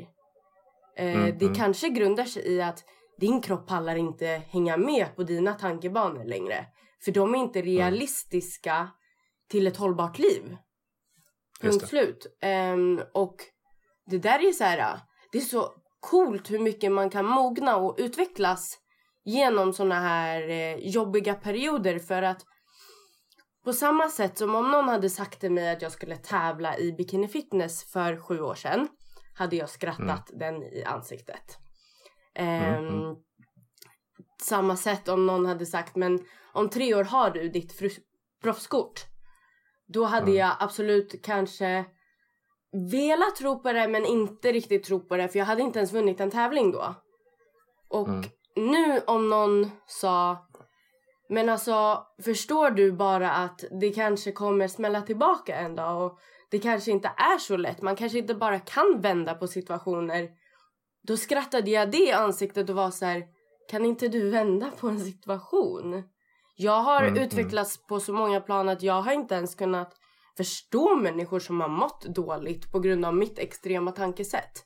Eh, 0.96 1.16
Mm, 1.16 1.38
det 1.38 1.44
mm. 1.44 1.54
kanske 1.54 1.88
grundar 1.88 2.24
sig 2.24 2.46
i 2.46 2.62
att 2.62 2.84
din 3.20 3.40
kropp 3.40 3.66
pallar 3.68 3.96
inte 3.96 4.42
hänga 4.48 4.76
med 4.76 5.16
på 5.16 5.22
dina 5.22 5.52
tankebanor 5.52 6.24
längre. 6.24 6.66
För 7.04 7.12
de 7.12 7.34
är 7.34 7.38
inte 7.38 7.62
realistiska 7.62 8.88
till 9.50 9.66
ett 9.66 9.76
hållbart 9.76 10.18
liv. 10.18 10.56
Punkt 11.60 11.88
slut. 11.88 12.36
Ehm, 12.40 13.00
och 13.14 13.36
det 14.06 14.18
där 14.18 14.48
är 14.48 14.52
så 14.52 14.64
här, 14.64 15.00
det 15.32 15.38
är 15.38 15.42
så 15.42 15.72
coolt 16.00 16.50
hur 16.50 16.58
mycket 16.58 16.92
man 16.92 17.10
kan 17.10 17.26
mogna 17.26 17.76
och 17.76 17.94
utvecklas 17.98 18.78
genom 19.24 19.72
såna 19.72 20.00
här 20.00 20.48
eh, 20.48 20.76
jobbiga 20.76 21.34
perioder 21.34 21.98
för 21.98 22.22
att 22.22 22.42
på 23.64 23.72
samma 23.72 24.08
sätt 24.08 24.38
som 24.38 24.54
om 24.54 24.70
någon 24.70 24.88
hade 24.88 25.10
sagt 25.10 25.40
till 25.40 25.52
mig 25.52 25.70
att 25.72 25.82
jag 25.82 25.92
skulle 25.92 26.16
tävla 26.16 26.78
i 26.78 26.92
bikini 26.92 27.28
fitness 27.28 27.92
för 27.92 28.16
sju 28.20 28.40
år 28.40 28.54
sedan 28.54 28.88
hade 29.34 29.56
jag 29.56 29.68
skrattat 29.68 30.30
den 30.32 30.62
i 30.62 30.84
ansiktet. 30.84 31.58
Ehm, 32.34 32.84
Mm, 32.84 32.94
mm. 33.02 33.16
Samma 34.42 34.76
sätt 34.76 35.08
om 35.08 35.26
någon 35.26 35.46
hade 35.46 35.66
sagt 35.66 35.96
men 35.96 36.20
om 36.52 36.68
tre 36.68 36.94
år 36.94 37.04
har 37.04 37.30
du 37.30 37.48
ditt 37.48 37.80
proffskort. 38.42 39.00
Då 39.88 40.04
hade 40.04 40.26
Mm. 40.30 40.36
jag 40.36 40.56
absolut 40.60 41.24
kanske 41.24 41.84
velat 42.90 43.36
tro 43.36 43.58
på 43.58 43.72
det 43.72 43.88
men 43.88 44.04
inte 44.06 44.52
riktigt 44.52 44.84
tro 44.84 45.00
på 45.00 45.16
det 45.16 45.28
för 45.28 45.38
jag 45.38 45.46
hade 45.46 45.62
inte 45.62 45.78
ens 45.78 45.92
vunnit 45.92 46.20
en 46.20 46.30
tävling 46.30 46.70
då. 46.72 46.94
Och 47.88 48.08
Mm. 48.08 48.24
nu 48.56 49.00
om 49.06 49.28
någon 49.30 49.70
sa 49.86 50.38
men 51.28 51.48
alltså 51.48 52.06
förstår 52.24 52.70
du 52.70 52.92
bara 52.92 53.30
att 53.30 53.64
det 53.80 53.90
kanske 53.90 54.32
kommer 54.32 54.68
smälla 54.68 55.02
tillbaka 55.02 55.56
en 55.56 55.76
dag 55.76 56.02
och 56.06 56.18
det 56.50 56.58
kanske 56.58 56.90
inte 56.90 57.08
är 57.16 57.38
så 57.38 57.56
lätt. 57.56 57.82
Man 57.82 57.96
kanske 57.96 58.18
inte 58.18 58.34
bara 58.34 58.58
kan 58.58 59.00
vända 59.00 59.34
på 59.34 59.46
situationer. 59.46 60.28
Då 61.02 61.16
skrattade 61.16 61.70
jag 61.70 61.90
det 61.90 62.08
i 62.08 62.12
ansiktet 62.12 62.70
och 62.70 62.76
var 62.76 62.90
så 62.90 63.04
här, 63.04 63.22
kan 63.70 63.84
inte 63.84 64.08
du 64.08 64.30
vända 64.30 64.70
på 64.80 64.88
en 64.88 65.00
situation? 65.00 66.02
Jag 66.56 66.80
har 66.82 67.02
Mm, 67.02 67.22
utvecklats 67.22 67.86
på 67.86 68.00
så 68.00 68.12
många 68.12 68.40
plan 68.40 68.68
att 68.68 68.82
jag 68.82 69.02
har 69.02 69.12
inte 69.12 69.34
ens 69.34 69.54
kunnat 69.54 69.94
förstå 70.36 70.96
människor 70.96 71.40
som 71.40 71.60
har 71.60 71.68
mått 71.68 72.04
dåligt 72.04 72.72
på 72.72 72.80
grund 72.80 73.04
av 73.04 73.14
mitt 73.14 73.38
extrema 73.38 73.92
tankesätt. 73.92 74.64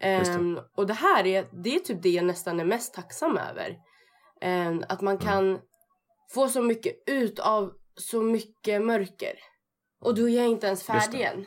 Ehm, 0.00 0.60
och 0.76 0.86
det 0.86 0.94
här 0.94 1.26
är, 1.26 1.46
det 1.62 1.76
är 1.76 1.80
typ 1.80 2.02
det 2.02 2.10
jag 2.10 2.24
nästan 2.24 2.60
är 2.60 2.64
mest 2.64 2.94
tacksam 2.94 3.38
över. 3.38 3.76
Ehm, 4.40 4.82
att 4.88 5.00
man 5.00 5.18
kan 5.18 5.58
få 6.34 6.48
så 6.48 6.62
mycket 6.62 6.94
ut 7.06 7.38
av 7.38 7.72
så 7.94 8.22
mycket 8.22 8.82
mörker. 8.82 9.34
Och 10.00 10.14
då 10.14 10.28
är 10.28 10.36
jag 10.36 10.46
inte 10.46 10.66
ens 10.66 10.82
färdig 10.82 11.20
än. 11.20 11.46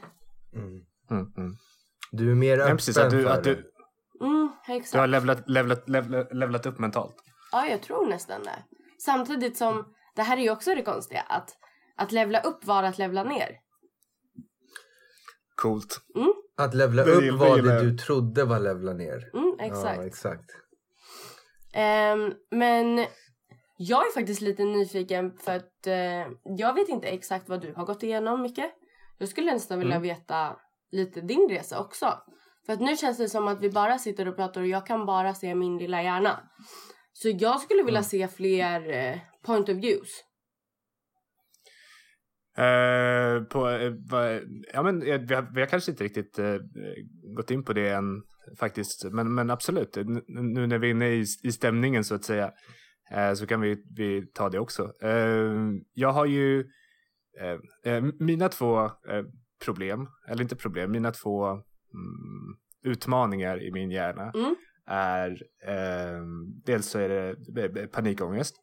Mm. 0.54 0.82
Mm, 1.12 1.34
mm. 1.38 1.56
Du 2.12 2.32
är 2.32 2.36
mer 2.36 2.58
Ja, 2.58 2.64
öppen 2.64 2.78
precis, 2.78 2.98
att 2.98 3.12
du, 3.12 3.24
för 3.24 3.30
att 3.30 3.44
det. 3.44 3.50
Mm, 3.52 3.64
du, 4.20 4.28
du 4.28 4.50
har 4.66 4.76
exakt. 4.76 5.10
levlat, 5.10 5.50
levlat, 5.50 5.90
levlat, 5.90 6.28
levlat 6.36 6.66
upp 6.66 6.80
mentalt. 6.80 7.16
Ja, 7.52 7.68
jag 7.68 7.82
tror 7.82 8.06
nästan 8.08 8.44
det. 8.44 8.64
Samtidigt 9.06 9.58
som, 9.58 9.94
det 10.16 10.22
här 10.22 10.38
är 10.38 10.42
ju 10.42 10.50
också 10.50 10.76
det 10.76 10.82
konstiga, 10.82 11.22
att, 11.22 11.58
att 12.00 12.12
levla 12.12 12.42
upp 12.42 12.66
var 12.66 12.84
att 12.84 12.98
levla 12.98 13.24
ner. 13.24 13.50
Coolt. 15.56 16.02
Att 16.58 16.74
levla 16.74 17.04
upp 17.04 17.40
var 17.40 17.62
det 17.62 17.82
du 17.82 17.98
trodde 17.98 18.46
var 18.46 18.60
levla 18.60 18.94
ner. 18.94 19.30
Mm, 19.34 19.56
exakt. 19.60 19.98
Ja, 20.00 20.06
exakt. 20.06 20.50
Ehm, 21.74 22.34
men 22.52 23.06
jag 23.78 24.08
är 24.08 24.14
faktiskt 24.14 24.42
lite 24.42 24.64
nyfiken 24.64 25.38
för 25.38 25.56
att 25.56 25.88
eh, 25.88 26.28
jag 26.58 26.74
vet 26.74 26.90
inte 26.90 27.08
exakt 27.08 27.50
vad 27.50 27.62
du 27.62 27.74
har 27.74 27.86
gått 27.86 28.04
igenom 28.04 28.42
mycket. 28.42 28.72
Jag 29.18 29.30
skulle 29.30 29.54
nästan 29.54 29.80
vilja 29.80 29.96
Mm. 29.96 30.08
veta 30.08 30.56
lite 30.92 31.22
din 31.22 31.50
resa 31.50 31.80
också. 31.80 32.14
För 32.66 32.74
att 32.74 32.80
nu 32.80 32.98
känns 32.98 33.18
det 33.18 33.30
som 33.30 33.48
att 33.48 33.62
vi 33.62 33.70
bara 33.70 33.98
sitter 33.98 34.28
och 34.28 34.36
pratar 34.36 34.62
och 34.62 34.68
jag 34.68 34.86
kan 34.88 35.06
bara 35.06 35.34
se 35.34 35.56
min 35.56 35.78
lilla 35.78 36.04
hjärna. 36.04 36.40
Så 37.14 37.30
jag 37.30 37.62
skulle 37.62 37.84
vilja 37.84 38.04
se 38.04 38.28
fler 38.28 38.90
eh, 38.94 39.18
point 39.46 39.70
of 39.70 39.76
views. 39.78 40.10
Eh, 42.60 43.44
på, 43.44 43.70
eh, 43.70 43.94
vad- 44.10 44.42
ja, 44.74 44.84
men, 44.84 45.02
eh, 45.04 45.22
vi, 45.22 45.36
har, 45.36 45.48
vi 45.54 45.60
har 45.62 45.68
kanske 45.68 45.92
inte 45.92 46.04
riktigt 46.04 46.40
eh, 46.40 46.56
gått 47.36 47.52
in 47.52 47.64
på 47.64 47.74
det 47.74 47.90
än 47.90 48.22
faktiskt. 48.60 49.04
Men, 49.12 49.34
men 49.36 49.50
absolut, 49.50 49.98
N- 49.98 50.24
nu 50.28 50.68
när 50.68 50.78
vi 50.80 50.88
är 50.88 50.92
inne 50.92 51.10
i, 51.10 51.26
i 51.44 51.52
stämningen 51.52 52.04
så 52.04 52.16
att 52.16 52.24
säga. 52.24 52.52
så 53.36 53.48
kan 53.48 53.62
vi, 53.62 53.84
vi 53.98 54.28
ta 54.34 54.50
det 54.50 54.60
också. 54.60 54.92
Jag 55.94 56.12
har 56.12 56.26
ju 56.26 56.66
mina 58.20 58.50
två 58.50 58.92
problem, 59.66 60.08
eller 60.28 60.42
inte 60.42 60.56
problem, 60.56 60.92
mina 60.92 61.12
två 61.12 61.46
mm, 61.50 61.62
utmaningar 62.84 63.64
i 63.64 63.72
min 63.72 63.92
hjärna 63.92 64.32
Mm. 64.36 64.56
är 64.88 65.38
dels 66.66 66.86
så 66.90 67.00
är 67.00 67.10
det 67.10 67.88
panikångest 67.88 68.56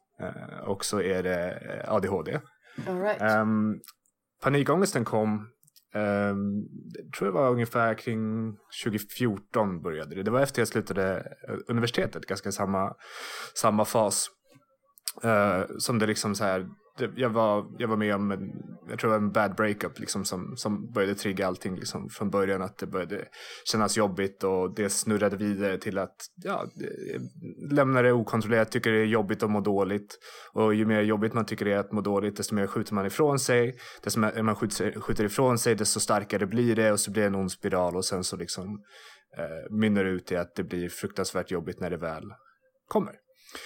och 0.65 0.85
så 0.85 1.01
är 1.01 1.23
det 1.23 1.59
ADHD. 1.87 2.39
All 2.87 2.99
right. 2.99 3.21
Um, 3.21 3.81
panikångesten 4.41 5.05
kom 5.05 5.47
Um, 5.95 6.67
jag 6.93 7.13
tror 7.13 7.25
det 7.27 7.33
var 7.33 7.49
ungefär 7.51 7.93
kring 7.93 8.53
2014 8.83 9.81
började 9.81 10.15
det. 10.15 10.23
Det 10.23 10.31
var 10.31 10.41
efter 10.41 10.61
jag 10.61 10.67
slutade 10.67 11.35
eh, 11.47 11.55
universitetet, 11.67 12.25
ganska 12.25 12.51
samma, 12.51 12.93
samma 13.55 13.85
fas. 13.85 14.29
Uh, 15.25 15.77
som 15.79 15.99
det 15.99 16.05
liksom 16.05 16.35
så 16.35 16.43
här, 16.43 16.67
jag, 17.15 17.29
var, 17.29 17.65
jag 17.77 17.87
var 17.87 17.97
med 17.97 18.15
om 18.15 18.31
en, 18.31 18.51
jag 18.89 18.99
tror 18.99 19.15
en 19.15 19.31
bad 19.31 19.55
breakup 19.55 19.99
liksom 19.99 20.25
som, 20.25 20.57
som 20.57 20.91
började 20.91 21.15
trigga 21.15 21.47
allting 21.47 21.75
liksom 21.75 22.09
från 22.09 22.29
början 22.29 22.61
att 22.61 22.77
det 22.77 22.87
började 22.87 23.27
kännas 23.71 23.97
jobbigt 23.97 24.43
och 24.43 24.75
det 24.75 24.89
snurrade 24.89 25.37
vidare 25.37 25.77
till 25.77 25.97
att 25.97 26.15
ja, 26.43 26.65
lämna 27.71 28.01
det 28.01 28.11
okontrollerat, 28.11 28.71
tycker 28.71 28.91
det 28.91 28.99
är 28.99 29.05
jobbigt 29.05 29.43
att 29.43 29.49
må 29.49 29.61
dåligt 29.61 30.19
och 30.53 30.75
ju 30.75 30.85
mer 30.85 31.01
jobbigt 31.01 31.33
man 31.33 31.45
tycker 31.45 31.65
det 31.65 31.73
är 31.73 31.79
att 31.79 31.91
må 31.91 32.01
dåligt 32.01 32.37
desto 32.37 32.55
mer 32.55 32.67
skjuter 32.67 32.93
man 32.93 33.05
ifrån 33.05 33.39
sig, 33.39 33.77
desto 34.03 34.19
mer 34.19 34.41
man 34.41 34.55
skjuter, 34.55 34.99
skjuter 34.99 35.23
ifrån 35.23 35.57
sig 35.57 35.75
desto 35.75 35.99
starkare 35.99 36.45
blir 36.45 36.75
det 36.75 36.91
och 36.91 36.99
så 36.99 37.11
blir 37.11 37.23
det 37.23 37.27
en 37.27 37.35
ond 37.35 37.51
spiral 37.51 37.95
och 37.95 38.05
sen 38.05 38.23
så 38.23 38.35
liksom 38.35 38.83
eh, 39.37 39.75
mynnar 39.75 40.05
ut 40.05 40.31
i 40.31 40.35
att 40.35 40.55
det 40.55 40.63
blir 40.63 40.89
fruktansvärt 40.89 41.51
jobbigt 41.51 41.79
när 41.79 41.89
det 41.89 41.97
väl 41.97 42.23
kommer. 42.87 43.13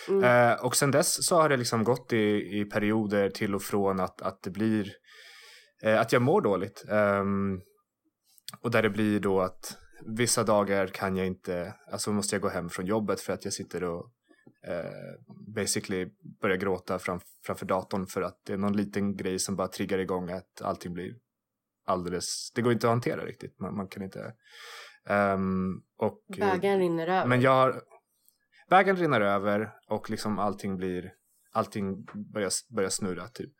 Mm. 0.07 0.23
Eh, 0.23 0.65
och 0.65 0.75
sen 0.75 0.91
dess 0.91 1.25
så 1.25 1.41
har 1.41 1.49
det 1.49 1.57
liksom 1.57 1.83
gått 1.83 2.13
i, 2.13 2.59
i 2.59 2.65
perioder 2.65 3.29
till 3.29 3.55
och 3.55 3.61
från 3.61 3.99
att, 3.99 4.21
att 4.21 4.43
det 4.43 4.49
blir 4.49 4.93
eh, 5.83 5.99
att 5.99 6.11
jag 6.11 6.21
mår 6.21 6.41
dåligt. 6.41 6.85
Um, 6.89 7.61
och 8.61 8.71
där 8.71 8.81
det 8.81 8.89
blir 8.89 9.19
då 9.19 9.41
att 9.41 9.77
vissa 10.05 10.43
dagar 10.43 10.87
kan 10.87 11.15
jag 11.15 11.27
inte, 11.27 11.73
alltså 11.91 12.11
måste 12.11 12.35
jag 12.35 12.41
gå 12.41 12.49
hem 12.49 12.69
från 12.69 12.85
jobbet 12.85 13.21
för 13.21 13.33
att 13.33 13.45
jag 13.45 13.53
sitter 13.53 13.83
och 13.83 14.11
eh, 14.67 14.91
basically 15.55 16.09
börjar 16.41 16.57
gråta 16.57 16.99
fram, 16.99 17.19
framför 17.45 17.65
datorn 17.65 18.07
för 18.07 18.21
att 18.21 18.37
det 18.45 18.53
är 18.53 18.57
någon 18.57 18.77
liten 18.77 19.15
grej 19.15 19.39
som 19.39 19.55
bara 19.55 19.67
triggar 19.67 19.99
igång 19.99 20.29
att 20.29 20.61
allting 20.61 20.93
blir 20.93 21.13
alldeles, 21.85 22.51
det 22.55 22.61
går 22.61 22.73
inte 22.73 22.87
att 22.87 22.91
hantera 22.91 23.25
riktigt. 23.25 23.59
Man, 23.59 23.75
man 23.75 23.87
kan 23.87 24.03
inte. 24.03 24.33
Um, 25.09 25.83
och, 25.97 26.23
Bägaren 26.37 26.79
rinner 26.79 27.07
över. 27.07 27.25
Men 27.25 27.41
jag 27.41 27.51
har, 27.51 27.81
vägen 28.71 28.95
rinner 28.95 29.21
över 29.21 29.71
och 29.89 30.09
liksom 30.09 30.39
allting 30.39 30.77
blir, 30.77 31.11
allting 31.51 32.05
börjar, 32.33 32.51
börjar 32.75 32.89
snurra 32.89 33.27
typ. 33.27 33.51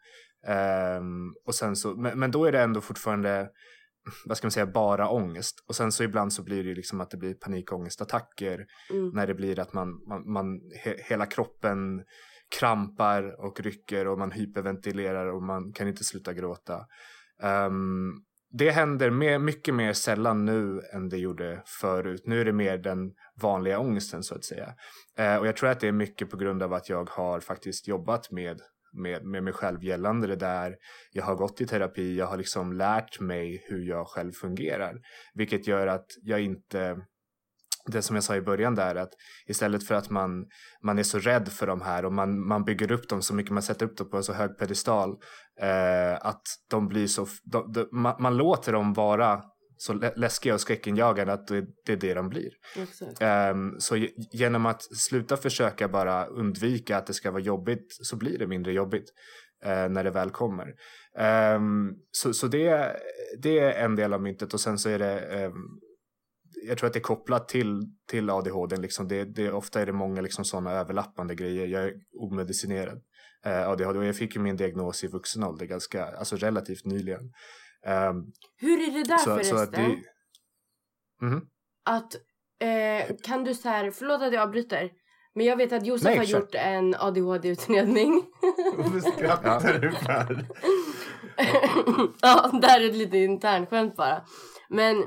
Um, 0.99 1.36
och 1.45 1.55
sen 1.55 1.76
så, 1.76 1.95
men, 1.95 2.20
men, 2.20 2.32
då 2.32 2.45
är 2.45 2.51
det 2.51 2.62
ändå 2.62 2.82
fortfarande, 2.82 3.49
vad 4.26 4.38
ska 4.38 4.45
man 4.45 4.51
säga, 4.51 4.66
bara 4.66 5.09
ångest. 5.09 5.64
Och 5.68 5.76
sen 5.76 5.91
så 5.91 6.03
ibland 6.03 6.34
så 6.34 6.43
blir 6.43 6.64
det 6.64 6.76
liksom 6.76 7.01
att 7.01 7.09
det 7.09 7.18
blir 7.18 7.34
panikångestattacker. 7.34 8.66
Mm. 8.89 9.09
När 9.09 9.28
det 9.28 9.34
blir 9.34 9.59
att 9.59 9.74
man, 9.74 9.89
man, 10.07 10.32
man 10.32 10.45
he, 10.84 10.95
hela 11.09 11.26
kroppen 11.26 12.03
krampar 12.59 13.45
och 13.45 13.59
rycker 13.59 14.07
och 14.07 14.20
man 14.20 14.32
hyperventilerar 14.32 15.28
och 15.28 15.43
man 15.43 15.74
kan 15.74 15.88
inte 15.88 16.03
sluta 16.03 16.34
gråta. 16.34 16.86
Um, 17.43 18.24
det 18.52 18.72
händer 18.72 19.10
mer, 19.10 19.39
mycket 19.39 19.74
mer 19.74 19.93
sällan 19.93 20.45
nu 20.45 20.82
än 20.93 21.10
det 21.10 21.18
gjorde 21.18 21.62
förut. 21.82 22.22
Nu 22.26 22.41
är 22.41 22.45
det 22.45 22.54
mer 22.54 22.78
den 22.78 23.12
vanliga 23.41 23.80
ångesten 23.80 24.24
så 24.24 24.36
att 24.36 24.45
säga. 24.45 24.74
Eh, 25.18 25.36
och 25.36 25.47
jag 25.47 25.58
tror 25.58 25.70
att 25.70 25.80
det 25.80 25.88
är 25.88 25.91
mycket 25.91 26.30
på 26.30 26.38
grund 26.38 26.64
av 26.64 26.74
att 26.74 26.89
jag 26.89 27.10
har 27.10 27.39
faktiskt 27.39 27.88
jobbat 27.88 28.32
med, 28.32 28.62
med, 28.93 29.26
med 29.26 29.43
mig 29.43 29.54
själv 29.54 29.84
gällande 29.84 30.28
det 30.28 30.36
där. 30.36 30.76
Jag 31.12 31.24
har 31.24 31.36
gått 31.36 31.62
i 31.62 31.66
terapi, 31.66 32.18
jag 32.18 32.26
har 32.26 32.38
liksom 32.38 32.74
lärt 32.74 33.20
mig 33.20 33.66
hur 33.70 33.86
jag 33.86 34.08
själv 34.08 34.32
fungerar. 34.32 34.95
Vilket 35.34 35.68
gör 35.68 35.88
att 35.88 36.08
jag 36.22 36.41
inte 36.41 36.97
det 37.86 38.01
som 38.01 38.15
jag 38.15 38.23
sa 38.23 38.36
i 38.36 38.41
början 38.41 38.75
där 38.75 38.95
att 38.95 39.13
istället 39.47 39.88
för 39.88 39.95
att 39.95 40.09
man, 40.09 40.45
man 40.84 40.99
är 40.99 41.03
så 41.03 41.19
rädd 41.19 41.47
för 41.47 41.67
de 41.67 41.82
här 41.82 42.05
och 42.05 42.13
man, 42.13 42.47
man 42.47 42.63
bygger 42.63 42.91
upp 42.91 43.09
dem 43.09 43.21
så 43.21 43.34
mycket, 43.34 43.51
man 43.51 43.63
sätter 43.63 43.86
upp 43.86 43.97
dem 43.97 44.09
på 44.09 44.17
en 44.17 44.23
så 44.23 44.34
hög 44.34 44.57
pedestal 44.57 45.09
eh, 45.61 46.13
att 46.21 46.41
de 46.69 46.88
blir 46.88 47.07
så, 47.07 47.27
de, 47.43 47.71
de, 47.71 47.88
man, 47.91 48.15
man, 48.19 48.38
låter 48.38 48.73
dem 48.73 48.93
vara 48.93 49.41
så 49.77 49.93
läskiga 50.15 50.53
och 50.53 50.61
skräckinjagande 50.61 51.34
att 51.34 51.47
det, 51.47 51.65
det 51.86 51.93
är 51.93 51.97
det 51.97 52.13
de 52.13 52.29
blir. 52.29 52.51
Um, 53.51 53.75
så 53.79 54.07
genom 54.32 54.65
att 54.65 54.97
sluta 54.97 55.38
försöka 55.38 55.88
bara 55.88 56.25
undvika 56.25 56.97
att 56.97 57.07
det 57.07 57.13
ska 57.13 57.32
vara 57.32 57.41
jobbigt 57.41 57.88
så 57.89 58.15
blir 58.15 58.39
det 58.39 58.47
mindre 58.47 58.73
jobbigt 58.73 59.05
uh, 59.65 59.89
när 59.89 60.03
det 60.03 60.11
väl 60.11 60.29
kommer. 60.29 60.67
Um, 61.55 61.93
så 62.11 62.34
så 62.34 62.47
det, 62.47 62.95
det 63.41 63.59
är 63.59 63.86
en 63.86 63.95
del 63.95 64.13
av 64.13 64.21
myntet 64.21 64.53
och 64.53 64.59
sen 64.59 64.77
så 64.77 64.89
är 64.89 64.99
det 64.99 65.45
um, 65.45 65.79
jag 66.68 66.78
tror 66.78 66.88
att 66.88 66.93
det 66.93 66.99
är 66.99 67.01
kopplat 67.01 67.47
till, 67.47 67.82
till 68.07 68.30
ADHD. 68.30 68.78
Liksom. 68.78 69.07
Det, 69.07 69.26
det, 69.26 69.51
ofta 69.51 69.82
är 69.82 69.86
det 69.86 69.93
många 69.93 70.22
liksom, 70.22 70.45
sådana 70.45 70.72
överlappande 70.72 71.36
grejer. 71.36 71.68
Jag 71.68 71.84
är 71.84 71.93
omedicinerad 72.20 73.01
eh, 73.45 73.70
ADHD 73.70 73.99
och 73.99 74.05
jag 74.05 74.16
fick 74.16 74.36
ju 74.36 74.41
min 74.41 74.57
diagnos 74.57 75.03
i 75.03 75.07
vuxen 75.07 75.43
ålder 75.43 75.66
ganska, 75.66 76.05
alltså 76.05 76.36
relativt 76.36 76.86
nyligen. 76.86 77.22
Um, 77.88 78.32
Hur 78.57 78.89
är 78.89 78.91
det 78.91 79.03
där 79.03 79.18
så, 79.18 79.34
förresten? 79.34 79.57
Så 79.57 79.64
att, 79.64 79.72
det, 79.72 80.01
mm 81.22 81.41
att 81.84 82.16
eh, 82.59 83.16
kan 83.24 83.43
du 83.43 83.53
så 83.53 83.70
här, 83.70 83.91
förlåt 83.91 84.22
att 84.22 84.34
jag 84.34 84.43
avbryter. 84.43 84.91
Men 85.36 85.45
jag 85.45 85.57
vet 85.57 85.74
att 85.74 85.86
Josef 85.86 86.05
Nej, 86.05 86.18
har 86.18 86.26
kör. 86.26 86.39
gjort 86.39 86.55
en 86.55 86.95
ADHD-utredning. 86.95 88.24
Vad 88.78 89.03
skrattar 89.03 89.80
du 89.80 89.91
för? 89.91 90.47
ja, 92.22 92.59
det 92.62 92.68
här 92.68 92.82
är 92.82 92.89
ett 92.89 92.95
litet 92.95 93.14
internskämt 93.14 93.95
bara. 93.95 94.26
Men 94.70 95.03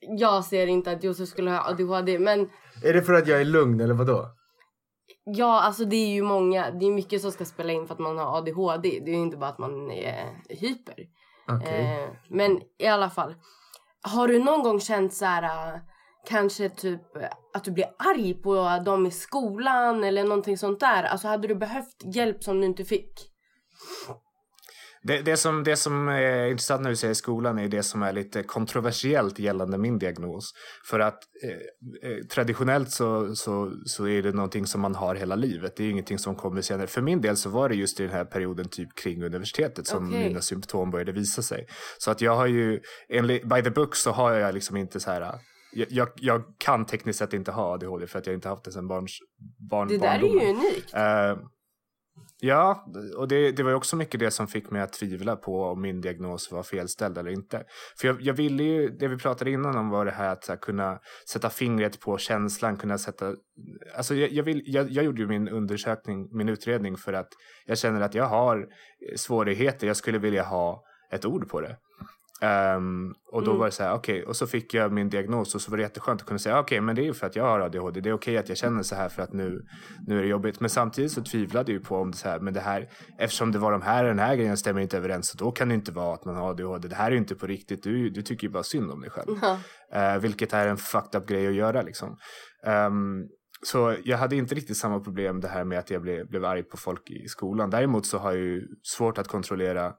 jag 0.00 0.44
ser 0.44 0.66
inte 0.66 0.90
att 0.90 1.04
Josef 1.04 1.28
skulle 1.28 1.50
ha 1.50 1.68
ADHD 1.68 2.18
men... 2.18 2.50
Är 2.84 2.92
det 2.92 3.02
för 3.02 3.12
att 3.12 3.28
jag 3.28 3.40
är 3.40 3.44
lugn 3.44 3.80
eller 3.80 3.94
vadå? 3.94 4.26
Ja, 5.24 5.60
alltså 5.60 5.84
det 5.84 5.96
är 5.96 6.08
ju 6.08 6.22
många, 6.22 6.70
det 6.70 6.86
är 6.86 6.90
mycket 6.90 7.22
som 7.22 7.32
ska 7.32 7.44
spela 7.44 7.72
in 7.72 7.86
för 7.86 7.94
att 7.94 8.00
man 8.00 8.18
har 8.18 8.38
ADHD. 8.38 9.00
Det 9.04 9.10
är 9.10 9.14
ju 9.14 9.22
inte 9.22 9.36
bara 9.36 9.50
att 9.50 9.58
man 9.58 9.90
är 9.90 10.24
hyper. 10.48 10.94
Okay. 11.56 11.84
Eh, 11.84 12.08
men 12.28 12.60
i 12.78 12.86
alla 12.86 13.10
fall. 13.10 13.34
Har 14.02 14.28
du 14.28 14.38
någon 14.38 14.62
gång 14.62 14.80
känt 14.80 15.14
så 15.14 15.24
här, 15.24 15.80
kanske 16.26 16.68
typ 16.68 17.02
att 17.54 17.64
du 17.64 17.70
blir 17.70 17.86
arg 17.98 18.34
på 18.34 18.82
dem 18.84 19.06
i 19.06 19.10
skolan 19.10 20.04
eller 20.04 20.24
någonting 20.24 20.58
sånt 20.58 20.80
där? 20.80 21.02
Alltså 21.02 21.28
hade 21.28 21.48
du 21.48 21.54
behövt 21.54 22.14
hjälp 22.14 22.42
som 22.42 22.60
du 22.60 22.66
inte 22.66 22.84
fick? 22.84 23.30
Det, 25.08 25.22
det, 25.22 25.36
som, 25.36 25.64
det 25.64 25.76
som 25.76 26.08
är 26.08 26.46
intressant 26.46 26.82
när 26.82 26.90
du 26.90 26.96
säger 26.96 27.14
skolan 27.14 27.58
är 27.58 27.68
det 27.68 27.82
som 27.82 28.02
är 28.02 28.12
lite 28.12 28.42
kontroversiellt 28.42 29.38
gällande 29.38 29.78
min 29.78 29.98
diagnos. 29.98 30.52
För 30.90 31.00
att 31.00 31.18
eh, 31.42 32.10
eh, 32.10 32.18
traditionellt 32.34 32.90
så, 32.90 33.34
så, 33.34 33.72
så 33.84 34.08
är 34.08 34.22
det 34.22 34.32
någonting 34.32 34.66
som 34.66 34.80
man 34.80 34.94
har 34.94 35.14
hela 35.14 35.36
livet. 35.36 35.76
Det 35.76 35.84
är 35.84 35.90
ingenting 35.90 36.18
som 36.18 36.34
kommer 36.34 36.60
senare. 36.62 36.86
För 36.86 37.02
min 37.02 37.20
del 37.20 37.36
så 37.36 37.50
var 37.50 37.68
det 37.68 37.74
just 37.74 38.00
i 38.00 38.02
den 38.02 38.12
här 38.12 38.24
perioden 38.24 38.68
typ 38.68 38.88
kring 39.02 39.24
universitetet 39.24 39.86
som 39.86 40.08
okay. 40.08 40.28
mina 40.28 40.40
symptom 40.40 40.90
började 40.90 41.12
visa 41.12 41.42
sig. 41.42 41.66
Så 41.98 42.10
att 42.10 42.20
jag 42.20 42.36
har 42.36 42.46
ju, 42.46 42.80
enligt, 43.08 43.44
by 43.44 43.62
the 43.62 43.70
book 43.70 43.96
så 43.96 44.10
har 44.10 44.34
jag 44.34 44.54
liksom 44.54 44.76
inte 44.76 45.00
så 45.00 45.10
här 45.10 45.34
jag, 45.72 46.08
jag, 46.16 46.42
kan 46.58 46.86
tekniskt 46.86 47.18
sett 47.18 47.32
inte 47.32 47.52
ha 47.52 47.74
ADHD 47.74 48.06
för 48.06 48.18
att 48.18 48.26
jag 48.26 48.34
inte 48.34 48.48
haft 48.48 48.64
det 48.64 48.72
sedan 48.72 48.88
barns, 48.88 49.18
barn, 49.70 49.88
Det 49.88 49.98
där 49.98 50.20
barndomen. 50.20 50.38
är 50.38 50.44
ju 50.44 50.52
unikt. 50.52 50.94
Uh, 50.94 51.48
Ja, 52.40 52.84
och 53.16 53.28
det, 53.28 53.52
det 53.52 53.62
var 53.62 53.70
ju 53.70 53.76
också 53.76 53.96
mycket 53.96 54.20
det 54.20 54.30
som 54.30 54.48
fick 54.48 54.70
mig 54.70 54.82
att 54.82 54.92
tvivla 54.92 55.36
på 55.36 55.64
om 55.64 55.82
min 55.82 56.00
diagnos 56.00 56.52
var 56.52 56.62
felställd 56.62 57.18
eller 57.18 57.30
inte. 57.30 57.64
För 58.00 58.08
jag, 58.08 58.20
jag 58.20 58.34
ville 58.34 58.62
ju, 58.62 58.88
det 58.88 59.08
vi 59.08 59.16
pratade 59.16 59.50
innan 59.50 59.76
om 59.76 59.90
var 59.90 60.04
det 60.04 60.10
här 60.10 60.32
att 60.32 60.48
här, 60.48 60.56
kunna 60.56 60.98
sätta 61.32 61.50
fingret 61.50 62.00
på 62.00 62.18
känslan, 62.18 62.76
kunna 62.76 62.98
sätta... 62.98 63.34
Alltså 63.96 64.14
jag, 64.14 64.30
jag, 64.30 64.44
vill, 64.44 64.62
jag, 64.64 64.90
jag 64.90 65.04
gjorde 65.04 65.20
ju 65.20 65.28
min 65.28 65.48
undersökning, 65.48 66.28
min 66.32 66.48
utredning 66.48 66.96
för 66.96 67.12
att 67.12 67.28
jag 67.66 67.78
känner 67.78 68.00
att 68.00 68.14
jag 68.14 68.24
har 68.24 68.66
svårigheter, 69.16 69.86
jag 69.86 69.96
skulle 69.96 70.18
vilja 70.18 70.42
ha 70.42 70.84
ett 71.12 71.24
ord 71.24 71.48
på 71.48 71.60
det. 71.60 71.76
Um, 72.42 73.14
och 73.32 73.44
då 73.44 73.50
mm. 73.50 73.58
var 73.58 73.66
det 73.66 73.72
så 73.72 73.82
här, 73.82 73.94
okej, 73.94 74.14
okay, 74.14 74.24
och 74.24 74.36
så 74.36 74.46
fick 74.46 74.74
jag 74.74 74.92
min 74.92 75.08
diagnos 75.08 75.54
och 75.54 75.60
så 75.60 75.70
var 75.70 75.78
det 75.78 75.82
jätteskönt 75.82 76.20
att 76.20 76.26
kunna 76.26 76.38
säga, 76.38 76.58
okej, 76.58 76.76
okay, 76.76 76.80
men 76.80 76.96
det 76.96 77.02
är 77.02 77.04
ju 77.04 77.14
för 77.14 77.26
att 77.26 77.36
jag 77.36 77.44
har 77.44 77.60
ADHD, 77.60 78.00
det 78.00 78.08
är 78.08 78.12
okej 78.12 78.32
okay 78.32 78.36
att 78.36 78.48
jag 78.48 78.58
känner 78.58 78.82
så 78.82 78.94
här 78.94 79.08
för 79.08 79.22
att 79.22 79.32
nu, 79.32 79.62
nu 80.06 80.18
är 80.18 80.22
det 80.22 80.28
jobbigt. 80.28 80.60
Men 80.60 80.70
samtidigt 80.70 81.12
så 81.12 81.22
tvivlade 81.22 81.72
jag 81.72 81.78
ju 81.78 81.84
på 81.84 81.96
om 81.96 82.10
det 82.10 82.16
så 82.16 82.28
här, 82.28 82.40
men 82.40 82.54
det 82.54 82.60
här, 82.60 82.88
eftersom 83.18 83.52
det 83.52 83.58
var 83.58 83.72
de 83.72 83.82
här, 83.82 84.04
den 84.04 84.18
här 84.18 84.36
grejen 84.36 84.56
stämmer 84.56 84.80
inte 84.80 84.96
överens, 84.96 85.28
så 85.28 85.38
då 85.38 85.50
kan 85.50 85.68
det 85.68 85.74
inte 85.74 85.92
vara 85.92 86.14
att 86.14 86.24
man 86.24 86.36
har 86.36 86.50
ADHD. 86.50 86.88
Det 86.88 86.96
här 86.96 87.06
är 87.06 87.10
ju 87.10 87.18
inte 87.18 87.34
på 87.34 87.46
riktigt, 87.46 87.82
du, 87.82 88.10
du 88.10 88.22
tycker 88.22 88.46
ju 88.46 88.52
bara 88.52 88.62
synd 88.62 88.90
om 88.90 89.00
dig 89.00 89.10
själv. 89.10 89.38
Mm. 89.42 90.14
Uh, 90.14 90.20
vilket 90.20 90.52
är 90.52 90.66
en 90.66 90.76
fucked 90.76 91.20
up 91.20 91.28
grej 91.28 91.46
att 91.46 91.54
göra 91.54 91.82
liksom. 91.82 92.16
Um, 92.66 93.28
så 93.62 93.96
jag 94.04 94.18
hade 94.18 94.36
inte 94.36 94.54
riktigt 94.54 94.76
samma 94.76 95.00
problem 95.00 95.40
det 95.40 95.48
här 95.48 95.64
med 95.64 95.78
att 95.78 95.90
jag 95.90 96.02
blev, 96.02 96.28
blev 96.28 96.44
arg 96.44 96.62
på 96.62 96.76
folk 96.76 97.10
i 97.10 97.28
skolan. 97.28 97.70
Däremot 97.70 98.06
så 98.06 98.18
har 98.18 98.32
jag 98.32 98.40
ju 98.40 98.62
svårt 98.82 99.18
att 99.18 99.28
kontrollera 99.28 99.92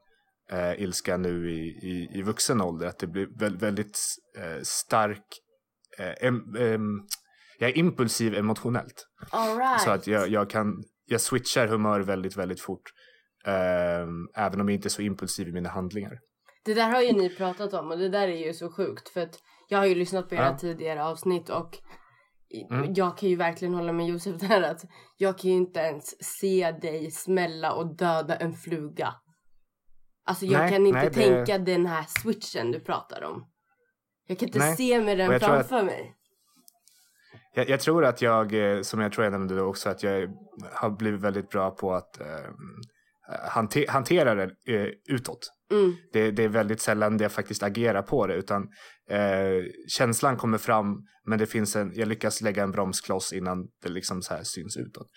eh, 0.51 0.81
ilska 0.81 1.17
nu 1.17 1.51
i, 1.51 1.59
i, 1.67 2.19
i 2.19 2.21
vuxen 2.21 2.61
ålder. 2.61 2.87
Att 2.87 2.99
det 2.99 3.07
blir 3.07 3.57
väldigt, 3.59 3.99
eh, 4.37 4.61
stark, 4.63 5.23
eh, 5.97 6.27
em, 6.27 6.43
jag 7.59 7.69
är 7.69 7.77
impulsiv 7.77 8.35
emotionellt. 8.35 9.07
Right. 9.31 9.81
Så 9.81 9.91
att 9.91 10.07
jag, 10.07 10.29
jag 10.29 10.49
kan, 10.49 10.83
jag 11.05 11.21
switchar 11.21 11.67
humör 11.67 11.99
väldigt, 11.99 12.37
väldigt 12.37 12.61
fort. 12.61 12.83
Ehm, 13.45 14.27
även 14.35 14.61
om 14.61 14.69
jag 14.69 14.75
inte 14.75 14.87
är 14.87 14.89
så 14.89 15.01
impulsiv 15.01 15.47
i 15.47 15.51
mina 15.51 15.69
handlingar. 15.69 16.19
Det 16.65 16.73
där 16.73 16.89
har 16.89 17.01
ju 17.01 17.13
ni 17.13 17.29
pratat 17.29 17.73
om 17.73 17.91
och 17.91 17.97
det 17.97 18.09
där 18.09 18.27
är 18.27 18.47
ju 18.47 18.53
så 18.53 18.71
sjukt 18.71 19.09
för 19.09 19.21
att 19.21 19.35
jag 19.69 19.77
har 19.77 19.85
ju 19.85 19.95
lyssnat 19.95 20.29
på 20.29 20.35
era 20.35 20.45
ja. 20.45 20.57
tidigare 20.57 21.03
avsnitt 21.03 21.49
och 21.49 21.77
Mm. 22.71 22.93
Jag 22.95 23.17
kan 23.17 23.29
ju 23.29 23.35
verkligen 23.35 23.73
hålla 23.73 23.93
med 23.93 24.07
Josef 24.07 24.41
där 24.41 24.61
att 24.61 24.81
jag 25.17 25.37
kan 25.37 25.51
ju 25.51 25.57
inte 25.57 25.79
ens 25.79 26.23
se 26.39 26.71
dig 26.71 27.11
smälla 27.11 27.73
och 27.73 27.95
döda 27.95 28.35
en 28.35 28.53
fluga. 28.53 29.13
Alltså 30.29 30.45
jag 30.45 30.59
Nej, 30.59 30.71
kan 30.71 30.85
inte 30.85 30.99
nej, 30.99 31.09
det- 31.13 31.45
tänka 31.45 31.57
den 31.57 31.85
här 31.85 32.05
switchen 32.21 32.71
du 32.71 32.79
pratar 32.79 33.23
om. 33.23 33.45
Jag 34.27 34.39
kan 34.39 34.47
inte 34.47 34.59
Nej, 34.59 34.75
se 34.75 35.01
mig 35.01 35.15
den 35.15 35.27
tror 35.27 35.35
att- 35.35 35.69
framför 35.69 35.83
mig. 35.85 36.15
Jag, 37.53 37.69
jag 37.69 37.79
tror 37.79 38.05
att 38.05 38.21
jag, 38.21 38.53
eh, 38.75 38.81
som 38.81 38.99
jag 38.99 39.11
tror 39.13 39.23
jag 39.23 39.31
nämnde 39.31 39.61
också, 39.61 39.89
att 39.89 40.03
jag 40.03 40.33
har 40.73 40.89
blivit 40.89 41.21
väldigt 41.21 41.49
bra 41.49 41.71
på 41.71 41.93
att 41.93 42.19
eh, 42.19 42.25
hante, 43.49 43.85
hantera 43.89 44.35
det 44.35 44.43
eh, 44.67 44.87
utåt. 45.09 45.51
Mm. 45.71 45.95
Det, 46.13 46.31
det 46.31 46.43
är 46.43 46.49
väldigt 46.49 46.81
sällan 46.81 47.17
det 47.17 47.23
jag 47.23 47.31
faktiskt 47.31 47.63
agerar 47.63 48.01
på 48.01 48.27
det 48.27 48.35
utan 48.35 48.63
eh, 49.09 49.63
känslan 49.87 50.37
kommer 50.37 50.57
fram 50.57 51.03
men 51.29 51.39
det 51.39 51.45
finns 51.45 51.75
en, 51.75 51.91
jag 51.95 52.07
lyckas 52.07 52.41
lägga 52.41 52.63
en 52.63 52.71
bromskloss 52.71 53.33
innan 53.33 53.67
det 53.83 53.89
liksom 53.89 54.21
så 54.21 54.33
här 54.33 54.43
syns 54.43 54.77
utåt. 54.77 55.07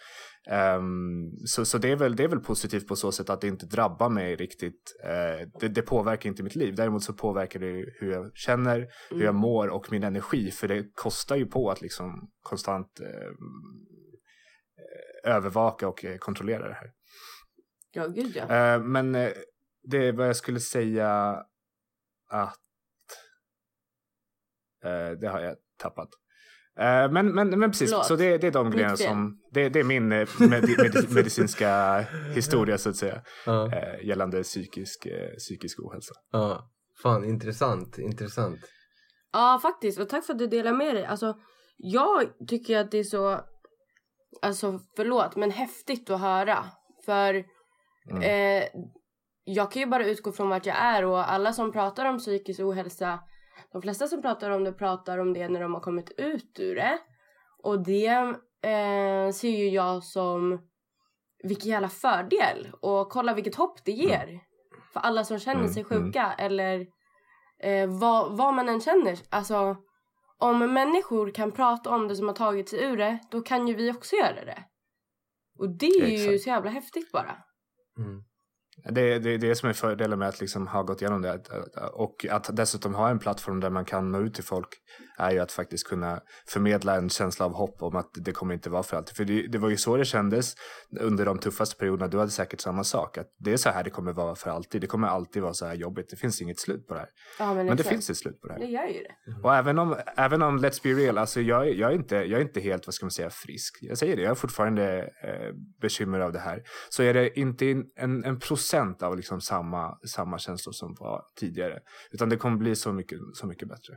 Ehm, 0.50 1.30
så 1.46 1.64
så 1.64 1.78
det, 1.78 1.90
är 1.90 1.96
väl, 1.96 2.16
det 2.16 2.24
är 2.24 2.28
väl 2.28 2.40
positivt 2.40 2.88
på 2.88 2.96
så 2.96 3.12
sätt 3.12 3.30
att 3.30 3.40
det 3.40 3.48
inte 3.48 3.66
drabbar 3.66 4.08
mig 4.08 4.36
riktigt. 4.36 4.96
Eh, 5.04 5.48
det, 5.60 5.68
det 5.68 5.82
påverkar 5.82 6.30
inte 6.30 6.42
mitt 6.42 6.56
liv. 6.56 6.74
Däremot 6.74 7.04
så 7.04 7.12
påverkar 7.12 7.60
det 7.60 7.84
hur 8.00 8.12
jag 8.12 8.30
känner, 8.34 8.88
hur 9.10 9.24
jag 9.24 9.34
mår 9.34 9.68
och 9.68 9.92
min 9.92 10.02
energi. 10.02 10.50
För 10.50 10.68
det 10.68 10.84
kostar 10.94 11.36
ju 11.36 11.46
på 11.46 11.70
att 11.70 11.82
liksom 11.82 12.30
konstant 12.42 13.00
eh, 13.00 13.28
eh, 15.26 15.34
övervaka 15.36 15.88
och 15.88 16.04
eh, 16.04 16.16
kontrollera 16.16 16.68
det 16.68 16.74
här. 16.74 16.90
Ja, 17.92 18.06
gud 18.06 18.32
ja. 18.36 18.74
Eh, 18.74 18.82
men 18.82 19.14
det 19.82 20.08
är 20.08 20.12
vad 20.12 20.28
jag 20.28 20.36
skulle 20.36 20.60
säga 20.60 21.08
att 22.30 22.58
eh, 24.84 25.10
det 25.20 25.28
har 25.28 25.40
jag 25.40 25.56
tappat. 25.78 26.08
Eh, 26.78 27.12
men, 27.12 27.34
men, 27.34 27.58
men 27.58 27.70
precis, 27.70 27.90
Förlåt. 27.90 28.06
så 28.06 28.16
det, 28.16 28.38
det 28.38 28.46
är 28.46 28.50
de 28.50 28.70
grejerna 28.70 28.96
som, 28.96 29.40
det, 29.50 29.68
det 29.68 29.80
är 29.80 29.84
min 29.84 30.12
eh, 30.12 30.28
med, 30.38 30.50
med, 30.50 31.10
medicinska 31.14 32.00
historia 32.34 32.78
så 32.78 32.90
att 32.90 32.96
säga, 32.96 33.22
eh, 33.46 34.06
gällande 34.06 34.42
psykisk, 34.42 35.06
psykisk 35.38 35.80
ohälsa. 35.80 36.14
ja. 36.32 36.68
Fan, 37.02 37.24
intressant, 37.24 37.98
intressant. 37.98 38.60
Ja, 39.32 39.58
faktiskt. 39.62 40.00
Och 40.00 40.08
tack 40.08 40.24
för 40.26 40.32
att 40.32 40.38
du 40.38 40.46
delar 40.46 40.72
med 40.72 40.94
dig. 40.94 41.04
Alltså, 41.04 41.34
jag 41.76 42.24
tycker 42.48 42.78
att 42.78 42.90
det 42.90 42.98
är 42.98 43.04
så... 43.04 43.40
Alltså, 44.42 44.80
förlåt, 44.96 45.36
men 45.36 45.50
häftigt 45.50 46.10
att 46.10 46.20
höra. 46.20 46.64
För 47.04 47.44
Mm. 48.10 48.22
eh, 48.22 48.68
jag 49.44 49.72
kan 49.72 49.82
ju 49.82 49.86
bara 49.86 50.06
utgå 50.06 50.32
från 50.32 50.48
vart 50.48 50.66
jag 50.66 50.76
är 50.76 51.04
och 51.04 51.32
alla 51.32 51.52
som 51.52 51.72
pratar 51.72 52.06
om 52.06 52.18
psykisk 52.18 52.60
ohälsa, 52.60 53.20
de 53.72 53.82
flesta 53.82 54.06
som 54.08 54.22
pratar 54.22 54.50
om 54.50 54.64
det 54.64 54.72
pratar 54.72 55.18
om 55.18 55.32
det 55.32 55.48
när 55.48 55.60
de 55.60 55.74
har 55.74 55.80
kommit 55.80 56.10
ut 56.10 56.56
ur 56.60 56.74
det. 56.74 56.98
Och 57.62 57.84
det 57.84 58.06
eh, 58.62 59.32
ser 59.32 59.50
ju 59.50 59.68
jag 59.68 60.04
som 60.04 60.68
vilken 61.42 61.70
jävla 61.70 61.88
fördel 61.88 62.72
och 62.80 63.08
kolla 63.10 63.34
vilket 63.34 63.54
hopp 63.54 63.84
det 63.84 63.92
ger. 63.92 64.40
För 64.92 65.00
alla 65.00 65.24
som 65.24 65.38
känner 65.38 65.60
Mm, 65.60 65.72
sig 65.72 65.84
mm. 65.90 66.04
sjuka 66.04 66.34
eller 66.38 66.86
eh, 67.62 67.98
vad, 68.00 68.36
vad 68.36 68.54
man 68.54 68.68
än 68.68 68.80
känner. 68.80 69.18
Alltså 69.30 69.76
om 70.38 70.58
människor 70.58 71.30
kan 71.30 71.52
prata 71.52 71.90
om 71.90 72.08
det 72.08 72.16
som 72.16 72.26
har 72.28 72.34
tagit 72.34 72.68
sig 72.68 72.84
ur 72.84 72.96
det, 72.96 73.18
då 73.30 73.40
kan 73.40 73.68
ju 73.68 73.74
vi 73.74 73.92
också 73.92 74.16
göra 74.16 74.44
det. 74.44 74.64
Och 75.58 75.78
det 75.78 75.86
är 75.86 76.08
ju 76.08 76.14
Exakt. 76.14 76.42
så 76.42 76.48
jävla 76.48 76.70
häftigt 76.70 77.12
bara. 77.12 77.36
Mm. 77.98 78.24
Det, 78.84 79.18
det 79.18 79.30
är 79.30 79.38
det 79.38 79.54
som 79.54 79.68
är 79.68 79.72
fördelen 79.72 80.18
med 80.18 80.28
att 80.28 80.40
liksom 80.40 80.66
ha 80.66 80.82
gått 80.82 81.02
igenom 81.02 81.22
det. 81.22 81.40
Och 81.92 82.26
att 82.30 82.56
dessutom 82.56 82.94
ha 82.94 83.10
en 83.10 83.18
plattform 83.18 83.60
där 83.60 83.70
man 83.70 83.84
kan 83.84 84.12
nå 84.12 84.20
ut 84.20 84.34
till 84.34 84.44
folk 84.44 84.68
är 85.22 85.30
ju 85.30 85.38
att 85.38 85.52
faktiskt 85.52 85.88
kunna 85.88 86.20
förmedla 86.48 86.96
en 86.96 87.08
känsla 87.10 87.46
av 87.46 87.52
hopp 87.52 87.82
om 87.82 87.96
att 87.96 88.10
det 88.14 88.32
kommer 88.32 88.54
inte 88.54 88.70
vara 88.70 88.82
för 88.82 88.96
alltid. 88.96 89.16
För 89.16 89.24
det, 89.24 89.46
det 89.46 89.58
var 89.58 89.68
ju 89.70 89.76
så 89.76 89.96
det 89.96 90.04
kändes 90.04 90.54
under 91.00 91.24
de 91.24 91.38
tuffaste 91.38 91.76
perioderna. 91.76 92.08
Du 92.08 92.18
hade 92.18 92.30
säkert 92.30 92.60
samma 92.60 92.84
sak. 92.84 93.18
Att 93.18 93.26
det 93.38 93.52
är 93.52 93.56
så 93.56 93.70
här 93.70 93.84
det 93.84 93.90
kommer 93.90 94.12
vara 94.12 94.34
för 94.34 94.50
alltid. 94.50 94.80
Det 94.80 94.86
kommer 94.86 95.08
alltid 95.08 95.42
vara 95.42 95.54
så 95.54 95.66
här 95.66 95.74
jobbigt. 95.74 96.06
Det 96.10 96.16
finns 96.16 96.42
inget 96.42 96.58
slut 96.60 96.86
på 96.86 96.94
det 96.94 97.00
här. 97.00 97.08
Ja, 97.38 97.54
men, 97.54 97.66
Men 97.66 97.76
det 97.76 97.82
finns 97.82 98.10
ett 98.10 98.16
slut 98.16 98.40
på 98.40 98.46
det 98.46 98.52
här. 98.52 98.60
Det 98.60 98.66
gör 98.66 98.86
ju 98.86 99.02
det. 99.02 99.40
Och 99.42 99.54
även 99.54 99.78
om, 99.78 99.96
även 100.16 100.42
om 100.42 100.58
let's 100.58 100.80
be 100.82 100.88
real, 100.88 101.18
alltså 101.18 101.40
jag, 101.40 101.68
är- 101.68 101.74
jag, 101.74 101.90
är 101.90 101.94
inte, 101.94 102.16
jag 102.16 102.40
är 102.40 102.42
inte 102.44 102.60
helt, 102.60 102.86
vad 102.86 102.94
ska 102.94 103.06
man 103.06 103.10
säga, 103.10 103.30
frisk. 103.30 103.78
Jag 103.80 103.98
säger 103.98 104.16
det, 104.16 104.22
jag 104.22 104.30
har 104.30 104.34
fortfarande 104.34 104.98
eh, 105.02 105.54
bekymmer 105.82 106.20
av 106.20 106.32
det 106.32 106.38
här. 106.38 106.62
Så 106.90 107.02
är 107.02 107.14
det 107.14 107.38
inte 107.38 107.66
en, 107.96 108.24
en 108.24 108.38
procent 108.40 109.02
av 109.02 109.16
liksom 109.16 109.40
samma, 109.40 109.98
samma 110.06 110.38
känslor 110.38 110.72
som 110.72 110.94
var 111.00 111.22
tidigare. 111.40 111.78
Utan 112.10 112.28
det 112.28 112.36
kommer 112.36 112.56
bli 112.56 112.76
så 112.76 112.92
mycket, 112.92 113.18
så 113.34 113.46
mycket 113.46 113.68
bättre. 113.68 113.94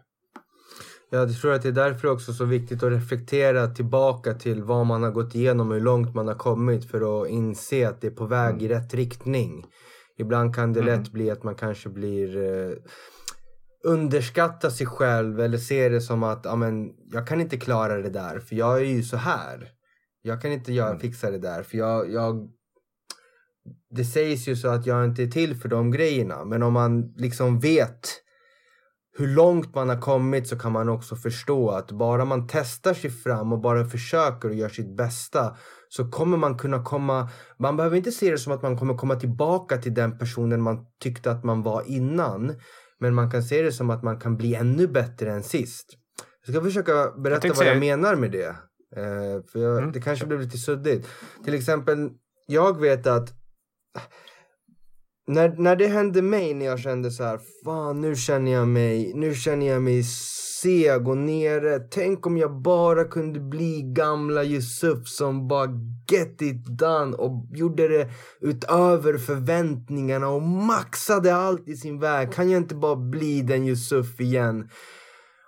Jag 1.09 1.33
tror 1.41 1.53
att 1.53 1.61
det 1.61 1.67
är 1.67 1.71
därför 1.71 2.07
också 2.07 2.33
så 2.33 2.45
viktigt 2.45 2.83
att 2.83 2.91
reflektera 2.91 3.67
tillbaka 3.67 4.33
till 4.33 4.63
vad 4.63 4.85
man 4.85 5.03
har 5.03 5.11
gått 5.11 5.35
igenom 5.35 5.67
och 5.69 5.73
hur 5.75 5.81
långt 5.81 6.15
man 6.15 6.27
har 6.27 6.35
kommit 6.35 6.91
för 6.91 7.23
att 7.23 7.29
inse 7.29 7.89
att 7.89 8.01
det 8.01 8.07
är 8.07 8.11
på 8.11 8.25
väg 8.25 8.63
i 8.63 8.67
rätt 8.67 8.93
riktning. 8.93 9.65
Ibland 10.17 10.55
kan 10.55 10.73
det 10.73 10.79
Mm. 10.81 10.99
lätt 10.99 11.11
bli 11.11 11.31
att 11.31 11.43
man 11.43 11.55
kanske 11.55 11.89
blir 11.89 12.37
eh, 12.37 12.75
underskatta 13.83 14.71
sig 14.71 14.87
själv 14.87 15.39
eller 15.39 15.57
se 15.57 15.89
det 15.89 16.01
som 16.01 16.23
att 16.23 16.45
ja, 16.45 16.55
men, 16.55 16.89
jag 17.11 17.27
kan 17.27 17.41
inte 17.41 17.57
klara 17.57 17.97
det 18.01 18.09
där 18.09 18.39
för 18.39 18.55
jag 18.55 18.77
är 18.77 18.85
ju 18.85 19.03
så 19.03 19.17
här. 19.17 19.67
Jag 20.21 20.41
kan 20.41 20.51
inte 20.51 20.73
göra, 20.73 20.89
Mm. 20.89 20.99
fixa 20.99 21.31
det 21.31 21.39
där 21.39 21.63
för 21.63 21.77
jag, 21.77 22.11
jag 22.11 22.49
det 23.89 24.05
sägs 24.05 24.47
ju 24.47 24.55
så 24.55 24.67
att 24.67 24.85
jag 24.85 25.05
inte 25.05 25.23
är 25.23 25.27
till 25.27 25.55
för 25.55 25.69
de 25.69 25.91
grejerna 25.91 26.45
men 26.45 26.63
om 26.63 26.73
man 26.73 27.13
liksom 27.17 27.59
vet 27.59 28.09
hur 29.17 29.27
långt 29.27 29.75
man 29.75 29.89
har 29.89 30.01
kommit 30.01 30.47
så 30.47 30.59
kan 30.59 30.71
man 30.71 30.89
också 30.89 31.15
förstå 31.15 31.69
att 31.69 31.91
bara 31.91 32.25
man 32.25 32.47
testar 32.47 32.93
sig 32.93 33.09
fram 33.09 33.53
och 33.53 33.61
bara 33.61 33.85
försöker 33.85 34.49
och 34.49 34.55
gör 34.55 34.69
sitt 34.69 34.97
bästa 34.97 35.57
så 35.89 36.11
kommer 36.11 36.37
man 36.37 36.57
kunna 36.57 36.83
komma, 36.83 37.29
man 37.59 37.77
behöver 37.77 37.97
inte 37.97 38.11
se 38.11 38.31
det 38.31 38.37
som 38.37 38.53
att 38.53 38.61
man 38.61 38.77
kommer 38.77 38.97
komma 38.97 39.15
tillbaka 39.15 39.77
till 39.77 39.93
den 39.93 40.17
personen 40.17 40.61
man 40.61 40.85
tyckte 40.99 41.31
att 41.31 41.43
man 41.43 41.63
var 41.63 41.83
innan. 41.87 42.55
Men 42.99 43.13
man 43.13 43.31
kan 43.31 43.43
se 43.43 43.61
det 43.61 43.71
som 43.71 43.89
att 43.89 44.03
man 44.03 44.19
kan 44.19 44.37
bli 44.37 44.55
ännu 44.55 44.87
bättre 44.87 45.31
än 45.31 45.43
sist. 45.43 45.85
Jag 46.45 46.55
ska 46.55 46.63
försöka 46.63 47.11
berätta 47.11 47.41
tänkte 47.41 47.63
vad 47.63 47.71
jag 47.71 47.79
menar 47.79 48.15
med 48.15 48.31
det. 48.31 48.47
Eh, 48.95 49.43
för 49.51 49.59
jag, 49.59 49.77
Mm. 49.77 49.91
det 49.91 50.01
kanske 50.01 50.25
blev 50.25 50.39
lite 50.41 50.57
suddigt. 50.57 51.07
Till 51.43 51.53
exempel, 51.53 52.09
jag 52.47 52.79
vet 52.81 53.07
att 53.07 53.33
när, 55.27 55.55
när 55.57 55.75
det 55.75 55.87
hände 55.87 56.21
mig 56.21 56.53
när 56.53 56.65
jag 56.65 56.79
kände 56.79 57.11
så 57.11 57.23
här, 57.23 57.39
fan 57.65 58.01
nu 58.01 58.15
känner 58.15 58.51
jag 58.51 58.67
mig, 58.67 59.11
nu 59.15 59.33
känner 59.33 59.65
jag 59.65 59.81
mig 59.81 60.03
seg 60.03 61.07
och 61.07 61.17
nere. 61.17 61.79
Tänk 61.79 62.27
om 62.27 62.37
jag 62.37 62.61
bara 62.61 63.03
kunde 63.03 63.39
bli 63.39 63.81
gamla 63.81 64.43
Yusuf 64.43 65.07
som 65.07 65.47
bara 65.47 65.69
get 66.11 66.41
it 66.41 66.65
done 66.65 67.15
och 67.17 67.47
gjorde 67.51 67.87
det 67.87 68.09
utöver 68.41 69.17
förväntningarna 69.17 70.27
och 70.27 70.41
maxade 70.41 71.35
allt 71.35 71.67
i 71.67 71.75
sin 71.75 71.99
väg. 71.99 72.33
Kan 72.33 72.49
jag 72.49 72.61
inte 72.61 72.75
bara 72.75 72.95
bli 72.95 73.41
den 73.41 73.67
Yusuf 73.67 74.19
igen? 74.19 74.69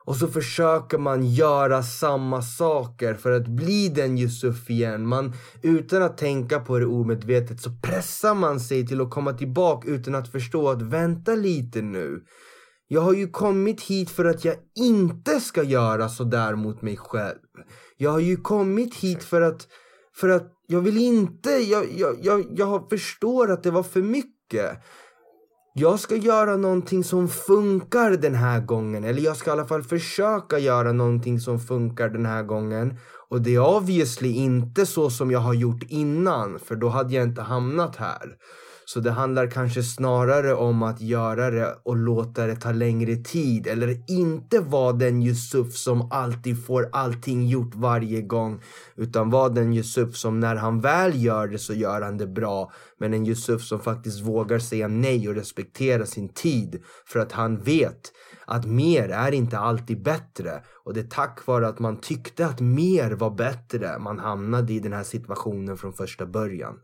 Och 0.08 0.16
så 0.16 0.28
försöker 0.28 0.98
man 0.98 1.26
göra 1.26 1.84
samma 1.84 2.42
saker 2.42 3.14
för 3.14 3.32
att 3.32 3.48
bli 3.48 3.90
den 3.90 4.18
Yusuf 4.18 4.70
igen. 4.70 5.08
Man, 5.08 5.34
utan 5.62 6.02
att 6.02 6.18
tänka 6.18 6.60
på 6.60 6.80
det 6.80 6.86
omedvetet 6.86 7.62
så 7.62 7.70
pressar 7.84 8.36
man 8.36 8.60
sig 8.60 8.88
till 8.88 9.02
att 9.02 9.10
komma 9.10 9.34
tillbaka 9.34 9.90
utan 9.90 10.16
att 10.16 10.32
förstå 10.32 10.70
att 10.70 10.82
vänta 10.82 11.36
lite 11.36 11.82
nu. 11.82 12.24
Jag 12.88 13.02
har 13.02 13.14
ju 13.14 13.28
kommit 13.28 13.82
hit 13.82 14.10
för 14.10 14.26
att 14.26 14.46
jag 14.46 14.56
inte 14.76 15.40
ska 15.40 15.64
göra 15.64 16.10
så 16.10 16.24
där 16.24 16.56
mot 16.56 16.82
mig 16.82 16.98
själv. 16.98 17.40
Jag 17.98 18.12
har 18.12 18.20
ju 18.20 18.38
kommit 18.38 18.96
hit 18.96 19.24
för 19.24 19.42
att, 19.42 19.68
för 20.16 20.30
att 20.30 20.54
jag 20.68 20.82
vill 20.82 20.98
inte, 20.98 21.50
jag, 21.50 21.86
jag, 21.96 22.18
jag, 22.22 22.46
jag 22.56 22.90
förstår 22.90 23.52
att 23.52 23.64
det 23.64 23.72
var 23.72 23.84
för 23.84 24.02
mycket. 24.02 24.84
Jag 25.80 26.00
ska 26.00 26.16
göra 26.16 26.58
någonting 26.58 27.04
som 27.04 27.28
funkar 27.28 28.12
den 28.12 28.36
här 28.36 28.60
gången. 28.60 29.04
Eller 29.04 29.22
jag 29.22 29.38
ska 29.38 29.50
i 29.50 29.54
alla 29.54 29.66
fall 29.66 29.84
försöka 29.84 30.60
göra 30.60 30.92
någonting 30.92 31.40
som 31.40 31.60
funkar 31.60 32.10
den 32.10 32.26
här 32.26 32.44
gången. 32.44 32.98
Och 33.30 33.42
det 33.42 33.56
är 33.56 33.78
obviously 33.78 34.30
inte 34.30 34.86
så 34.86 35.10
som 35.10 35.32
jag 35.32 35.40
har 35.40 35.54
gjort 35.54 35.84
innan. 35.88 36.60
För 36.60 36.76
då 36.76 36.90
hade 36.90 37.14
jag 37.14 37.24
inte 37.24 37.42
hamnat 37.42 37.96
här. 37.96 38.36
Så 38.90 39.00
det 39.00 39.12
handlar 39.12 39.48
kanske 39.48 39.84
snarare 39.84 40.54
om 40.54 40.84
att 40.84 41.02
göra 41.02 41.52
det 41.52 41.78
och 41.84 41.96
låta 41.96 42.48
det 42.48 42.56
ta 42.56 42.72
längre 42.72 43.16
tid. 43.16 43.68
Eller 43.68 44.12
inte 44.12 44.60
vara 44.60 44.94
den 44.94 45.22
Yusuf 45.22 45.74
som 45.74 46.12
alltid 46.12 46.66
får 46.66 46.90
allting 46.92 47.48
gjort 47.48 47.76
varje 47.76 48.22
gång. 48.22 48.62
Utan 48.96 49.30
vara 49.30 49.50
den 49.50 49.74
Yusuf 49.74 50.16
som 50.16 50.40
när 50.40 50.56
han 50.56 50.82
väl 50.82 51.24
gör 51.24 51.48
det 51.48 51.58
så 51.58 51.74
gör 51.74 52.02
han 52.02 52.18
det 52.18 52.28
bra. 52.28 52.72
Men 53.00 53.14
en 53.14 53.28
Yusuf 53.28 53.62
som 53.62 53.80
faktiskt 53.80 54.22
vågar 54.22 54.60
säga 54.60 54.88
nej 54.88 55.30
och 55.30 55.36
respektera 55.36 56.06
sin 56.06 56.30
tid. 56.30 56.84
För 57.06 57.20
att 57.20 57.32
han 57.32 57.58
vet 57.58 58.12
att 58.46 58.66
mer 58.66 59.10
är 59.10 59.32
inte 59.32 59.58
alltid 59.58 60.04
bättre. 60.04 60.64
Och 60.84 60.94
det 60.94 61.00
är 61.00 61.08
tack 61.08 61.48
vare 61.48 61.68
att 61.68 61.80
man 61.80 61.98
tyckte 61.98 62.46
att 62.46 62.60
mer 62.60 63.12
var 63.12 63.32
bättre 63.32 64.00
man 64.00 64.20
hamnade 64.20 64.74
i 64.74 64.80
den 64.80 64.94
här 64.94 65.04
situationen 65.04 65.78
från 65.78 65.94
första 65.94 66.26
början. 66.26 66.76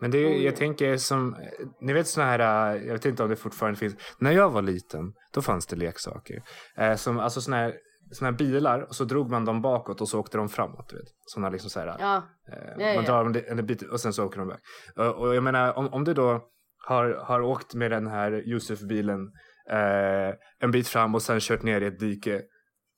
Men 0.00 0.10
det 0.10 0.18
är, 0.18 0.26
Oj. 0.26 0.44
jag 0.44 0.56
tänker 0.56 0.96
som, 0.96 1.36
ni 1.80 1.92
vet 1.92 2.06
såna 2.06 2.26
här, 2.26 2.74
äh, 2.74 2.82
jag 2.86 2.92
vet 2.92 3.04
inte 3.04 3.22
om 3.22 3.30
det 3.30 3.36
fortfarande 3.36 3.78
finns. 3.78 3.94
När 4.18 4.32
jag 4.32 4.50
var 4.50 4.62
liten, 4.62 5.12
då 5.34 5.42
fanns 5.42 5.66
det 5.66 5.76
leksaker. 5.76 6.42
Eh, 6.76 6.94
som, 6.94 7.18
alltså 7.18 7.40
såna 7.40 7.56
här, 7.56 7.74
såna 8.12 8.30
här 8.30 8.38
bilar 8.38 8.80
och 8.80 8.94
så 8.94 9.04
drog 9.04 9.30
man 9.30 9.44
dem 9.44 9.62
bakåt 9.62 10.00
och 10.00 10.08
så 10.08 10.20
åkte 10.20 10.36
de 10.36 10.48
framåt. 10.48 10.88
Du 10.88 10.96
vet. 10.96 11.08
Såna 11.26 11.48
liksom 11.48 11.70
så 11.70 11.80
här, 11.80 11.96
Ja, 11.98 12.16
eh, 12.52 12.58
ja, 12.78 12.94
man 12.94 12.94
ja. 12.94 13.02
drar 13.02 13.24
dem 13.24 13.58
en 13.58 13.66
bit 13.66 13.82
och 13.82 14.00
sen 14.00 14.12
så 14.12 14.24
åker 14.26 14.38
de 14.38 14.48
iväg. 14.48 14.60
Eh, 14.98 15.08
och 15.08 15.34
jag 15.34 15.42
menar 15.42 15.78
om, 15.78 15.88
om 15.88 16.04
du 16.04 16.14
då 16.14 16.40
har, 16.86 17.10
har 17.24 17.40
åkt 17.40 17.74
med 17.74 17.90
den 17.90 18.06
här 18.06 18.42
Josef-bilen 18.46 19.20
eh, 19.70 20.34
en 20.60 20.70
bit 20.70 20.88
fram 20.88 21.14
och 21.14 21.22
sen 21.22 21.40
kört 21.40 21.62
ner 21.62 21.80
i 21.80 21.86
ett 21.86 21.98
dike. 21.98 22.42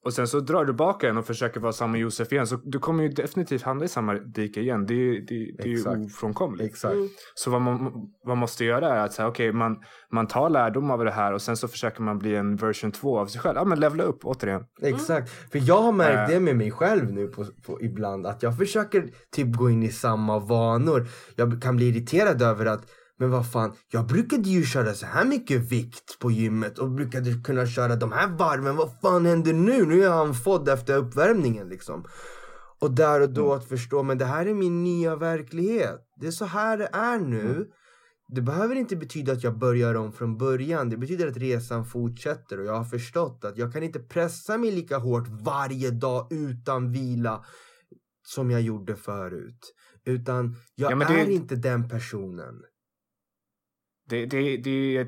Och 0.06 0.12
sen 0.12 0.28
så 0.28 0.40
drar 0.40 0.60
du 0.60 0.66
tillbaka 0.66 1.06
den 1.06 1.16
och 1.16 1.26
försöker 1.26 1.60
vara 1.60 1.72
samma 1.72 1.98
Josef 1.98 2.32
igen. 2.32 2.46
Så 2.46 2.56
du 2.64 2.78
kommer 2.78 3.02
ju 3.02 3.08
definitivt 3.08 3.62
hamna 3.62 3.84
i 3.84 3.88
samma 3.88 4.14
dike 4.14 4.60
igen. 4.60 4.86
Det, 4.86 4.94
är 4.94 4.96
ju- 4.96 5.20
det, 5.20 5.54
det 5.62 5.62
är 5.62 5.98
ju 5.98 6.04
ofrånkomligt. 6.06 6.70
Exakt. 6.70 6.94
Mm. 6.94 7.08
Så 7.34 7.50
vad 7.50 7.60
man, 7.62 7.92
man 8.26 8.38
måste 8.38 8.64
göra 8.64 8.88
är 8.88 9.04
att 9.04 9.12
säga, 9.12 9.28
okej, 9.28 9.52
man, 9.52 9.76
man 10.12 10.26
tar 10.26 10.50
lärdom 10.50 10.90
av 10.90 11.04
det 11.04 11.10
här 11.10 11.32
och 11.32 11.42
sen 11.42 11.56
så 11.56 11.68
försöker 11.68 12.02
man 12.02 12.18
bli 12.18 12.34
en 12.36 12.56
version 12.56 12.92
2 12.92 13.18
av 13.18 13.26
sig 13.26 13.40
själv. 13.40 13.56
Ja, 13.56 13.64
men 13.64 13.80
levla 13.80 14.02
upp 14.04 14.18
återigen. 14.24 14.62
Exakt. 14.82 15.30
För 15.52 15.60
jag 15.68 15.82
har 15.82 15.92
märkt 15.92 16.30
Äh. 16.30 16.34
det 16.34 16.40
med 16.40 16.56
mig 16.56 16.70
själv 16.70 17.12
nu 17.12 17.26
på, 17.26 17.44
på, 17.66 17.82
ibland. 17.82 18.26
Att 18.26 18.42
jag 18.42 18.58
försöker 18.58 19.10
typ 19.36 19.56
gå 19.56 19.70
in 19.70 19.82
i 19.82 19.88
samma 19.88 20.38
vanor. 20.38 21.06
Jag 21.36 21.62
kan 21.62 21.76
bli 21.76 21.88
irriterad 21.88 22.42
över 22.42 22.66
att 22.66 22.82
men 23.18 23.30
vad 23.30 23.52
fan, 23.52 23.72
jag 23.90 24.06
brukade 24.06 24.48
ju 24.48 24.64
köra 24.64 24.94
så 24.94 25.06
här 25.06 25.24
mycket 25.24 25.72
vikt 25.72 26.18
på 26.18 26.30
gymmet 26.30 26.78
och 26.78 26.90
brukade 26.90 27.32
kunna 27.44 27.66
köra 27.66 27.96
de 27.96 28.12
här 28.12 28.28
varven. 28.28 28.76
Vad 28.76 29.00
fan 29.00 29.26
händer 29.26 29.52
nu? 29.52 29.86
Nu 29.86 30.00
är 30.00 30.04
jag 30.04 30.26
andfådd 30.26 30.68
efter 30.68 30.96
uppvärmningen 30.96 31.68
liksom. 31.68 32.04
Och 32.78 32.90
där 32.90 33.20
och 33.20 33.30
då 33.30 33.54
att 33.54 33.68
förstå, 33.68 34.02
men 34.02 34.18
det 34.18 34.24
här 34.24 34.46
är 34.46 34.54
min 34.54 34.84
nya 34.84 35.16
verklighet. 35.16 36.00
Det 36.20 36.26
är 36.26 36.30
så 36.30 36.44
här 36.44 36.78
det 36.78 36.88
är 36.92 37.18
nu. 37.18 37.66
Det 38.28 38.42
behöver 38.42 38.76
inte 38.76 38.96
betyda 38.96 39.32
att 39.32 39.44
jag 39.44 39.58
börjar 39.58 39.94
om 39.94 40.12
från 40.12 40.38
början. 40.38 40.88
Det 40.88 40.96
betyder 40.96 41.28
att 41.28 41.36
resan 41.36 41.84
fortsätter 41.84 42.60
och 42.60 42.66
jag 42.66 42.76
har 42.76 42.84
förstått 42.84 43.44
att 43.44 43.58
jag 43.58 43.72
kan 43.72 43.82
inte 43.82 43.98
pressa 43.98 44.58
mig 44.58 44.70
lika 44.70 44.98
hårt 44.98 45.28
varje 45.28 45.90
dag 45.90 46.32
utan 46.32 46.92
vila 46.92 47.44
som 48.22 48.50
jag 48.50 48.60
gjorde 48.60 48.96
förut. 48.96 49.74
Utan 50.04 50.56
jag 50.74 51.02
Ja, 51.02 51.08
är 51.08 51.30
inte 51.30 51.56
den 51.56 51.88
personen. 51.88 52.54
Det, 54.08 54.26
det, 54.26 54.56
det 54.56 54.96
är 54.96 55.06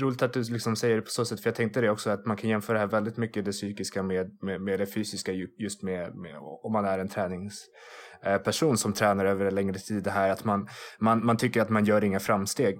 roligt 0.00 0.22
att 0.22 0.32
du 0.32 0.42
liksom 0.42 0.76
säger 0.76 0.96
det 0.96 1.02
på 1.02 1.10
så 1.10 1.24
sätt, 1.24 1.40
för 1.40 1.50
jag 1.50 1.54
tänkte 1.54 1.80
det 1.80 1.90
också 1.90 2.10
att 2.10 2.26
man 2.26 2.36
kan 2.36 2.50
jämföra 2.50 2.78
här 2.78 2.86
väldigt 2.86 3.16
mycket 3.16 3.44
det 3.44 3.52
psykiska 3.52 4.02
med, 4.02 4.38
med, 4.42 4.60
med 4.60 4.78
det 4.80 4.86
fysiska 4.86 5.32
ju- 5.32 5.54
just 5.58 5.82
med, 5.82 6.14
med 6.14 6.34
om 6.62 6.72
man 6.72 6.84
är 6.84 6.98
en 6.98 7.08
träningsperson 7.08 8.78
som 8.78 8.92
tränar 8.92 9.24
över 9.24 9.44
en 9.44 9.54
längre 9.54 9.78
tid. 9.78 10.02
Det 10.02 10.10
här 10.10 10.30
att 10.30 10.44
man, 10.44 10.68
man, 11.00 11.26
man 11.26 11.36
tycker 11.36 11.62
att 11.62 11.68
man 11.70 11.84
gör 11.84 12.04
inga 12.04 12.20
framsteg. 12.20 12.78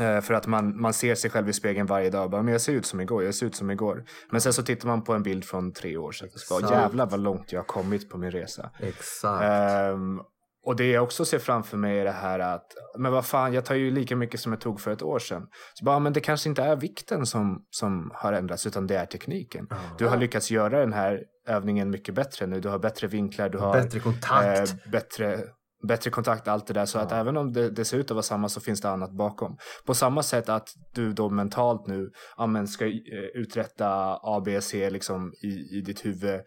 Eh, 0.00 0.20
För 0.20 0.34
att 0.34 0.46
man, 0.46 0.80
man 0.80 0.92
ser 0.92 1.14
sig 1.14 1.30
själv 1.30 1.48
i 1.48 1.52
spegeln 1.52 1.86
varje 1.86 2.10
dag 2.10 2.30
bara, 2.30 2.42
men 2.42 2.52
jag 2.52 2.60
ser 2.60 2.72
ut 2.72 2.86
som 2.86 3.00
igår, 3.00 3.24
jag 3.24 3.34
ser 3.34 3.46
ut 3.46 3.54
som 3.54 3.70
igår. 3.70 4.04
Men 4.30 4.40
sen 4.40 4.52
så 4.52 4.62
tittar 4.62 4.88
man 4.88 5.04
på 5.04 5.12
en 5.12 5.22
bild 5.22 5.44
från 5.44 5.72
tre 5.72 5.96
år 5.96 6.12
sedan 6.12 6.28
bara, 6.50 6.70
jävlar 6.70 7.06
vad 7.06 7.20
långt 7.20 7.52
jag 7.52 7.60
har 7.60 7.64
kommit 7.64 8.10
på 8.10 8.18
min 8.18 8.30
resa. 8.30 8.70
Exakt. 8.80 9.42
Ehm, 9.44 10.20
och 10.64 10.76
det 10.76 10.90
jag 10.90 11.04
också 11.04 11.24
ser 11.24 11.38
framför 11.38 11.76
mig 11.76 11.98
är 11.98 12.04
det 12.04 12.10
här 12.10 12.38
att, 12.38 12.66
men 12.98 13.12
vad 13.12 13.26
fan, 13.26 13.52
jag 13.52 13.64
tar 13.64 13.74
ju 13.74 13.90
lika 13.90 14.16
mycket 14.16 14.40
som 14.40 14.52
jag 14.52 14.60
tog 14.60 14.80
för 14.80 14.90
ett 14.90 15.02
år 15.02 15.18
sedan. 15.18 15.46
Så 15.74 15.84
bara, 15.84 15.98
men 15.98 16.12
det 16.12 16.20
kanske 16.20 16.48
inte 16.48 16.62
är 16.62 16.76
vikten 16.76 17.26
som, 17.26 17.64
som 17.70 18.10
har 18.14 18.32
ändrats, 18.32 18.66
utan 18.66 18.86
det 18.86 18.96
är 18.96 19.06
tekniken. 19.06 19.68
Du 19.98 20.06
har 20.06 20.16
lyckats 20.16 20.50
göra 20.50 20.80
den 20.80 20.92
här 20.92 21.22
övningen 21.48 21.90
mycket 21.90 22.14
bättre 22.14 22.46
nu. 22.46 22.60
Du 22.60 22.68
har 22.68 22.78
bättre 22.78 23.06
vinklar, 23.06 23.48
du 23.48 23.58
har 23.58 23.72
Bättre 23.72 24.00
kontakt. 24.00 24.70
eh, 24.70 24.90
bättre, 24.90 25.40
bättre 25.86 26.10
kontakt, 26.10 26.48
allt 26.48 26.66
det 26.66 26.74
där. 26.74 26.86
Så 26.86 26.98
att 26.98 27.12
även 27.12 27.36
om 27.36 27.52
det, 27.52 27.70
det 27.70 27.84
ser 27.84 27.98
ut 27.98 28.10
att 28.10 28.14
vara 28.14 28.22
samma 28.22 28.48
så 28.48 28.60
finns 28.60 28.80
det 28.80 28.90
annat 28.90 29.12
bakom. 29.12 29.56
På 29.86 29.94
samma 29.94 30.22
sätt 30.22 30.48
att 30.48 30.68
du 30.94 31.12
då 31.12 31.30
mentalt 31.30 31.86
nu 31.86 32.10
ja, 32.36 32.46
men 32.46 32.68
ska 32.68 32.86
eh, 32.86 32.92
uträtta 33.34 33.86
A, 34.22 34.42
B, 34.44 34.60
C 34.60 34.90
liksom 34.90 35.32
i, 35.42 35.78
i 35.78 35.80
ditt 35.80 36.04
huvud. 36.04 36.40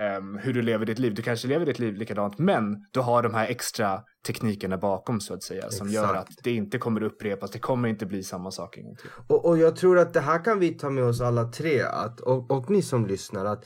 ehm, 0.00 0.38
hur 0.38 0.52
du 0.52 0.62
lever 0.62 0.86
ditt 0.86 0.98
liv. 0.98 1.14
Du 1.14 1.22
kanske 1.22 1.48
lever 1.48 1.66
ditt 1.66 1.78
liv 1.78 1.94
likadant 1.94 2.38
men 2.38 2.76
du 2.92 3.00
har 3.00 3.22
de 3.22 3.34
här 3.34 3.46
extra 3.48 4.00
teknikerna 4.26 4.78
bakom 4.78 5.20
så 5.20 5.34
att 5.34 5.42
säga. 5.42 5.70
Som 5.70 5.88
gör 5.88 6.04
Exakt. 6.04 6.18
att 6.30 6.44
det 6.44 6.50
inte 6.50 6.78
kommer 6.78 7.02
upprepas. 7.02 7.50
Det 7.50 7.58
kommer 7.58 7.88
inte 7.88 8.06
bli 8.06 8.22
samma 8.22 8.50
sak 8.50 8.76
en 8.76 8.84
gång 8.84 8.96
till. 8.96 9.10
Och, 9.26 9.46
och 9.46 9.58
jag 9.58 9.76
tror 9.76 9.98
att 9.98 10.12
det 10.12 10.20
här 10.20 10.44
kan 10.44 10.58
vi 10.58 10.70
ta 10.70 10.90
med 10.90 11.04
oss 11.04 11.20
alla 11.20 11.44
tre 11.44 11.80
att, 11.82 12.20
och, 12.20 12.50
och 12.50 12.70
ni 12.70 12.82
som 12.82 13.06
lyssnar 13.06 13.44
att 13.44 13.64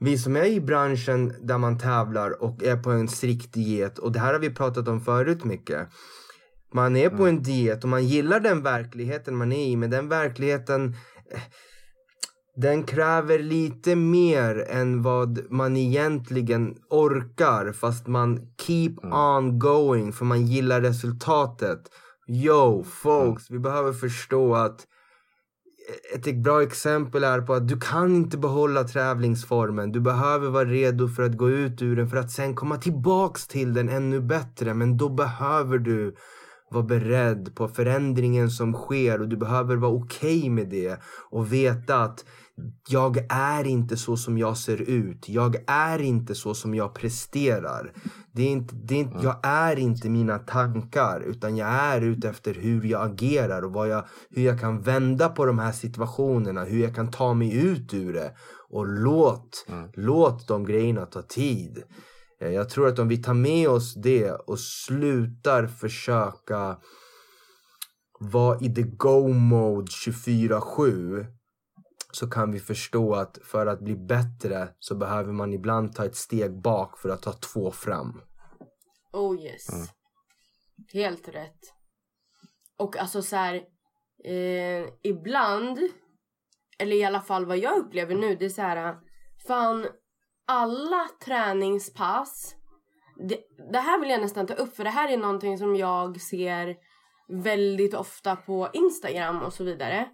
vi 0.00 0.18
som 0.18 0.36
är 0.36 0.44
i 0.44 0.60
branschen 0.60 1.34
där 1.40 1.58
man 1.58 1.78
tävlar 1.78 2.42
och 2.42 2.62
är 2.62 2.76
på 2.76 2.90
en 2.90 3.08
strikt 3.08 3.52
diet 3.52 3.98
och 3.98 4.12
det 4.12 4.18
här 4.18 4.32
har 4.32 4.40
vi 4.40 4.50
pratat 4.50 4.88
om 4.88 5.00
förut 5.00 5.44
mycket. 5.44 5.88
Man 6.72 6.96
är 6.96 7.10
på 7.10 7.26
en 7.26 7.42
diet 7.42 7.84
och 7.84 7.90
man 7.90 8.06
gillar 8.06 8.40
den 8.40 8.62
verkligheten 8.62 9.36
man 9.36 9.52
är 9.52 9.66
i 9.66 9.76
men 9.76 9.90
den 9.90 10.08
verkligheten 10.08 10.96
den 12.56 12.82
kräver 12.82 13.38
lite 13.38 13.96
mer 13.96 14.66
än 14.68 15.02
vad 15.02 15.50
man 15.50 15.76
egentligen 15.76 16.76
orkar 16.90 17.72
fast 17.72 18.06
man 18.06 18.54
keep 18.60 18.94
on 19.12 19.58
going 19.58 20.12
för 20.12 20.24
man 20.24 20.46
gillar 20.46 20.80
resultatet. 20.80 21.80
Yo 22.26 22.84
folks, 22.84 23.50
vi 23.50 23.58
behöver 23.58 23.92
förstå 23.92 24.54
att 24.54 24.86
ett 26.14 26.36
bra 26.36 26.62
exempel 26.62 27.24
är 27.24 27.40
på 27.40 27.54
att 27.54 27.68
du 27.68 27.80
kan 27.80 28.16
inte 28.16 28.38
behålla 28.38 28.84
tävlingsformen. 28.84 29.92
Du 29.92 30.00
behöver 30.00 30.50
vara 30.50 30.64
redo 30.64 31.08
för 31.08 31.22
att 31.22 31.36
gå 31.36 31.50
ut 31.50 31.82
ur 31.82 31.96
den 31.96 32.08
för 32.08 32.16
att 32.16 32.30
sen 32.30 32.54
komma 32.54 32.76
tillbaks 32.76 33.46
till 33.46 33.74
den 33.74 33.88
ännu 33.88 34.20
bättre. 34.20 34.74
Men 34.74 34.96
då 34.96 35.08
behöver 35.08 35.78
du 35.78 36.14
vara 36.70 36.84
beredd 36.84 37.54
på 37.54 37.68
förändringen 37.68 38.50
som 38.50 38.72
sker 38.72 39.20
och 39.20 39.28
du 39.28 39.36
behöver 39.36 39.76
vara 39.76 39.92
okej 39.92 40.50
med 40.50 40.68
det 40.68 41.00
och 41.30 41.52
veta 41.52 42.02
att 42.02 42.24
jag 42.88 43.26
är 43.28 43.66
inte 43.66 43.96
så 43.96 44.16
som 44.16 44.38
jag 44.38 44.56
ser 44.56 44.80
ut. 44.80 45.28
Jag 45.28 45.56
är 45.66 45.98
inte 46.02 46.34
så 46.34 46.54
som 46.54 46.74
jag 46.74 46.94
presterar. 46.94 47.92
Det 48.32 48.42
är 48.42 48.48
inte, 48.48 48.74
det 48.74 48.94
är 48.94 48.98
inte, 48.98 49.18
jag 49.22 49.36
är 49.42 49.78
inte 49.78 50.08
mina 50.10 50.38
tankar 50.38 51.20
utan 51.20 51.56
jag 51.56 51.68
är 51.68 52.00
ute 52.00 52.28
efter 52.28 52.54
hur 52.54 52.84
jag 52.84 53.10
agerar 53.10 53.62
och 53.62 53.72
vad 53.72 53.88
jag, 53.88 54.04
hur 54.30 54.42
jag 54.44 54.60
kan 54.60 54.80
vända 54.82 55.28
på 55.28 55.44
de 55.46 55.58
här 55.58 55.72
situationerna. 55.72 56.64
Hur 56.64 56.82
jag 56.82 56.94
kan 56.94 57.10
ta 57.10 57.34
mig 57.34 57.56
ut 57.66 57.94
ur 57.94 58.12
det. 58.12 58.32
Och 58.70 58.86
låt, 58.86 59.66
låt 59.94 60.48
de 60.48 60.64
grejerna 60.64 61.06
ta 61.06 61.22
tid. 61.22 61.82
Eh, 62.40 62.48
Jag 62.48 62.68
tror 62.68 62.88
att 62.88 62.98
om 62.98 63.08
vi 63.08 63.16
tar 63.16 63.34
med 63.34 63.68
oss 63.68 63.94
det 63.94 64.30
och 64.32 64.60
slutar 64.60 65.66
försöka 65.66 66.76
vara 68.20 68.58
i 68.60 68.74
the 68.74 68.82
go 68.82 69.28
mode 69.28 69.86
24-7 70.06 71.26
så 72.12 72.30
kan 72.30 72.52
vi 72.52 72.60
förstå 72.60 73.14
att 73.14 73.38
för 73.44 73.66
att 73.66 73.80
bli 73.80 73.96
bättre 73.96 74.68
så 74.78 74.94
behöver 74.94 75.32
man 75.32 75.52
ibland 75.52 75.94
ta 75.94 76.04
ett 76.04 76.16
steg 76.16 76.60
bak 76.60 76.98
för 76.98 77.08
att 77.08 77.22
ta 77.22 77.32
två 77.32 77.70
fram. 77.70 78.22
Oh 79.12 79.40
yes. 79.40 79.66
Helt 80.92 81.28
rätt. 81.28 81.74
Och 82.78 82.96
alltså 82.96 83.22
så 83.22 83.36
här, 83.36 83.54
eh, 84.24 84.88
ibland, 85.02 85.78
eller 86.78 86.96
i 86.96 87.04
alla 87.04 87.20
fall 87.20 87.46
vad 87.46 87.58
jag 87.58 87.78
upplever 87.78 88.14
nu, 88.14 88.36
det 88.36 88.44
är 88.44 88.48
så 88.48 88.62
här, 88.62 88.96
fan 89.46 89.86
alla 90.46 91.08
träningspass, 91.24 92.54
det, 93.28 93.38
det 93.72 93.78
här 93.78 94.00
vill 94.00 94.10
jag 94.10 94.20
nästan 94.20 94.46
ta 94.46 94.54
upp 94.54 94.76
för 94.76 94.84
det 94.84 94.90
här 94.90 95.08
är 95.08 95.16
någonting 95.16 95.58
som 95.58 95.76
jag 95.76 96.20
ser 96.20 96.76
väldigt 97.28 97.94
ofta 97.94 98.36
på 98.36 98.68
Instagram 98.72 99.42
och 99.42 99.52
så 99.52 99.64
vidare. 99.64 100.08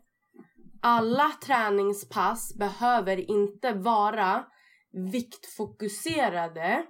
Alla 0.82 1.32
träningspass 1.44 2.54
behöver 2.54 3.30
inte 3.30 3.72
vara 3.72 4.44
viktfokuserade 5.12 6.86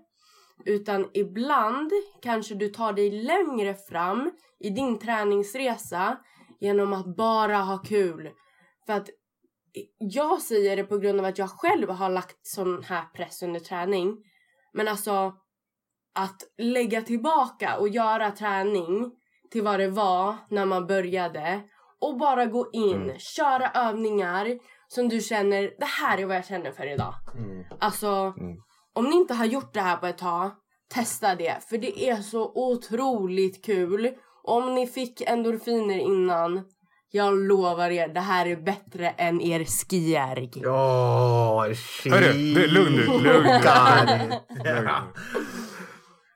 utan 0.64 1.10
ibland 1.14 1.92
kanske 2.22 2.54
du 2.54 2.68
tar 2.68 2.92
dig 2.92 3.10
längre 3.10 3.74
fram 3.74 4.30
i 4.60 4.70
din 4.70 4.98
träningsresa 4.98 6.18
genom 6.60 6.92
att 6.92 7.16
bara 7.16 7.56
ha 7.56 7.78
kul. 7.78 8.30
För 8.86 8.92
att 8.92 9.08
jag 9.98 10.42
säger 10.42 10.76
det 10.76 10.84
på 10.84 10.98
grund 10.98 11.20
av 11.20 11.26
att 11.26 11.38
jag 11.38 11.50
själv 11.50 11.90
har 11.90 12.10
lagt 12.10 12.46
sån 12.46 12.82
här 12.82 13.04
press 13.14 13.42
under 13.42 13.60
träning. 13.60 14.16
Men 14.72 14.88
alltså 14.88 15.34
att 16.14 16.42
lägga 16.58 17.02
tillbaka 17.02 17.78
och 17.78 17.88
göra 17.88 18.30
träning 18.30 19.12
till 19.50 19.62
vad 19.62 19.80
det 19.80 19.88
var 19.88 20.36
när 20.50 20.66
man 20.66 20.86
började 20.86 21.62
och 22.00 22.18
bara 22.18 22.46
gå 22.46 22.70
in, 22.72 23.12
köra 23.18 23.70
övningar 23.70 24.46
som 24.88 25.08
du 25.08 25.20
känner, 25.20 25.62
det 25.78 25.86
här 25.86 26.18
är 26.18 26.26
vad 26.26 26.36
jag 26.36 26.46
känner 26.46 26.72
för 26.72 26.92
idag. 26.94 27.14
Alltså, 27.80 28.34
om 28.94 29.04
ni 29.04 29.16
inte 29.16 29.34
har 29.34 29.44
gjort 29.44 29.74
det 29.74 29.80
här 29.80 29.96
på 29.96 30.06
ett 30.06 30.18
tag, 30.18 30.50
testa 30.94 31.34
det. 31.34 31.56
För 31.68 31.78
det 31.78 32.08
är 32.08 32.16
så 32.16 32.52
otroligt 32.54 33.64
kul. 33.64 34.10
Om 34.42 34.74
ni 34.74 34.86
fick 34.86 35.20
endorfiner 35.20 35.98
innan, 35.98 36.64
jag 37.10 37.38
lovar 37.38 37.90
er, 37.90 38.08
det 38.08 38.20
här 38.20 38.46
är 38.46 38.56
bättre 38.56 39.08
än 39.08 39.40
er 39.40 39.64
skijärg. 39.64 40.50
Åh, 40.66 41.72
shit! 41.72 42.12
Hörru, 42.12 42.32
lugn 42.66 42.96
nu, 42.96 43.06
lugn 43.06 43.42
nu. 43.42 44.30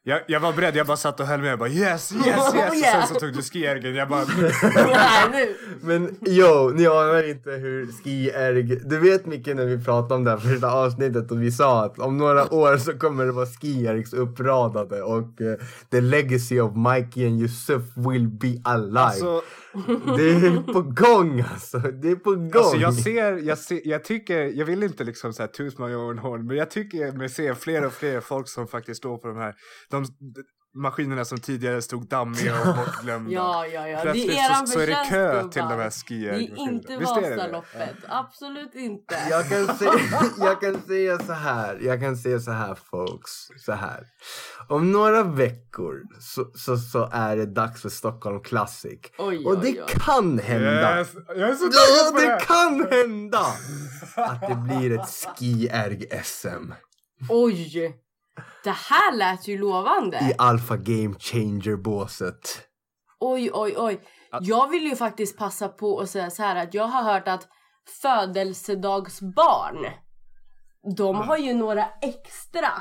Jag, 0.02 0.20
jag 0.26 0.40
var 0.40 0.52
beredd, 0.52 0.76
jag 0.76 0.86
bara 0.86 0.96
satt 0.96 1.20
och 1.20 1.26
höll 1.26 1.40
med. 1.40 1.50
Jag 1.50 1.58
bara 1.58 1.68
yes, 1.68 2.12
yes, 2.12 2.26
yes. 2.26 2.36
Oh, 2.54 2.68
Och 2.68 2.74
yeah. 2.74 3.06
sen 3.06 3.14
så 3.14 3.20
tog 3.20 3.32
du 3.32 3.42
skiergen. 3.42 3.94
Jag 3.94 4.08
bara... 4.08 4.24
Nej, 4.74 5.28
nu. 5.32 5.54
Men 5.80 6.16
yo, 6.26 6.70
ni 6.70 6.86
anar 6.86 7.28
inte 7.30 7.50
hur 7.50 7.86
ski-erg... 7.86 8.62
Du 8.84 8.98
vet 8.98 9.26
mycket 9.26 9.56
när 9.56 9.64
vi 9.66 9.84
pratade 9.84 10.14
om 10.14 10.24
det 10.24 10.30
här 10.30 10.38
första 10.38 10.70
avsnittet 10.72 11.30
och 11.30 11.42
vi 11.42 11.52
sa 11.52 11.84
att 11.84 11.98
om 11.98 12.18
några 12.18 12.54
år 12.54 12.76
så 12.76 12.92
kommer 12.92 13.26
det 13.26 13.32
vara 13.32 13.46
ski-ergs 13.46 14.14
uppradade 14.14 15.02
och 15.02 15.40
eh, 15.40 15.56
the 15.90 16.00
legacy 16.00 16.60
of 16.60 16.72
Mikey 16.76 17.26
and 17.26 17.40
Yusuf 17.40 17.82
will 17.96 18.28
be 18.28 18.60
alive. 18.64 19.00
Alltså, 19.00 19.42
Det 20.16 20.30
är 20.30 20.72
på 20.72 20.82
gång 20.82 21.44
alltså, 21.52 21.78
det 21.78 22.10
är 22.10 22.16
på 22.16 22.30
gång. 22.34 22.50
alltså 22.54 22.76
jag 22.76 22.94
ser, 22.94 23.36
jag 23.48 23.58
ser, 23.58 23.80
jag 23.84 24.04
tycker, 24.04 24.38
jag 24.38 24.66
vill 24.66 24.82
inte 24.82 25.04
liksom 25.04 25.32
såhär 25.32 25.48
tuta 25.48 25.82
mig 25.82 25.96
own 25.96 26.18
horn, 26.18 26.46
men 26.46 26.56
jag 26.56 26.70
tycker 26.70 27.12
mig 27.12 27.28
se 27.28 27.54
fler 27.54 27.86
och 27.86 27.92
fler 27.92 28.20
folk 28.20 28.48
som 28.48 28.66
faktiskt 28.68 28.98
står 28.98 29.18
på 29.18 29.28
de 29.28 29.36
här, 29.36 29.54
de, 29.90 30.04
maskinerna 30.74 31.24
som 31.24 31.38
tidigare 31.38 31.82
stod 31.82 32.08
dammiga 32.08 32.60
och 32.60 32.66
bortglömda. 32.76 33.32
Ja, 33.32 33.66
ja, 33.66 33.88
ja. 33.88 33.96
Det 33.96 34.02
Plötsligt 34.02 34.30
är 34.30 34.50
eran 34.50 34.66
så, 34.66 34.72
så 34.72 34.80
är 34.80 34.86
det 34.86 35.06
kö 35.08 35.32
gubbar. 35.32 35.48
till 35.52 35.62
de 35.62 35.68
här 35.68 35.92
Det 36.08 36.28
är 36.28 36.58
inte 36.58 36.92
är 36.94 36.98
det 36.98 37.04
det? 37.04 37.36
Vasaloppet. 37.36 37.96
Absolut 38.08 38.74
inte. 38.74 39.16
Jag 39.30 39.48
kan, 39.48 39.76
säga, 39.76 39.92
jag 40.38 40.60
kan 40.60 40.82
säga 40.82 41.18
så 41.18 41.32
här, 41.32 41.78
jag 41.82 42.00
kan 42.00 42.16
säga 42.16 42.40
så 42.40 42.50
här 42.50 42.74
folks, 42.74 43.30
så 43.56 43.72
här. 43.72 44.06
Om 44.68 44.92
några 44.92 45.22
veckor 45.22 46.02
så, 46.20 46.50
så, 46.54 46.76
så 46.76 47.08
är 47.12 47.36
det 47.36 47.46
dags 47.46 47.82
för 47.82 47.88
Stockholm 47.88 48.40
Classic. 48.40 49.00
Oj, 49.18 49.44
Och 49.46 49.58
det 49.58 49.68
oj, 49.68 49.82
oj. 49.82 49.94
kan 50.00 50.38
hända. 50.38 50.98
Yes, 50.98 51.14
jag 51.28 51.50
är 51.50 51.54
så 51.54 51.70
Ja, 51.72 52.20
det 52.20 52.26
det 52.26 52.40
kan 52.40 52.86
hända 52.90 53.40
att 54.16 54.40
det 54.40 54.54
blir 54.54 54.98
ett 55.00 55.08
ski-erg-SM 55.08 56.72
Oj! 57.28 57.94
Det 58.64 58.76
här 58.90 59.16
lät 59.16 59.48
ju 59.48 59.58
lovande. 59.58 60.16
i 60.16 60.34
Alpha 60.38 60.76
Game 60.76 61.14
Changer-båset. 61.18 62.66
Oj, 63.20 63.50
oj, 63.52 63.74
oj. 63.76 64.00
Jag 64.40 64.68
vill 64.68 64.82
ju 64.82 64.96
faktiskt 64.96 65.38
passa 65.38 65.68
på 65.68 66.00
att 66.00 66.10
säga 66.10 66.30
så 66.30 66.42
här 66.42 66.56
att 66.56 66.74
jag 66.74 66.84
har 66.84 67.02
hört 67.02 67.28
att 67.28 67.48
födelsedagsbarn, 68.02 69.86
de 70.96 71.16
har 71.16 71.36
ju 71.36 71.54
några 71.54 71.86
extra 72.02 72.72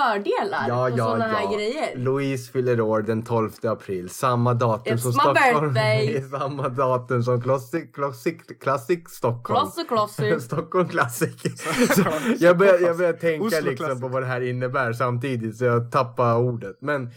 fördelar 0.00 0.68
Ja, 0.68 0.82
och 0.90 0.98
ja, 0.98 1.16
här 1.16 1.42
ja. 1.42 1.52
grejer. 1.56 1.96
Louise 1.96 2.52
fyller 2.52 2.80
år 2.80 3.02
den 3.02 3.22
12 3.24 3.50
april, 3.62 4.10
samma 4.10 4.54
datum 4.54 4.96
It's 4.96 5.00
som 5.00 5.12
Stockholm. 5.12 5.74
birthday. 5.74 6.22
samma 6.30 6.68
datum 6.68 7.22
som 7.22 7.42
Classic, 7.42 7.92
Classic, 7.94 8.36
Classic 8.60 9.00
Stockholm. 9.08 9.60
Klosse, 9.60 9.84
klosse. 9.88 10.40
Stockholm 10.48 10.88
Classic. 10.88 11.34
Jag 12.38 12.58
börjar 12.58 12.80
jag 12.80 12.96
börjar 12.96 13.12
tänka 13.12 13.60
liksom 13.60 13.76
Classic. 13.76 14.00
på 14.00 14.08
vad 14.08 14.22
det 14.22 14.26
här 14.26 14.40
innebär 14.40 14.92
samtidigt 14.92 15.56
så 15.56 15.64
jag 15.64 15.92
tappar 15.92 16.36
ordet. 16.38 16.76
Men 16.80 17.10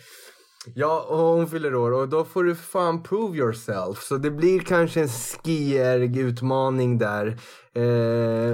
ja, 0.74 1.06
och 1.10 1.18
hon 1.18 1.48
fyller 1.48 1.76
år 1.76 1.92
och 1.92 2.10
då 2.10 2.26
får 2.26 2.44
du 2.44 2.56
fan 2.56 3.04
prove 3.04 3.38
yourself. 3.38 4.02
Så 4.02 4.18
det 4.18 4.32
blir 4.32 4.60
kanske 4.60 5.02
en 5.02 5.10
skierg 5.10 6.20
utmaning 6.20 6.98
där. 6.98 7.28
Eh, 7.76 7.82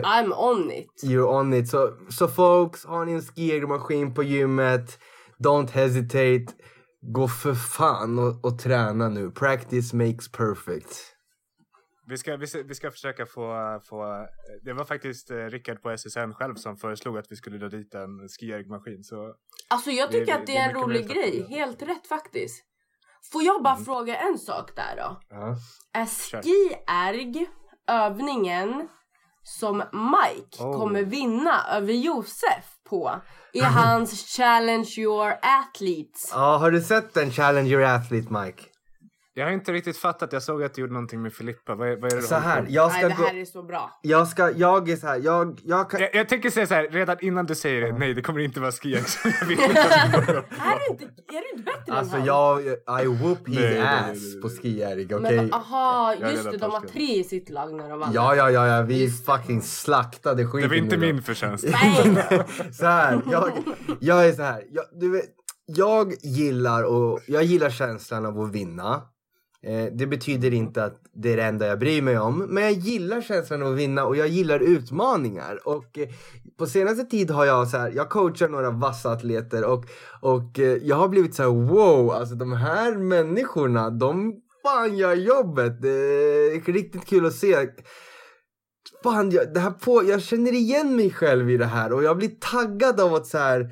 I'm 0.01 0.34
on 0.38 0.72
it. 0.72 1.03
You're 1.03 1.39
on 1.39 1.53
it. 1.53 1.70
Så, 1.70 1.93
så 2.10 2.28
folks, 2.28 2.86
har 2.86 3.06
ni 3.06 3.12
en 3.12 3.22
skiermaskin 3.22 4.14
på 4.14 4.24
gymmet, 4.24 4.99
don't 5.43 5.72
hesitate. 5.72 6.45
Gå 7.14 7.28
för 7.28 7.53
fan 7.53 8.20
och, 8.20 8.45
och 8.45 8.60
träna 8.60 9.10
nu. 9.10 9.32
Practice 9.32 9.93
makes 9.93 10.32
perfect. 10.32 11.14
Vi 12.08 12.18
ska, 12.18 12.38
vi, 12.38 12.47
ska, 12.47 12.64
vi 12.64 12.76
ska 12.76 12.91
försöka 12.91 13.26
få, 13.26 13.80
få... 13.89 14.26
Det 14.64 14.74
var 14.74 14.86
faktiskt 14.86 15.32
eh, 15.32 15.36
Rickard 15.36 15.82
på 15.82 15.89
SSN 15.97 16.32
själv 16.34 16.56
som 16.56 16.78
föreslog 16.78 17.18
att 17.18 17.26
vi 17.30 17.36
skulle 17.36 17.58
dra 17.58 17.70
dit 17.70 17.93
en 17.93 18.28
skiergmaskin. 18.39 19.03
Så 19.03 19.34
Alltså 19.70 19.91
jag 19.91 20.12
tycker 20.12 20.26
det- 20.26 20.34
att 20.34 20.45
det 20.45 20.51
det 20.53 20.58
är 20.58 20.70
en 20.70 20.76
rolig 20.76 21.08
grej. 21.10 21.45
Helt 21.49 21.82
rätt 21.82 22.08
faktiskt. 22.08 22.64
Får 23.32 23.43
jag 23.43 23.64
bara 23.64 23.78
fråga 23.78 24.16
en 24.18 24.38
sak 24.38 24.72
där 24.76 24.95
då? 24.97 25.20
Ja. 25.30 25.56
Är 25.93 26.06
ski-erg 26.06 27.47
övningen 27.88 28.88
som 29.43 29.78
Mike 29.78 30.64
Oh. 30.64 30.78
kommer 30.80 31.03
vinna 31.03 31.64
över 31.72 31.93
Josef 31.93 32.66
på 32.89 33.22
i 33.53 33.60
hans 33.60 34.26
Challenge 34.38 34.88
Your 34.97 35.34
Athletes? 35.41 36.30
Ja, 36.34 36.58
har 36.58 36.72
du 36.72 36.82
sett 36.82 37.14
den 37.14 37.32
Challenger 37.32 37.80
Athlete 37.80 38.34
Mike? 38.34 38.64
Jag 39.38 39.46
har 39.46 39.52
inte 39.52 39.72
riktigt 39.74 39.98
fattat. 39.98 40.34
Jag 40.34 40.44
såg 40.44 40.64
att 40.64 40.74
du 40.74 40.82
gjorde 40.82 40.94
någonting 40.94 41.22
med 41.22 41.34
Filippa. 41.34 41.76
Vad, 41.76 41.88
är- 41.92 41.96
vad 41.98 42.12
är 42.14 42.16
det 42.18 42.22
Så 42.22 42.36
här, 42.36 42.66
jag 42.70 42.90
Nej 42.92 43.00
ska 43.00 43.10
det 43.10 43.16
gå... 43.16 43.24
här 43.24 43.36
är 43.42 43.46
så 43.46 43.64
bra. 43.64 44.00
Jag 44.02 44.28
ska, 44.28 44.52
jag 44.52 44.90
är 44.90 44.96
så 44.96 45.08
här, 45.08 45.22
jag, 45.24 45.60
jag 45.64 45.90
kan... 45.90 46.00
Jag, 46.00 46.16
jag 46.16 46.30
tänker 46.30 46.50
säga 46.50 46.68
så 46.68 46.74
här, 46.74 46.88
redan 46.92 47.18
innan 47.22 47.46
du 47.46 47.56
säger 47.56 47.82
det, 47.82 47.98
nej 47.98 48.14
det 48.14 48.22
kommer 48.22 48.40
inte 48.40 48.60
vara 48.60 48.72
skierg. 48.72 49.02
så 49.08 49.30
jag 49.30 50.36
upp. 50.36 50.52
Är 50.52 50.80
du 50.80 50.92
inte, 50.92 51.04
är 51.06 51.42
du 51.42 51.58
inte 51.60 51.64
bättre 51.72 51.94
Alltså 51.94 52.16
än 52.16 52.22
han? 52.22 52.28
jag, 52.28 53.04
I 53.04 53.08
whoop 53.08 53.48
his 53.48 53.56
Nej, 53.60 53.74
nej, 53.74 53.80
nej, 53.80 53.88
ass 54.12 54.18
nej, 54.18 54.32
nej. 54.34 54.42
på 54.42 54.50
skierg, 54.50 55.16
okej? 55.16 55.36
Men 55.38 55.54
aha, 55.54 56.16
just 56.20 56.44
det, 56.44 56.52
de 56.52 56.60
torsken. 56.60 56.90
tre 56.90 57.20
i 57.20 57.24
sitt 57.24 57.50
lag 57.50 57.74
när 57.74 57.90
de 57.90 58.00
vann. 58.00 58.12
Ja, 58.14 58.36
ja, 58.36 58.50
ja, 58.52 58.68
ja, 58.68 58.82
vi 58.82 59.10
fucking 59.10 59.62
slaktade 59.62 60.46
skiten 60.48 60.62
Det 60.62 60.76
var 60.76 60.84
inte 60.84 60.98
min 60.98 61.22
förtjänst. 61.22 61.66
Nej! 61.72 62.44
så 62.74 62.86
här, 62.86 63.22
jag, 63.32 63.52
jag 64.00 64.28
är 64.28 64.34
så 64.34 64.42
här, 64.44 64.64
jag, 64.72 64.86
du 65.00 65.12
vet, 65.12 65.26
jag 65.66 66.14
gillar, 66.24 66.84
och, 66.84 67.20
jag 67.28 67.44
gillar 67.44 67.70
känslan 67.70 68.26
av 68.26 68.40
att 68.42 68.52
vinna. 68.52 69.02
Eh, 69.66 69.86
det 69.91 70.07
betyder 70.07 70.53
inte 70.53 70.84
att 70.84 71.01
det 71.13 71.34
är 71.34 71.38
det 71.38 71.43
enda 71.43 71.68
jag 71.68 71.80
bryr 71.80 72.01
mig 72.01 72.20
om, 72.20 72.38
men 72.38 72.63
jag 72.63 72.72
gillar 72.72 73.22
känslan 73.22 73.61
av 73.61 73.72
att 73.72 73.78
vinna 73.78 74.05
och 74.05 74.16
jag 74.16 74.28
gillar 74.28 74.59
utmaningar. 74.59 75.68
Och 75.68 75.97
eh, 75.97 76.09
på 76.57 76.66
senaste 76.66 77.03
tid 77.05 77.32
har 77.32 77.45
jag 77.45 77.68
så 77.68 77.78
här, 77.78 77.91
jag 77.95 78.09
coachar 78.09 78.49
några 78.49 78.72
vassa 78.72 79.11
atleter 79.11 79.66
och, 79.66 79.86
och 80.22 80.59
eh, 80.59 80.78
jag 80.84 80.95
har 80.95 81.07
blivit 81.07 81.36
så 81.36 81.43
här: 81.43 81.49
wow, 81.49 82.11
alltså 82.11 82.36
de 82.36 82.53
här 82.53 82.95
människorna, 82.95 83.89
de 83.89 84.34
fan 84.63 84.97
gör 84.97 85.13
jobbet. 85.13 85.82
Det 85.82 85.89
är 85.89 86.74
riktigt 86.74 87.05
kul 87.05 87.26
att 87.26 87.36
se. 87.36 87.70
Fan, 89.03 89.32
jag, 89.32 89.53
det 89.53 89.59
här 89.59 89.72
på, 89.72 90.03
jag 90.03 90.22
känner 90.22 90.53
igen 90.53 90.95
mig 90.95 91.11
själv 91.11 91.49
i 91.49 91.57
det 91.57 91.66
här 91.66 91.93
och 91.93 92.03
jag 92.03 92.18
blir 92.18 92.32
taggad 92.39 92.99
av 92.99 93.13
att 93.13 93.28
så 93.28 93.38
här. 93.38 93.70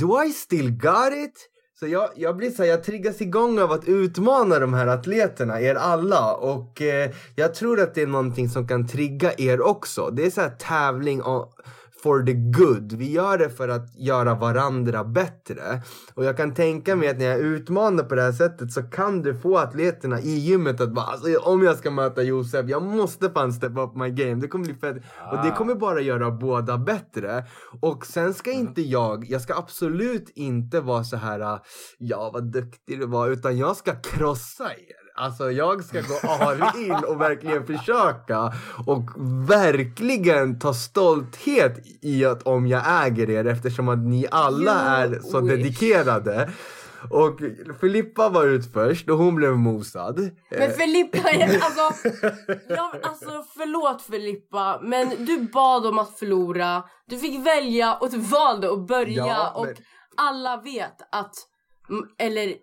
Do 0.00 0.24
I 0.24 0.30
still 0.30 0.70
got 0.70 1.12
it? 1.12 1.50
Så 1.78 1.86
jag, 1.86 2.08
jag 2.16 2.36
blir 2.36 2.50
så 2.50 2.62
här, 2.62 2.70
jag 2.70 2.84
triggas 2.84 3.20
igång 3.20 3.58
av 3.58 3.72
att 3.72 3.88
utmana 3.88 4.58
de 4.58 4.74
här 4.74 4.86
atleterna, 4.86 5.60
er 5.60 5.74
alla. 5.74 6.34
Och 6.34 6.82
eh, 6.82 7.10
jag 7.36 7.54
tror 7.54 7.80
att 7.80 7.94
det 7.94 8.02
är 8.02 8.06
någonting 8.06 8.48
som 8.48 8.68
kan 8.68 8.88
trigga 8.88 9.32
er 9.38 9.60
också. 9.60 10.10
Det 10.10 10.26
är 10.26 10.30
så 10.30 10.40
här 10.40 10.50
tävling 10.50 11.22
Och, 11.22 11.52
for 12.04 12.22
the 12.22 12.32
good. 12.32 12.92
Vi 12.92 13.12
gör 13.12 13.38
det 13.38 13.50
för 13.50 13.68
att 13.68 13.96
göra 13.96 14.34
varandra 14.34 15.04
bättre. 15.04 15.82
Och 16.14 16.24
jag 16.24 16.36
kan 16.36 16.54
tänka 16.54 16.96
mig 16.96 17.08
att 17.08 17.18
när 17.18 17.26
jag 17.26 17.38
utmanar 17.40 18.04
på 18.04 18.14
det 18.14 18.22
här 18.22 18.32
sättet 18.32 18.72
så 18.72 18.82
kan 18.82 19.22
du 19.22 19.34
få 19.34 19.58
atleterna 19.58 20.20
i 20.20 20.30
gymmet 20.30 20.80
att 20.80 20.94
bara, 20.94 21.04
alltså, 21.04 21.38
om 21.38 21.62
jag 21.62 21.76
ska 21.76 21.90
möta 21.90 22.22
Josef, 22.22 22.68
jag 22.68 22.82
måste 22.82 23.30
fan 23.30 23.52
step 23.52 23.78
up 23.78 23.96
my 23.96 24.10
game. 24.10 24.34
Det 24.34 24.48
kommer 24.48 24.64
bli 24.64 24.74
fett. 24.74 24.96
Och 25.32 25.44
det 25.44 25.50
kommer 25.50 25.74
bara 25.74 26.00
göra 26.00 26.30
båda 26.30 26.78
bättre. 26.78 27.44
Och 27.80 28.06
sen 28.06 28.34
ska 28.34 28.52
inte 28.52 28.82
jag, 28.82 29.24
jag 29.30 29.40
ska 29.40 29.54
absolut 29.54 30.30
inte 30.34 30.80
vara 30.80 31.04
så 31.04 31.16
här, 31.16 31.60
ja 31.98 32.30
vad 32.34 32.52
duktig 32.52 33.00
du 33.00 33.06
var, 33.06 33.28
utan 33.28 33.58
jag 33.58 33.76
ska 33.76 33.92
krossa 33.94 34.64
er. 34.64 35.03
Alltså 35.16 35.50
jag 35.50 35.84
ska 35.84 36.00
gå 36.00 36.18
all 36.28 36.62
in 36.78 36.92
och 37.08 37.20
verkligen 37.20 37.66
försöka 37.66 38.52
och 38.86 39.10
verkligen 39.50 40.58
ta 40.58 40.74
stolthet 40.74 41.72
i 42.02 42.24
att 42.24 42.42
om 42.42 42.66
jag 42.66 43.06
äger 43.06 43.30
er 43.30 43.44
eftersom 43.46 43.88
att 43.88 43.98
ni 43.98 44.26
alla 44.30 44.72
är 44.98 45.20
så 45.20 45.40
dedikerade. 45.40 46.50
Och 47.10 47.40
Filippa 47.80 48.28
var 48.28 48.46
ut 48.46 48.72
först 48.72 49.10
och 49.10 49.18
hon 49.18 49.34
blev 49.34 49.52
mosad. 49.58 50.30
Men 50.50 50.70
Filippa, 50.70 51.30
är- 51.30 51.42
alltså, 51.62 52.08
jag, 52.68 52.90
alltså 53.02 53.44
förlåt 53.56 54.02
Filippa, 54.02 54.80
men 54.82 55.24
du 55.24 55.40
bad 55.52 55.86
om 55.86 55.98
att 55.98 56.18
förlora. 56.18 56.84
Du 57.06 57.18
fick 57.18 57.46
välja 57.46 57.94
och 57.94 58.10
du 58.10 58.18
valde 58.18 58.72
att 58.72 58.86
börja 58.86 59.26
Ja, 59.26 59.50
och 59.54 59.66
men- 59.66 59.74
alla 60.16 60.56
vet 60.56 60.96
att, 61.12 61.34
eller 62.18 62.54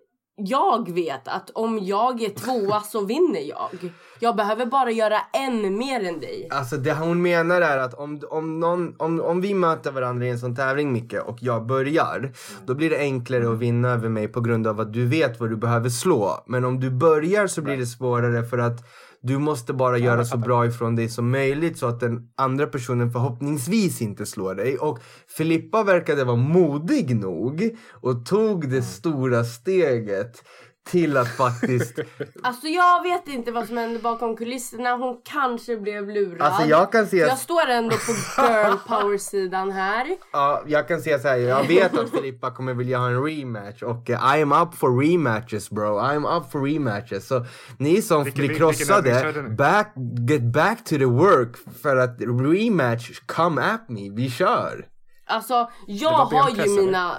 jag 0.46 0.94
vet 0.94 1.28
att 1.28 1.50
om 1.50 1.78
jag 1.82 2.22
är 2.22 2.28
tvåa 2.28 2.80
så 2.80 3.04
vinner 3.04 3.40
jag. 3.40 3.92
Jag 4.18 4.36
behöver 4.36 4.66
bara 4.66 4.90
göra 4.90 5.16
en 5.32 5.78
mer 5.78 6.08
än 6.08 6.20
dig. 6.20 6.48
Alltså 6.50 6.76
det 6.76 6.92
hon 6.92 7.22
menar 7.22 7.60
är 7.60 7.78
att 7.78 7.94
om, 7.94 8.20
om, 8.30 8.60
någon, 8.60 8.94
om, 8.98 9.20
om 9.20 9.40
vi 9.40 9.54
möter 9.54 9.92
varandra 9.92 10.26
i 10.26 10.30
en 10.30 10.38
sån 10.38 10.56
tävling 10.56 10.92
Micke 10.92 11.14
och 11.26 11.38
jag 11.40 11.66
börjar 11.66 12.32
Då 12.66 12.74
blir 12.74 12.90
det 12.90 12.98
enklare 12.98 13.52
att 13.52 13.58
vinna 13.58 13.88
över 13.88 14.08
mig 14.08 14.28
på 14.28 14.40
grund 14.40 14.66
av 14.66 14.80
att 14.80 14.92
du 14.92 15.06
vet 15.06 15.40
vad 15.40 15.50
du 15.50 15.56
behöver 15.56 15.88
slå 15.88 16.44
Men 16.46 16.64
om 16.64 16.80
du 16.80 16.90
börjar 16.90 17.46
så 17.46 17.62
blir 17.62 17.76
det 17.76 17.86
svårare 17.86 18.44
för 18.44 18.58
att 18.58 18.84
du 19.22 19.38
måste 19.38 19.72
bara 19.72 19.98
göra 19.98 20.24
så 20.24 20.36
bra 20.36 20.66
ifrån 20.66 20.96
dig 20.96 21.08
som 21.08 21.30
möjligt 21.30 21.78
så 21.78 21.86
att 21.86 22.00
den 22.00 22.28
andra 22.36 22.66
personen 22.66 23.10
förhoppningsvis 23.10 24.02
inte 24.02 24.26
slår 24.26 24.54
dig. 24.54 24.78
Och 24.78 24.98
Filippa 25.36 25.82
verkade 25.82 26.24
vara 26.24 26.36
modig 26.36 27.16
nog 27.16 27.76
och 27.90 28.26
tog 28.26 28.70
det 28.70 28.82
stora 28.82 29.44
steget 29.44 30.42
till 30.84 31.16
att 31.16 31.28
faktiskt... 31.28 31.98
Alltså 32.42 32.66
jag 32.66 33.02
vet 33.02 33.28
inte 33.28 33.52
vad 33.52 33.66
som 33.66 33.76
hände 33.76 33.98
bakom 33.98 34.36
kulisserna. 34.36 34.90
Hon 34.96 35.20
kanske 35.24 35.76
blev 35.76 36.08
lurad. 36.10 36.42
Alltså 36.42 36.68
jag 36.68 36.92
kan 36.92 37.06
se... 37.06 37.16
Jag 37.16 37.38
står 37.38 37.68
ändå 37.68 37.96
på 37.96 38.42
girl 38.42 38.76
power 38.86 39.18
sidan 39.18 39.70
här. 39.70 40.06
Ja, 40.32 40.62
jag 40.66 40.88
kan 40.88 41.00
säga 41.00 41.18
så 41.18 41.28
här, 41.28 41.36
jag 41.36 41.64
vet 41.68 41.98
att 41.98 42.10
Filippa 42.10 42.50
kommer 42.50 42.74
vilja 42.74 42.98
ha 42.98 43.06
en 43.08 43.24
rematch 43.24 43.82
och 43.82 44.10
uh, 44.10 44.36
I 44.38 44.42
am 44.42 44.52
up 44.52 44.74
for 44.74 45.00
rematches 45.00 45.70
bro, 45.70 45.98
I 45.98 46.16
am 46.16 46.24
up 46.24 46.52
for 46.52 46.60
rematches. 46.66 47.26
Så 47.28 47.44
ni 47.78 48.02
som 48.02 48.24
Vilken- 48.24 48.46
blir 48.46 48.56
krossade, 48.56 49.42
back, 49.58 49.94
get 50.28 50.42
back 50.42 50.84
to 50.84 50.96
the 50.98 51.04
work 51.04 51.56
för 51.82 51.96
att 51.96 52.20
rematch, 52.20 53.20
come 53.26 53.62
at 53.62 53.88
me, 53.88 54.10
vi 54.10 54.30
kör. 54.30 54.86
Alltså 55.26 55.70
jag 55.86 56.10
har 56.10 56.50
ju 56.50 56.80
mina 56.80 57.16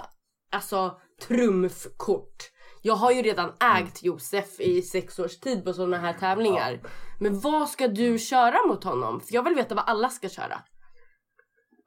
alltså 0.51 0.91
trumfkort. 1.27 2.52
Jag 2.85 2.95
har 2.95 3.11
ju 3.11 3.21
redan 3.21 3.51
ägt 3.77 4.03
Josef 4.03 4.59
i 4.59 4.81
sex 4.81 5.19
års 5.19 5.39
tid 5.39 5.63
på 5.63 5.73
sådana 5.73 5.97
här 5.97 6.13
tävlingar. 6.13 6.79
Men 7.19 7.39
vad 7.39 7.69
ska 7.69 7.87
du 7.87 8.19
köra 8.19 8.67
mot 8.67 8.83
honom? 8.83 9.21
För 9.21 9.33
jag 9.33 9.43
vill 9.43 9.55
veta 9.55 9.75
vad 9.75 9.83
alla 9.87 10.09
ska 10.09 10.29
köra. 10.29 10.61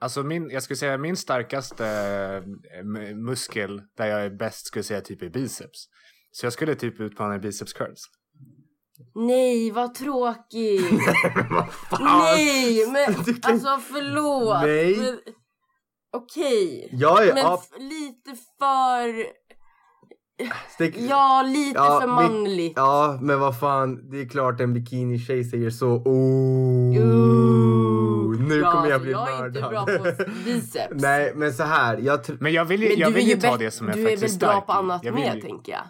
Alltså 0.01 0.22
min, 0.22 0.51
jag 0.51 0.62
skulle 0.62 0.76
säga 0.76 0.99
min 0.99 1.16
starkaste 1.16 1.86
eh, 2.78 3.14
muskel 3.16 3.82
där 3.97 4.07
jag 4.07 4.24
är 4.24 4.30
bäst 4.30 4.66
skulle 4.66 4.82
säga 4.82 5.01
typ 5.01 5.22
är 5.22 5.28
biceps. 5.28 5.84
Så 6.30 6.47
jag 6.47 6.53
skulle 6.53 6.74
typ 6.74 7.01
utmana 7.01 7.36
i 7.36 7.38
biceps 7.38 7.72
curls. 7.72 8.01
Nej, 9.14 9.70
vad 9.70 9.94
tråkigt. 9.94 10.90
Vad 11.51 11.72
fan? 11.72 12.18
Nej, 12.22 12.86
men 12.90 13.14
kan- 13.14 13.53
alltså 13.53 13.78
förlåt. 13.78 14.62
Nej. 14.62 14.97
Men, 14.97 15.18
Okej. 16.12 16.88
Jag 16.92 17.26
är 17.26 17.34
Men 17.34 17.59
lite 17.88 18.30
för... 18.59 19.26
stick, 20.74 20.97
Ja, 20.99 21.45
lite 21.47 21.78
Ja, 21.78 22.01
för 22.01 22.07
vi- 22.07 22.12
manligt. 22.12 22.72
Ja, 22.76 23.18
men 23.22 23.41
vad 23.41 23.61
fan, 23.61 24.11
det 24.11 24.20
är 24.20 24.28
klart 24.28 24.61
en 24.61 24.74
bikini-tjej 24.74 25.45
säger 25.45 25.70
så. 25.70 25.87
Oh, 25.89 26.09
Ooh. 26.99 28.41
nu 28.41 28.55
Ja, 28.61 28.72
kommer 28.72 28.89
jag 28.89 28.93
alltså, 28.95 28.99
bli 29.05 29.12
jag 29.12 29.32
är 29.32 29.39
mördad. 29.43 29.57
inte 29.57 29.68
bra 29.68 29.87
på 29.87 30.32
biceps. 30.45 30.93
Nej, 31.03 31.32
men 31.37 31.53
så 31.53 31.62
här. 31.62 31.99
Jag 31.99 32.20
tr- 32.20 32.37
Men 32.41 32.53
jag 32.53 32.64
vill 32.64 32.82
ju, 32.82 32.89
Men 32.89 32.99
jag 32.99 33.11
du 33.11 33.14
vill 33.14 33.28
ju 33.28 33.37
ta 33.37 33.57
det 33.57 33.70
som 33.70 33.89
jag 33.89 33.97
Du 33.97 34.01
är 34.03 34.11
faktiskt 34.11 34.43
väl 34.43 34.49
är 34.49 34.53
bra 34.53 34.55
stark 34.61 34.66
på 34.66 34.72
annat 34.72 35.05
jag 35.05 35.14
med, 35.14 35.34
ju- 35.34 35.41
tänker 35.41 35.72
jag. 35.72 35.82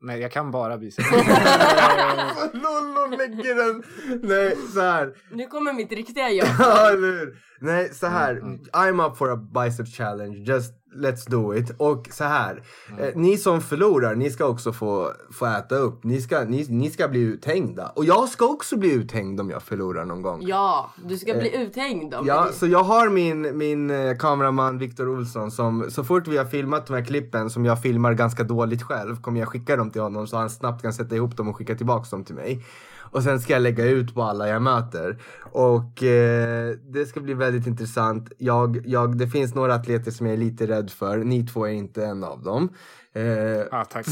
Nej, 0.00 0.20
jag 0.20 0.32
kan 0.32 0.50
bara 0.50 0.78
biceps. 0.78 1.08
Lollo 2.52 3.16
lägger 3.16 3.54
den. 3.54 3.82
Nej, 4.22 4.56
så 4.74 4.80
här. 4.80 5.12
Nu 5.32 5.46
kommer 5.46 5.72
mitt 5.72 5.92
riktiga 5.92 6.30
jag. 6.30 6.48
Ja, 6.58 6.88
eller 6.90 7.08
hur? 7.18 7.36
Nej, 7.60 7.94
så 7.94 8.06
här. 8.06 8.30
Mm, 8.36 8.58
I'm 8.72 9.06
up 9.10 9.16
for 9.16 9.32
a 9.32 9.36
bicep 9.36 9.86
challenge. 9.88 10.36
Just 10.36 10.72
let's 10.94 11.30
do 11.30 11.54
it. 11.54 11.70
Och 11.76 12.08
så 12.10 12.24
här. 12.24 12.62
Mm. 12.88 13.04
Eh, 13.04 13.10
ni 13.14 13.36
som 13.36 13.60
förlorar, 13.60 14.14
ni 14.14 14.30
ska 14.30 14.44
också 14.46 14.72
få, 14.72 15.12
få 15.32 15.46
äta 15.46 15.74
upp. 15.76 16.04
Ni 16.04 16.20
ska, 16.20 16.44
ni, 16.44 16.66
ni 16.68 16.90
ska 16.90 17.08
bli 17.08 17.20
uthängda. 17.20 17.92
Och 17.96 18.04
jag 18.04 18.28
ska 18.28 18.46
också 18.46 18.76
bli 18.76 18.92
uthängd 18.92 19.40
om 19.40 19.50
jag 19.50 19.62
förlorar 19.62 20.04
någon 20.04 20.22
gång. 20.22 20.42
Ja, 20.46 20.90
du 21.04 21.18
ska 21.18 21.34
bli 21.34 21.56
uthängd 21.56 22.14
om 22.14 22.20
Eh, 22.20 22.26
Ja, 22.28 22.44
det. 22.44 22.52
så 22.52 22.66
jag 22.66 22.82
har 22.84 23.08
min, 23.08 23.58
min 23.58 23.90
eh, 23.90 24.16
kameraman 24.16 24.78
Viktor 24.78 25.08
Olsson 25.08 25.50
som 25.50 25.90
så 25.90 26.04
fort 26.04 26.28
vi 26.28 26.36
har 26.36 26.44
filmat 26.44 26.86
de 26.86 26.94
här 26.94 27.04
klippen 27.04 27.50
som 27.50 27.64
jag 27.64 27.82
filmar 27.82 28.14
ganska 28.14 28.42
dåligt 28.44 28.82
själv 28.82 29.20
kommer 29.22 29.40
jag 29.40 29.48
skicka 29.48 29.76
dem 29.76 29.90
till 29.90 30.02
honom 30.02 30.26
så 30.26 30.36
han 30.36 30.50
snabbt 30.50 30.82
kan 30.82 30.92
sätta 30.92 31.14
ihop 31.16 31.36
dem 31.36 31.48
och 31.48 31.56
skicka 31.56 31.74
tillbaka 31.74 32.06
dem 32.10 32.24
till 32.24 32.34
mig. 32.34 32.64
Och 33.10 33.22
sen 33.22 33.40
ska 33.40 33.52
jag 33.52 33.62
lägga 33.62 33.84
ut 33.84 34.14
på 34.14 34.22
alla 34.22 34.48
jag 34.48 34.62
möter. 34.62 35.18
Och 35.52 36.02
eh, 36.02 36.74
det 36.92 37.06
ska 37.06 37.20
bli 37.20 37.34
väldigt 37.34 37.66
intressant. 37.66 38.32
Jag, 38.38 38.82
jag, 38.86 39.18
det 39.18 39.28
finns 39.28 39.54
några 39.54 39.74
atleter 39.74 40.10
som 40.10 40.26
jag 40.26 40.32
är 40.32 40.38
lite 40.38 40.66
rädd 40.66 40.90
för. 40.90 41.18
Ni 41.18 41.46
två 41.46 41.66
är 41.66 41.72
inte 41.72 42.04
en 42.04 42.24
av 42.24 42.42
dem. 42.42 42.68
Eh, 43.12 43.22
Ja, 43.70 43.84
tack. 43.84 44.06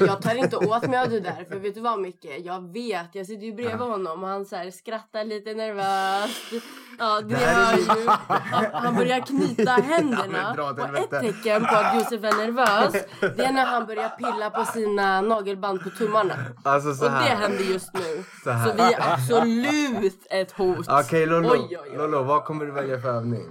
Jag 0.00 0.22
tar 0.22 0.34
inte 0.34 0.56
åt 0.56 0.86
mig 0.88 0.98
av 0.98 1.10
det 1.10 1.20
där, 1.20 1.46
för 1.50 1.58
vet 1.58 1.74
du 1.74 1.80
vad 1.80 2.00
Micke? 2.00 2.26
Jag 2.44 2.72
vet, 2.72 3.14
jag 3.14 3.26
sitter 3.26 3.46
ju 3.46 3.52
bredvid 3.54 3.78
honom 3.78 4.22
och 4.22 4.28
han 4.28 4.44
så 4.46 4.56
här 4.56 4.70
skrattar 4.70 5.24
lite 5.24 5.54
nervöst. 5.54 6.64
Ja, 7.02 7.20
det 7.20 7.34
hör 7.36 7.76
ju. 7.76 7.84
Ja, 8.06 8.70
Han 8.72 8.94
börjar 8.96 9.20
knyta 9.20 9.62
Ja, 9.62 9.72
händerna. 9.82 10.70
åt 10.70 10.78
Och 10.78 10.98
ett 10.98 11.10
tecken 11.10 11.60
på 11.66 11.74
att 11.76 11.94
Josef 11.94 12.24
är 12.24 12.46
nervös, 12.46 12.92
det 13.36 13.44
är 13.44 13.52
när 13.52 13.66
han 13.66 13.86
börjar 13.86 14.08
pilla 14.08 14.50
på 14.50 14.64
sina 14.64 15.20
nagelband 15.20 15.82
på 15.82 15.90
tummarna. 15.90 16.34
alltså 16.62 16.94
så 16.94 17.04
Och 17.04 17.10
det 17.10 17.16
händer 17.18 17.64
just 17.64 17.94
nu. 17.94 18.24
Så. 18.44 18.50
Så 18.68 18.76
vi 18.76 18.82
är 18.82 19.12
absolut 19.12 20.26
ett 20.30 20.52
hot. 20.52 20.86
Okej 20.88 21.26
Lollo, 21.26 21.50
Oj, 21.52 21.58
oj, 21.70 21.78
oj. 21.90 21.96
Lollo, 21.96 22.22
vad 22.22 22.44
kommer 22.44 22.64
du 22.66 22.72
välja 22.72 23.00
för 23.00 23.08
övning? 23.08 23.48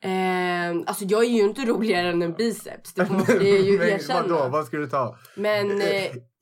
Eh, 0.00 0.76
alltså 0.86 1.04
jag 1.04 1.24
är 1.24 1.28
ju 1.28 1.42
inte 1.42 1.60
roligare 1.64 2.08
än 2.08 2.22
en 2.22 2.32
biceps, 2.32 2.92
det 2.94 3.10
måste 3.10 3.32
jag 3.32 3.42
ju 3.44 3.74
erkänna. 3.90 4.22
Vadå, 4.22 4.48
vad 4.48 4.66
ska 4.66 4.76
du 4.76 4.86
ta? 4.88 5.16
Men 5.36 5.80
eh, 5.80 5.86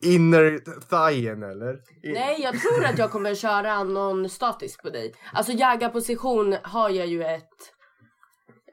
Inner 0.05 0.59
thighen 0.91 1.43
eller? 1.43 1.79
Nej, 2.03 2.41
jag 2.43 2.61
tror 2.61 2.85
att 2.85 2.99
jag 2.99 3.11
kommer 3.11 3.35
köra 3.35 3.85
någon 3.85 4.29
statisk 4.29 4.83
på 4.83 4.91
dig. 4.91 5.15
Alltså 5.33 5.53
jägarposition 5.53 6.57
har 6.63 6.91
jag 6.91 7.07
ju 7.07 7.23
ett 7.23 7.75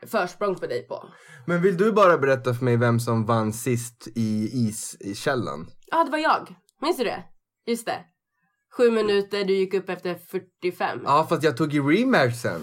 försprång 0.05 0.55
på 0.55 0.67
dig 0.67 0.87
på. 0.87 1.09
Men 1.45 1.61
vill 1.61 1.77
du 1.77 1.91
bara 1.91 2.17
berätta 2.17 2.53
för 2.53 2.65
mig 2.65 2.77
vem 2.77 2.99
som 2.99 3.25
vann 3.25 3.53
sist 3.53 4.07
i 4.15 4.49
iskällan? 4.99 5.67
Ja, 5.87 6.03
det 6.03 6.11
var 6.11 6.17
jag. 6.17 6.55
Minns 6.81 6.97
du 6.97 7.03
det? 7.03 7.23
Just 7.67 7.85
det. 7.85 8.05
Sju 8.77 8.91
minuter, 8.91 9.43
du 9.43 9.53
gick 9.53 9.73
upp 9.73 9.89
efter 9.89 10.15
45. 10.15 10.99
Ja, 11.03 11.25
fast 11.29 11.43
jag 11.43 11.57
tog 11.57 11.73
i 11.73 11.79
rematch 11.79 12.35
sen. 12.35 12.61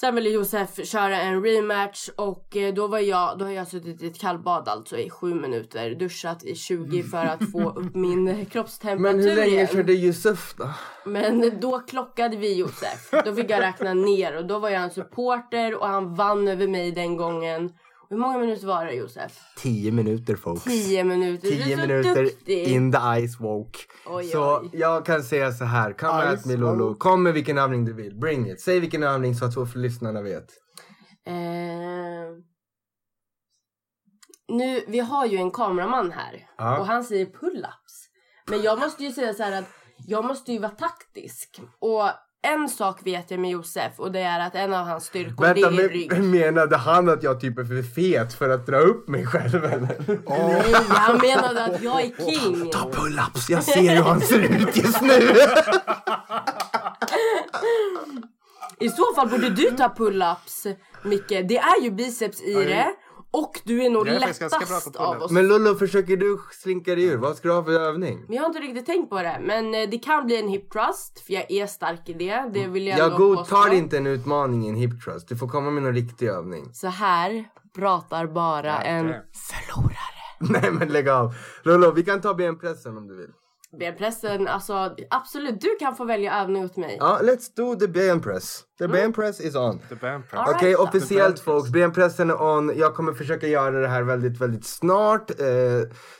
Sen 0.00 0.14
ville 0.14 0.28
Josef 0.28 0.86
köra 0.86 1.16
en 1.16 1.44
rematch 1.44 2.08
och 2.16 2.56
eh, 2.56 2.74
då 2.74 2.86
var 2.86 2.98
jag, 2.98 3.38
då 3.38 3.44
har 3.44 3.52
jag 3.52 3.68
suttit 3.68 4.02
i 4.02 4.06
ett 4.06 4.18
kallbad 4.18 4.68
alltså 4.68 4.96
i 4.98 5.10
sju 5.10 5.34
minuter, 5.34 5.90
duschat 5.90 6.44
i 6.44 6.54
20 6.54 7.02
för 7.02 7.24
att 7.24 7.50
få 7.52 7.70
upp 7.70 7.94
min 7.94 8.46
kroppstemperatur 8.50 9.16
Men 9.16 9.28
hur 9.28 9.36
länge 9.36 9.52
igen. 9.52 9.66
körde 9.66 9.92
Yusuf 9.92 10.54
då? 10.58 10.70
Men 11.04 11.60
då 11.60 11.80
klockade 11.80 12.36
vi 12.36 12.54
Josef. 12.54 13.10
Då 13.24 13.34
fick 13.34 13.50
jag 13.50 13.60
räkna 13.60 13.94
ner 13.94 14.36
och 14.36 14.46
då 14.46 14.58
var 14.58 14.68
jag 14.68 14.82
en 14.82 14.90
supporter 14.90 15.74
och 15.74 15.86
han 15.86 16.14
vann 16.14 16.48
över 16.48 16.68
mig 16.68 16.92
den 16.92 17.16
gången. 17.16 17.72
Hur 18.10 18.16
många 18.16 18.38
minuter 18.38 18.66
var 18.66 18.84
det 18.84 18.92
Josef? 18.92 19.40
Tio 19.56 19.92
minuter 19.92 20.36
folks. 20.36 20.64
Tio 20.64 21.04
minuter. 21.04 21.48
du 21.50 21.56
Tio 21.56 21.64
är 21.72 21.76
så 21.76 21.80
minuter 21.86 22.24
duktig. 22.24 22.68
in 22.68 22.92
the 22.92 22.98
ice 23.26 23.40
walk. 23.40 23.76
Oj, 24.06 24.24
så 24.24 24.60
oj. 24.60 24.70
jag 24.72 25.06
kan 25.06 25.22
säga 25.22 25.52
så 25.52 25.64
här, 25.64 25.92
come 25.92 26.22
Ice 26.36 26.40
at 26.40 26.46
me 26.46 26.56
Lolo. 26.56 26.94
Kom 26.94 27.22
med 27.22 27.34
vilken 27.34 27.58
övning 27.58 27.84
du 27.84 27.92
vill, 27.92 28.18
bring 28.18 28.50
it. 28.50 28.60
Säg 28.60 28.80
vilken 28.80 29.02
övning 29.02 29.34
så 29.34 29.44
att 29.44 29.52
så 29.52 29.66
för 29.66 29.78
lyssnarna 29.78 30.22
vet. 30.22 30.50
Eh, 31.26 31.34
nu, 34.48 34.84
vi 34.88 34.98
har 34.98 35.26
ju 35.26 35.36
en 35.38 35.50
kameraman 35.50 36.12
här 36.12 36.46
Ja. 36.58 36.78
och 36.78 36.86
han 36.86 37.04
säger 37.04 37.26
pull-ups. 37.26 38.08
Men 38.46 38.62
jag 38.62 38.78
måste 38.78 39.04
ju 39.04 39.12
säga 39.12 39.34
så 39.34 39.42
här 39.42 39.58
att 39.58 39.68
jag 40.06 40.24
måste 40.24 40.52
ju 40.52 40.58
vara 40.58 40.70
taktisk. 40.72 41.60
Och 41.78 42.02
en 42.52 42.68
sak 42.68 42.98
vet 43.04 43.30
jag 43.30 43.40
med 43.40 43.50
Josef 43.50 43.92
och 43.96 44.12
det 44.12 44.20
är 44.20 44.46
att 44.46 44.54
en 44.54 44.74
av 44.74 44.86
hans 44.86 45.04
styrkor 45.04 45.44
Vänta, 45.44 45.70
det 45.70 45.82
är 45.82 45.88
rygg. 45.88 46.12
men, 46.12 46.30
menade 46.30 46.76
han 46.76 47.08
att 47.08 47.22
jag 47.22 47.40
typ 47.40 47.58
är 47.58 47.64
för 47.64 47.82
fet 47.82 48.34
för 48.34 48.48
att 48.50 48.66
dra 48.66 48.78
upp 48.78 49.08
mig 49.08 49.26
själv 49.26 49.64
eller? 49.64 50.18
Nej, 50.28 50.74
han 50.88 51.18
menade 51.18 51.64
att 51.64 51.82
jag 51.82 52.00
är 52.00 52.10
king. 52.30 52.70
Ta 52.70 52.90
pull-ups, 52.90 53.46
jag 53.48 53.62
ser 53.64 53.96
hur 53.96 54.02
han 54.02 54.20
ser 54.20 54.38
ut 54.38 54.76
just 54.76 55.02
nu. 55.02 55.20
I 58.80 58.88
så 58.88 59.14
fall 59.14 59.28
borde 59.28 59.50
du 59.50 59.70
ta 59.70 59.88
pull-ups, 59.96 60.76
Micke. 61.02 61.28
Det 61.28 61.58
är 61.58 61.82
ju 61.82 61.90
biceps 61.90 62.42
i 62.42 62.54
det. 62.54 62.86
Och 63.30 63.60
du 63.64 63.82
är 63.84 63.90
nog 63.90 64.08
är 64.08 64.20
lättast 64.20 64.96
av 64.96 65.22
oss. 65.22 65.30
Men 65.30 65.48
Lollo, 65.48 65.74
försöker 65.74 66.16
du 66.16 66.38
slinka 66.50 66.94
dig 66.94 67.04
ur? 67.04 67.16
Vad 67.16 67.36
ska 67.36 67.48
du 67.48 67.54
ha 67.54 67.64
för 67.64 67.72
övning? 67.72 68.24
Men 68.26 68.36
jag 68.36 68.42
har 68.42 68.46
inte 68.46 68.60
riktigt 68.60 68.86
tänkt 68.86 69.10
på 69.10 69.22
det. 69.22 69.38
Men 69.42 69.74
eh, 69.74 69.88
det 69.90 69.98
kan 69.98 70.26
bli 70.26 70.40
en 70.40 70.48
hip 70.48 70.72
thrust, 70.72 71.20
för 71.26 71.32
jag 71.32 71.50
är 71.50 71.66
stark 71.66 72.08
i 72.08 72.12
det. 72.12 72.50
Det 72.54 72.66
vill 72.66 72.86
jag 72.86 72.98
Jag 72.98 73.16
godtar 73.16 73.74
inte 73.74 73.96
en 73.96 74.06
utmaning 74.06 74.66
i 74.66 74.68
en 74.68 74.74
hip 74.74 75.04
thrust. 75.04 75.28
Du 75.28 75.36
får 75.36 75.48
komma 75.48 75.70
med 75.70 75.82
någon 75.82 75.94
riktig 75.94 76.26
övning. 76.26 76.70
Så 76.72 76.88
här 76.88 77.44
pratar 77.74 78.26
bara 78.26 78.82
en 78.82 79.06
det. 79.06 79.22
förlorare. 79.32 80.18
Nej 80.60 80.72
men 80.72 80.88
lägg 80.88 81.08
av. 81.08 81.34
Lollo, 81.62 81.92
vi 81.92 82.02
kan 82.02 82.20
ta 82.20 82.34
benpressen 82.34 82.96
om 82.96 83.08
du 83.08 83.16
vill. 83.16 83.30
Benpressen, 83.76 84.48
alltså 84.48 84.94
absolut, 85.10 85.60
du 85.60 85.76
kan 85.80 85.96
få 85.96 86.04
välja 86.04 86.42
övning 86.42 86.64
åt 86.64 86.76
mig. 86.76 86.96
Ja, 87.00 87.20
let's 87.22 87.56
do 87.56 87.74
the 87.74 87.88
benpress. 87.88 88.64
The 88.78 88.88
benpress 88.88 89.40
is 89.40 89.54
on. 89.54 89.78
The 89.88 89.96
press. 89.96 90.22
All 90.32 90.44
right. 90.44 90.56
Okej, 90.56 90.76
officiellt 90.76 91.40
folks. 91.40 91.70
Benpressen 91.70 92.30
är 92.30 92.42
on. 92.42 92.72
Jag 92.76 92.94
kommer 92.94 93.12
försöka 93.12 93.46
göra 93.46 93.80
det 93.80 93.88
här 93.88 94.02
väldigt, 94.02 94.40
väldigt 94.40 94.66
snart. 94.66 95.30
Eh, 95.30 95.46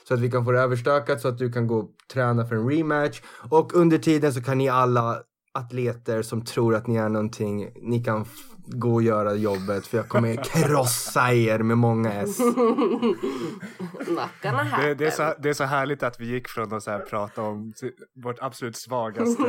så 0.09 0.15
att 0.15 0.21
vi 0.21 0.31
kan 0.31 0.45
få 0.45 0.53
det 0.53 0.61
överstökat 0.61 1.21
så 1.21 1.29
att 1.29 1.39
du 1.39 1.53
kan 1.53 1.67
gå 1.67 1.79
och 1.79 1.91
träna 2.13 2.47
för 2.47 2.57
en 2.57 2.71
rematch. 2.71 3.21
Och 3.51 3.75
under 3.75 3.99
tiden 3.99 4.33
så 4.33 4.43
kan 4.43 4.59
ni 4.59 4.69
alla 4.69 5.23
atleter 5.55 6.23
som 6.23 6.45
tror 6.45 6.75
att 6.75 6.87
ni 6.87 6.97
är 6.97 7.09
någonting, 7.09 7.71
ni 7.83 8.05
kan 8.05 8.25
gå 8.71 8.95
och 8.95 9.03
göra 9.03 9.35
jobbet 9.35 9.87
för 9.87 9.97
jag 9.97 10.09
kommer 10.09 10.45
krossa 10.45 11.33
er 11.33 11.59
med 11.59 11.79
många 11.79 12.13
S. 12.13 12.39
Det, 14.43 14.95
det, 14.95 15.07
är 15.07 15.11
så, 15.11 15.35
det 15.39 15.49
är 15.49 15.53
så 15.53 15.65
härligt 15.65 16.03
att 16.03 16.21
vi 16.21 16.27
gick 16.27 16.49
från 16.49 16.73
att 16.73 16.83
så 16.83 16.91
här 16.91 16.99
prata 16.99 17.43
om 17.43 17.73
vårt 18.23 18.39
absolut 18.41 18.77
svagaste 18.77 19.43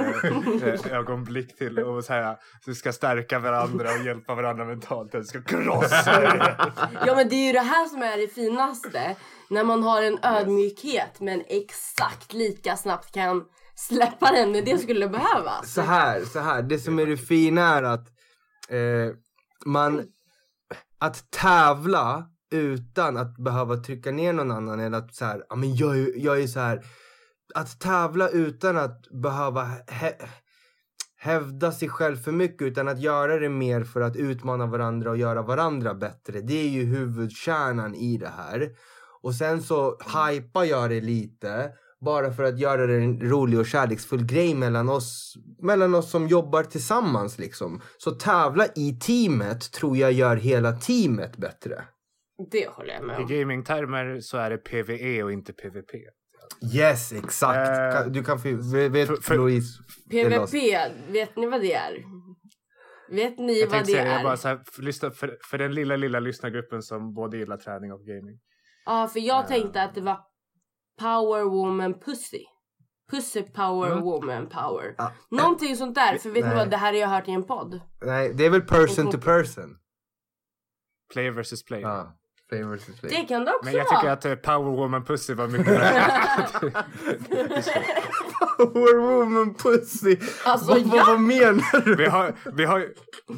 eh, 0.86 0.98
ögonblick 0.98 1.58
till 1.58 1.80
att 1.80 2.06
så 2.06 2.14
här, 2.14 2.34
så 2.34 2.72
vi 2.72 2.76
ska 2.76 2.94
stärka 2.94 3.40
varandra 3.40 3.90
och 4.00 4.06
hjälpa 4.06 4.36
varandra 4.36 4.66
mentalt. 4.66 5.16
Vi 5.16 5.24
ska 5.24 5.42
krossa 5.42 6.24
er. 6.24 6.56
Ja 7.06 7.16
men 7.16 7.30
det 7.30 7.36
är 7.36 7.48
ju 7.48 7.54
det 7.54 7.60
här 7.60 7.86
som 7.88 8.02
är 8.02 8.18
det 8.18 8.28
finaste. 8.28 9.16
När 9.50 9.64
man 9.64 9.84
har 9.84 10.02
en 10.02 10.20
ödmjukhet 10.24 11.20
men 11.20 11.44
exakt 11.48 12.34
lika 12.34 12.78
snabbt 12.78 13.12
kan 13.12 13.44
släppa 13.76 14.32
den 14.32 14.52
när 14.52 14.62
det 14.62 14.78
skulle 14.78 15.08
behövas. 15.08 15.74
Så 15.74 15.82
här, 15.82 16.22
så 16.22 16.40
här. 16.40 16.62
Det 16.62 16.80
som 16.80 17.00
är 17.00 17.06
det 17.06 17.18
fina 17.18 17.76
är 17.76 17.84
att 17.84 18.08
eh, 18.70 19.14
man, 19.66 20.08
att 21.00 21.32
tävla 21.32 22.30
utan 22.52 23.18
att 23.18 23.38
behöva 23.38 23.78
trycka 23.78 24.12
ner 24.12 24.34
någon 24.34 24.52
annan 24.52 24.80
eller 24.80 24.98
att 24.98 25.16
så 25.16 25.26
här, 25.26 25.44
ja 25.50 25.56
men 25.56 25.76
jag, 25.76 26.18
jag 26.18 26.42
är 26.42 26.48
så 26.48 26.60
här. 26.60 26.86
Att 27.56 27.80
tävla 27.80 28.30
utan 28.30 28.78
att 28.78 29.08
behöva 29.22 29.64
hä 29.88 30.14
hävda 31.22 31.72
sig 31.72 31.90
själv 31.90 32.18
för 32.18 32.32
mycket 32.32 32.62
utan 32.62 32.88
att 32.88 33.00
göra 33.00 33.40
det 33.40 33.50
mer 33.50 33.84
för 33.84 34.02
att 34.02 34.16
utmana 34.16 34.66
varandra 34.66 35.10
och 35.10 35.18
göra 35.18 35.42
varandra 35.42 35.94
bättre. 35.94 36.42
Det 36.42 36.54
är 36.54 36.70
ju 36.70 36.84
huvudkärnan 36.84 37.96
i 37.96 38.18
det 38.18 38.32
här. 38.38 38.70
Och 39.22 39.36
sen 39.36 39.62
så 39.62 39.98
hypar 40.00 40.64
jag 40.64 40.90
det 40.90 41.02
lite 41.02 41.72
bara 42.06 42.32
för 42.34 42.44
att 42.44 42.60
göra 42.60 42.88
det 42.88 42.96
en 42.96 43.22
rolig 43.22 43.60
och 43.60 43.66
kärleksfull 43.66 44.26
grej 44.26 44.56
mellan 44.56 44.90
oss, 44.90 45.34
mellan 45.62 45.96
oss 45.96 46.12
som 46.12 46.28
jobbar 46.28 46.64
tillsammans 46.64 47.40
liksom. 47.40 47.82
Så 47.98 48.12
tävla 48.12 48.66
i 48.76 48.98
teamet 49.02 49.72
tror 49.72 49.98
jag 49.98 50.12
gör 50.12 50.36
hela 50.36 50.72
teamet 50.74 51.38
bättre. 51.38 51.84
Det 52.52 52.68
håller 52.70 52.94
jag 52.94 53.04
med 53.04 53.20
I 53.20 53.24
om. 53.24 53.28
gamingtermer 53.28 54.20
så 54.20 54.38
är 54.38 54.50
det 54.50 54.58
PVE 54.58 55.24
och 55.24 55.32
inte 55.32 55.54
PVP. 55.54 55.92
Yes, 56.76 57.12
exakt. 57.12 57.94
Kan- 57.94 58.12
du 58.14 58.24
kan 58.24 58.40
få, 58.40 58.50
vet 58.90 59.08
för- 59.08 59.16
för- 59.22 59.36
Louise? 59.36 59.84
PVP, 60.10 60.54
vet 61.12 61.36
ni 61.36 61.48
vad 61.48 61.62
det 61.62 61.74
är? 61.74 61.92
Vet 63.12 63.38
ni 63.40 63.60
Jag 63.62 63.68
vad 63.68 63.86
det 63.86 63.98
är? 63.98 64.24
bara 64.24 64.38
så 64.38 64.48
här, 64.48 64.60
för, 64.72 64.82
lyssna, 64.84 65.12
för, 65.12 65.38
för 65.52 65.58
den 65.58 65.74
lilla, 65.74 65.96
lilla 65.96 66.20
lyssnargruppen 66.20 66.82
som 66.82 67.14
både 67.14 67.38
gillar 67.38 67.58
träning 67.58 67.92
och 67.94 68.02
gaming. 68.06 68.40
Ja, 68.86 69.08
för 69.14 69.20
jag 69.20 69.48
tänkte 69.48 69.82
att 69.84 69.96
det 69.96 70.02
var 70.02 70.18
Power 71.00 71.44
Woman 71.44 71.94
Pussy. 71.94 72.44
Pussy 73.12 73.44
Power 73.44 73.92
Mm. 73.92 74.04
Woman 74.04 74.50
Power. 74.50 74.96
Ja. 74.98 75.12
Någonting 75.32 75.76
sånt 75.76 75.96
där, 75.96 76.18
för 76.18 76.30
vet 76.30 76.44
ni 76.44 76.50
Nej. 76.50 76.58
vad, 76.58 76.70
det 76.70 76.78
här 76.78 76.94
har 76.94 77.00
jag 77.00 77.08
hört 77.08 77.28
i 77.28 77.32
en 77.32 77.44
podd. 77.44 77.82
Nej, 78.06 78.34
det 78.34 78.46
är 78.46 78.50
väl 78.50 78.62
person 78.62 79.12
to 79.12 79.18
person? 79.18 79.76
Player 81.14 81.32
versus 81.32 81.66
player. 81.66 81.84
Ja, 81.88 82.16
play 82.50 82.64
versus 82.64 83.00
play. 83.00 83.12
Det 83.12 83.24
kan 83.28 83.46
det 83.46 83.52
också 83.54 83.66
Men 83.66 83.74
jag 83.74 83.86
vara. 83.86 84.00
tycker 84.00 84.12
att 84.12 84.26
eh, 84.26 84.36
Power 84.36 84.72
Woman 84.78 85.06
Pussy 85.06 85.34
var 85.34 85.48
mycket 85.48 85.66
bättre. 85.66 86.72
Power 88.58 88.98
woman 88.98 89.54
pussy! 89.54 90.18
Alltså, 90.46 90.68
vad, 90.68 90.80
ja. 90.80 91.04
vad, 91.08 91.20
menar 91.20 91.86
du? 91.86 91.96
vi, 91.96 92.06
har, 92.06 92.36
vi, 92.54 92.66
har, 92.66 92.88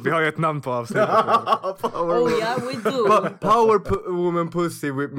vi 0.04 0.10
har 0.10 0.20
ju 0.20 0.28
ett 0.28 0.38
namn 0.38 0.60
på 0.60 0.72
avsnittet. 0.72 1.08
Power 1.80 2.18
Oh 2.18 2.28
woman- 2.28 2.38
yeah 2.38 2.58
we 2.58 2.90
do. 2.90 3.28
Power 3.40 4.10
woman 4.12 4.50
pussy 4.50 4.90
with, 4.90 5.12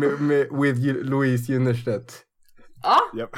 with 0.52 0.80
Ju- 0.80 1.04
Louise 1.04 1.52
Junnerstedt. 1.54 2.24
Ja, 2.84 3.00
Japp. 3.14 3.36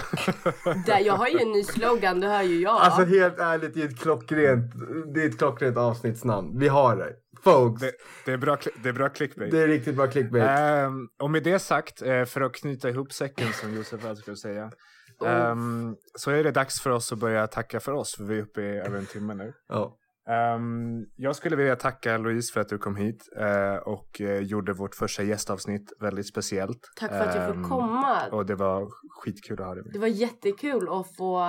där, 0.85 0.99
jag 0.99 1.13
har 1.13 1.27
ju 1.27 1.39
en 1.39 1.51
ny 1.51 1.63
slogan, 1.63 2.19
det 2.19 2.27
hör 2.27 2.41
ju 2.41 2.61
jag. 2.61 2.81
Alltså 2.81 3.03
helt 3.03 3.39
ärligt, 3.39 3.73
det 3.73 3.81
är 3.81 3.85
ett 3.85 3.99
klockrent, 3.99 4.73
det 5.13 5.23
är 5.23 5.29
ett 5.29 5.37
klockrent 5.37 5.77
avsnittsnamn. 5.77 6.59
Vi 6.59 6.67
har 6.67 6.95
det. 6.95 7.13
Folks, 7.43 7.81
det, 7.81 7.91
det, 8.25 8.31
är 8.31 8.37
bra, 8.37 8.57
det 8.83 8.89
är 8.89 8.93
bra 8.93 9.09
clickbait. 9.09 9.51
det 9.51 9.59
är 9.59 9.67
riktigt 9.67 9.95
bra 9.95 10.07
clickbait. 10.07 10.49
Ehm, 10.49 11.07
och 11.21 11.31
med 11.31 11.43
det 11.43 11.59
sagt, 11.59 12.01
eh, 12.01 12.25
för 12.25 12.41
att 12.41 12.53
knyta 12.53 12.89
ihop 12.89 13.13
säcken 13.13 13.53
som 13.53 13.73
Josef 13.73 14.05
älskar 14.05 14.31
att 14.31 14.39
säga. 14.39 14.71
Oh. 15.19 15.29
ehm, 15.29 15.95
så 16.15 16.31
är 16.31 16.43
det 16.43 16.51
dags 16.51 16.81
för 16.81 16.89
oss 16.89 17.11
att 17.11 17.19
börja 17.19 17.47
tacka 17.47 17.79
för 17.79 17.91
oss, 17.91 18.15
för 18.15 18.23
vi 18.23 18.37
är 18.37 18.41
uppe 18.41 18.61
i 18.61 18.77
över 18.77 18.97
en 18.97 19.05
timme 19.05 19.33
nu. 19.33 19.53
Ja. 19.67 19.97
Ehm, 20.29 21.05
jag 21.15 21.35
skulle 21.35 21.55
vilja 21.55 21.75
tacka 21.75 22.17
Louise 22.17 22.53
för 22.53 22.61
att 22.61 22.69
du 22.69 22.77
kom 22.77 22.95
hit 22.95 23.29
eh, 23.37 23.75
och 23.75 24.21
eh, 24.21 24.39
gjorde 24.39 24.73
vårt 24.73 24.95
första 24.95 25.23
gästavsnitt 25.23 25.93
väldigt 25.99 26.27
speciellt. 26.27 26.79
Tack 26.95 27.09
för 27.11 27.19
att 27.19 27.35
jag 27.35 27.45
Ehm, 27.49 27.53
fick 27.61 27.69
komma. 27.71 28.27
Och 28.31 28.45
det 28.45 28.55
var 28.55 28.87
skitkul 29.09 29.59
att 29.61 29.67
ha 29.67 29.73
dig 29.75 29.83
Det 29.83 29.89
med. 29.91 30.01
var 30.01 30.07
jättekul 30.07 30.89
att 30.91 31.15
få 31.15 31.45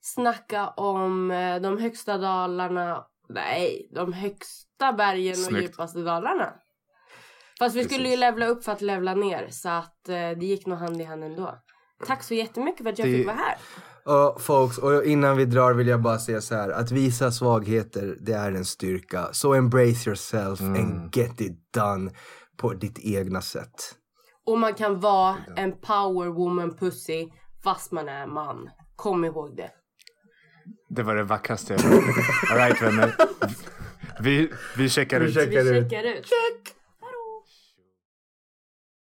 snacka 0.00 0.68
om 0.68 1.30
äh, 1.30 1.60
de 1.60 1.78
högsta 1.78 2.18
dalarna. 2.18 3.04
Nej, 3.28 3.90
de 3.94 4.12
högsta 4.12 4.92
bergen 4.92 5.32
och 5.32 5.36
Snyggt. 5.38 5.62
djupaste 5.64 5.98
dalarna. 6.00 6.54
Fast 7.58 7.76
vi 7.76 7.84
skulle 7.84 7.98
ju 7.98 8.04
Precis. 8.04 8.20
levla 8.20 8.46
upp 8.46 8.64
för 8.64 8.72
att 8.72 8.80
levla 8.80 9.14
ner 9.14 9.48
så 9.50 9.68
att 9.68 10.08
äh, 10.08 10.14
det 10.14 10.46
gick 10.46 10.66
nog 10.66 10.78
hand 10.78 11.00
i 11.00 11.04
hand 11.04 11.24
ändå. 11.24 11.58
Tack 12.06 12.22
så 12.22 12.34
jättemycket 12.34 12.82
för 12.82 12.90
att 12.92 12.98
jag 12.98 13.08
Det- 13.08 13.16
fick 13.16 13.26
vara 13.26 13.36
här. 13.36 13.56
Och 14.04 14.40
folks, 14.42 14.78
och 14.78 15.04
innan 15.04 15.36
vi 15.36 15.44
drar 15.44 15.74
vill 15.74 15.86
jag 15.88 16.02
bara 16.02 16.18
säga 16.18 16.40
så 16.40 16.54
här. 16.54 16.68
Att 16.70 16.90
visa 16.90 17.30
svagheter, 17.30 18.16
det 18.20 18.32
är 18.32 18.52
en 18.52 18.64
styrka. 18.64 19.28
Så 19.32 19.54
embrace 19.54 20.08
yourself 20.10 20.60
and 20.60 21.16
get 21.16 21.40
it 21.40 21.72
done 21.74 22.10
på 22.56 22.72
ditt 22.74 22.98
egna 22.98 23.40
sätt. 23.40 23.94
Och 24.46 24.58
man 24.58 24.74
kan 24.74 25.00
vara 25.00 25.36
en 25.56 25.72
power 25.72 26.26
woman 26.28 26.76
pussy 26.76 27.28
fast 27.64 27.92
man 27.92 28.08
är 28.08 28.26
man. 28.26 28.68
Kom 28.96 29.24
ihåg 29.24 29.56
det. 29.56 29.70
Det 30.90 31.02
var 31.02 31.14
det 31.14 31.22
vackraste 31.22 31.72
jag 31.72 31.80
hört. 31.80 32.04
Alright 32.50 32.82
vänner. 32.82 33.14
Vi, 34.20 34.50
vi 34.76 34.88
checkar 34.88 35.20
Vi 35.20 35.26
ut. 35.28 35.34
checkar 35.34 35.62
Vi 35.62 35.78
ut. 35.78 35.90
checkar 35.90 36.04
ut. 36.04 36.26
Check! 36.26 36.74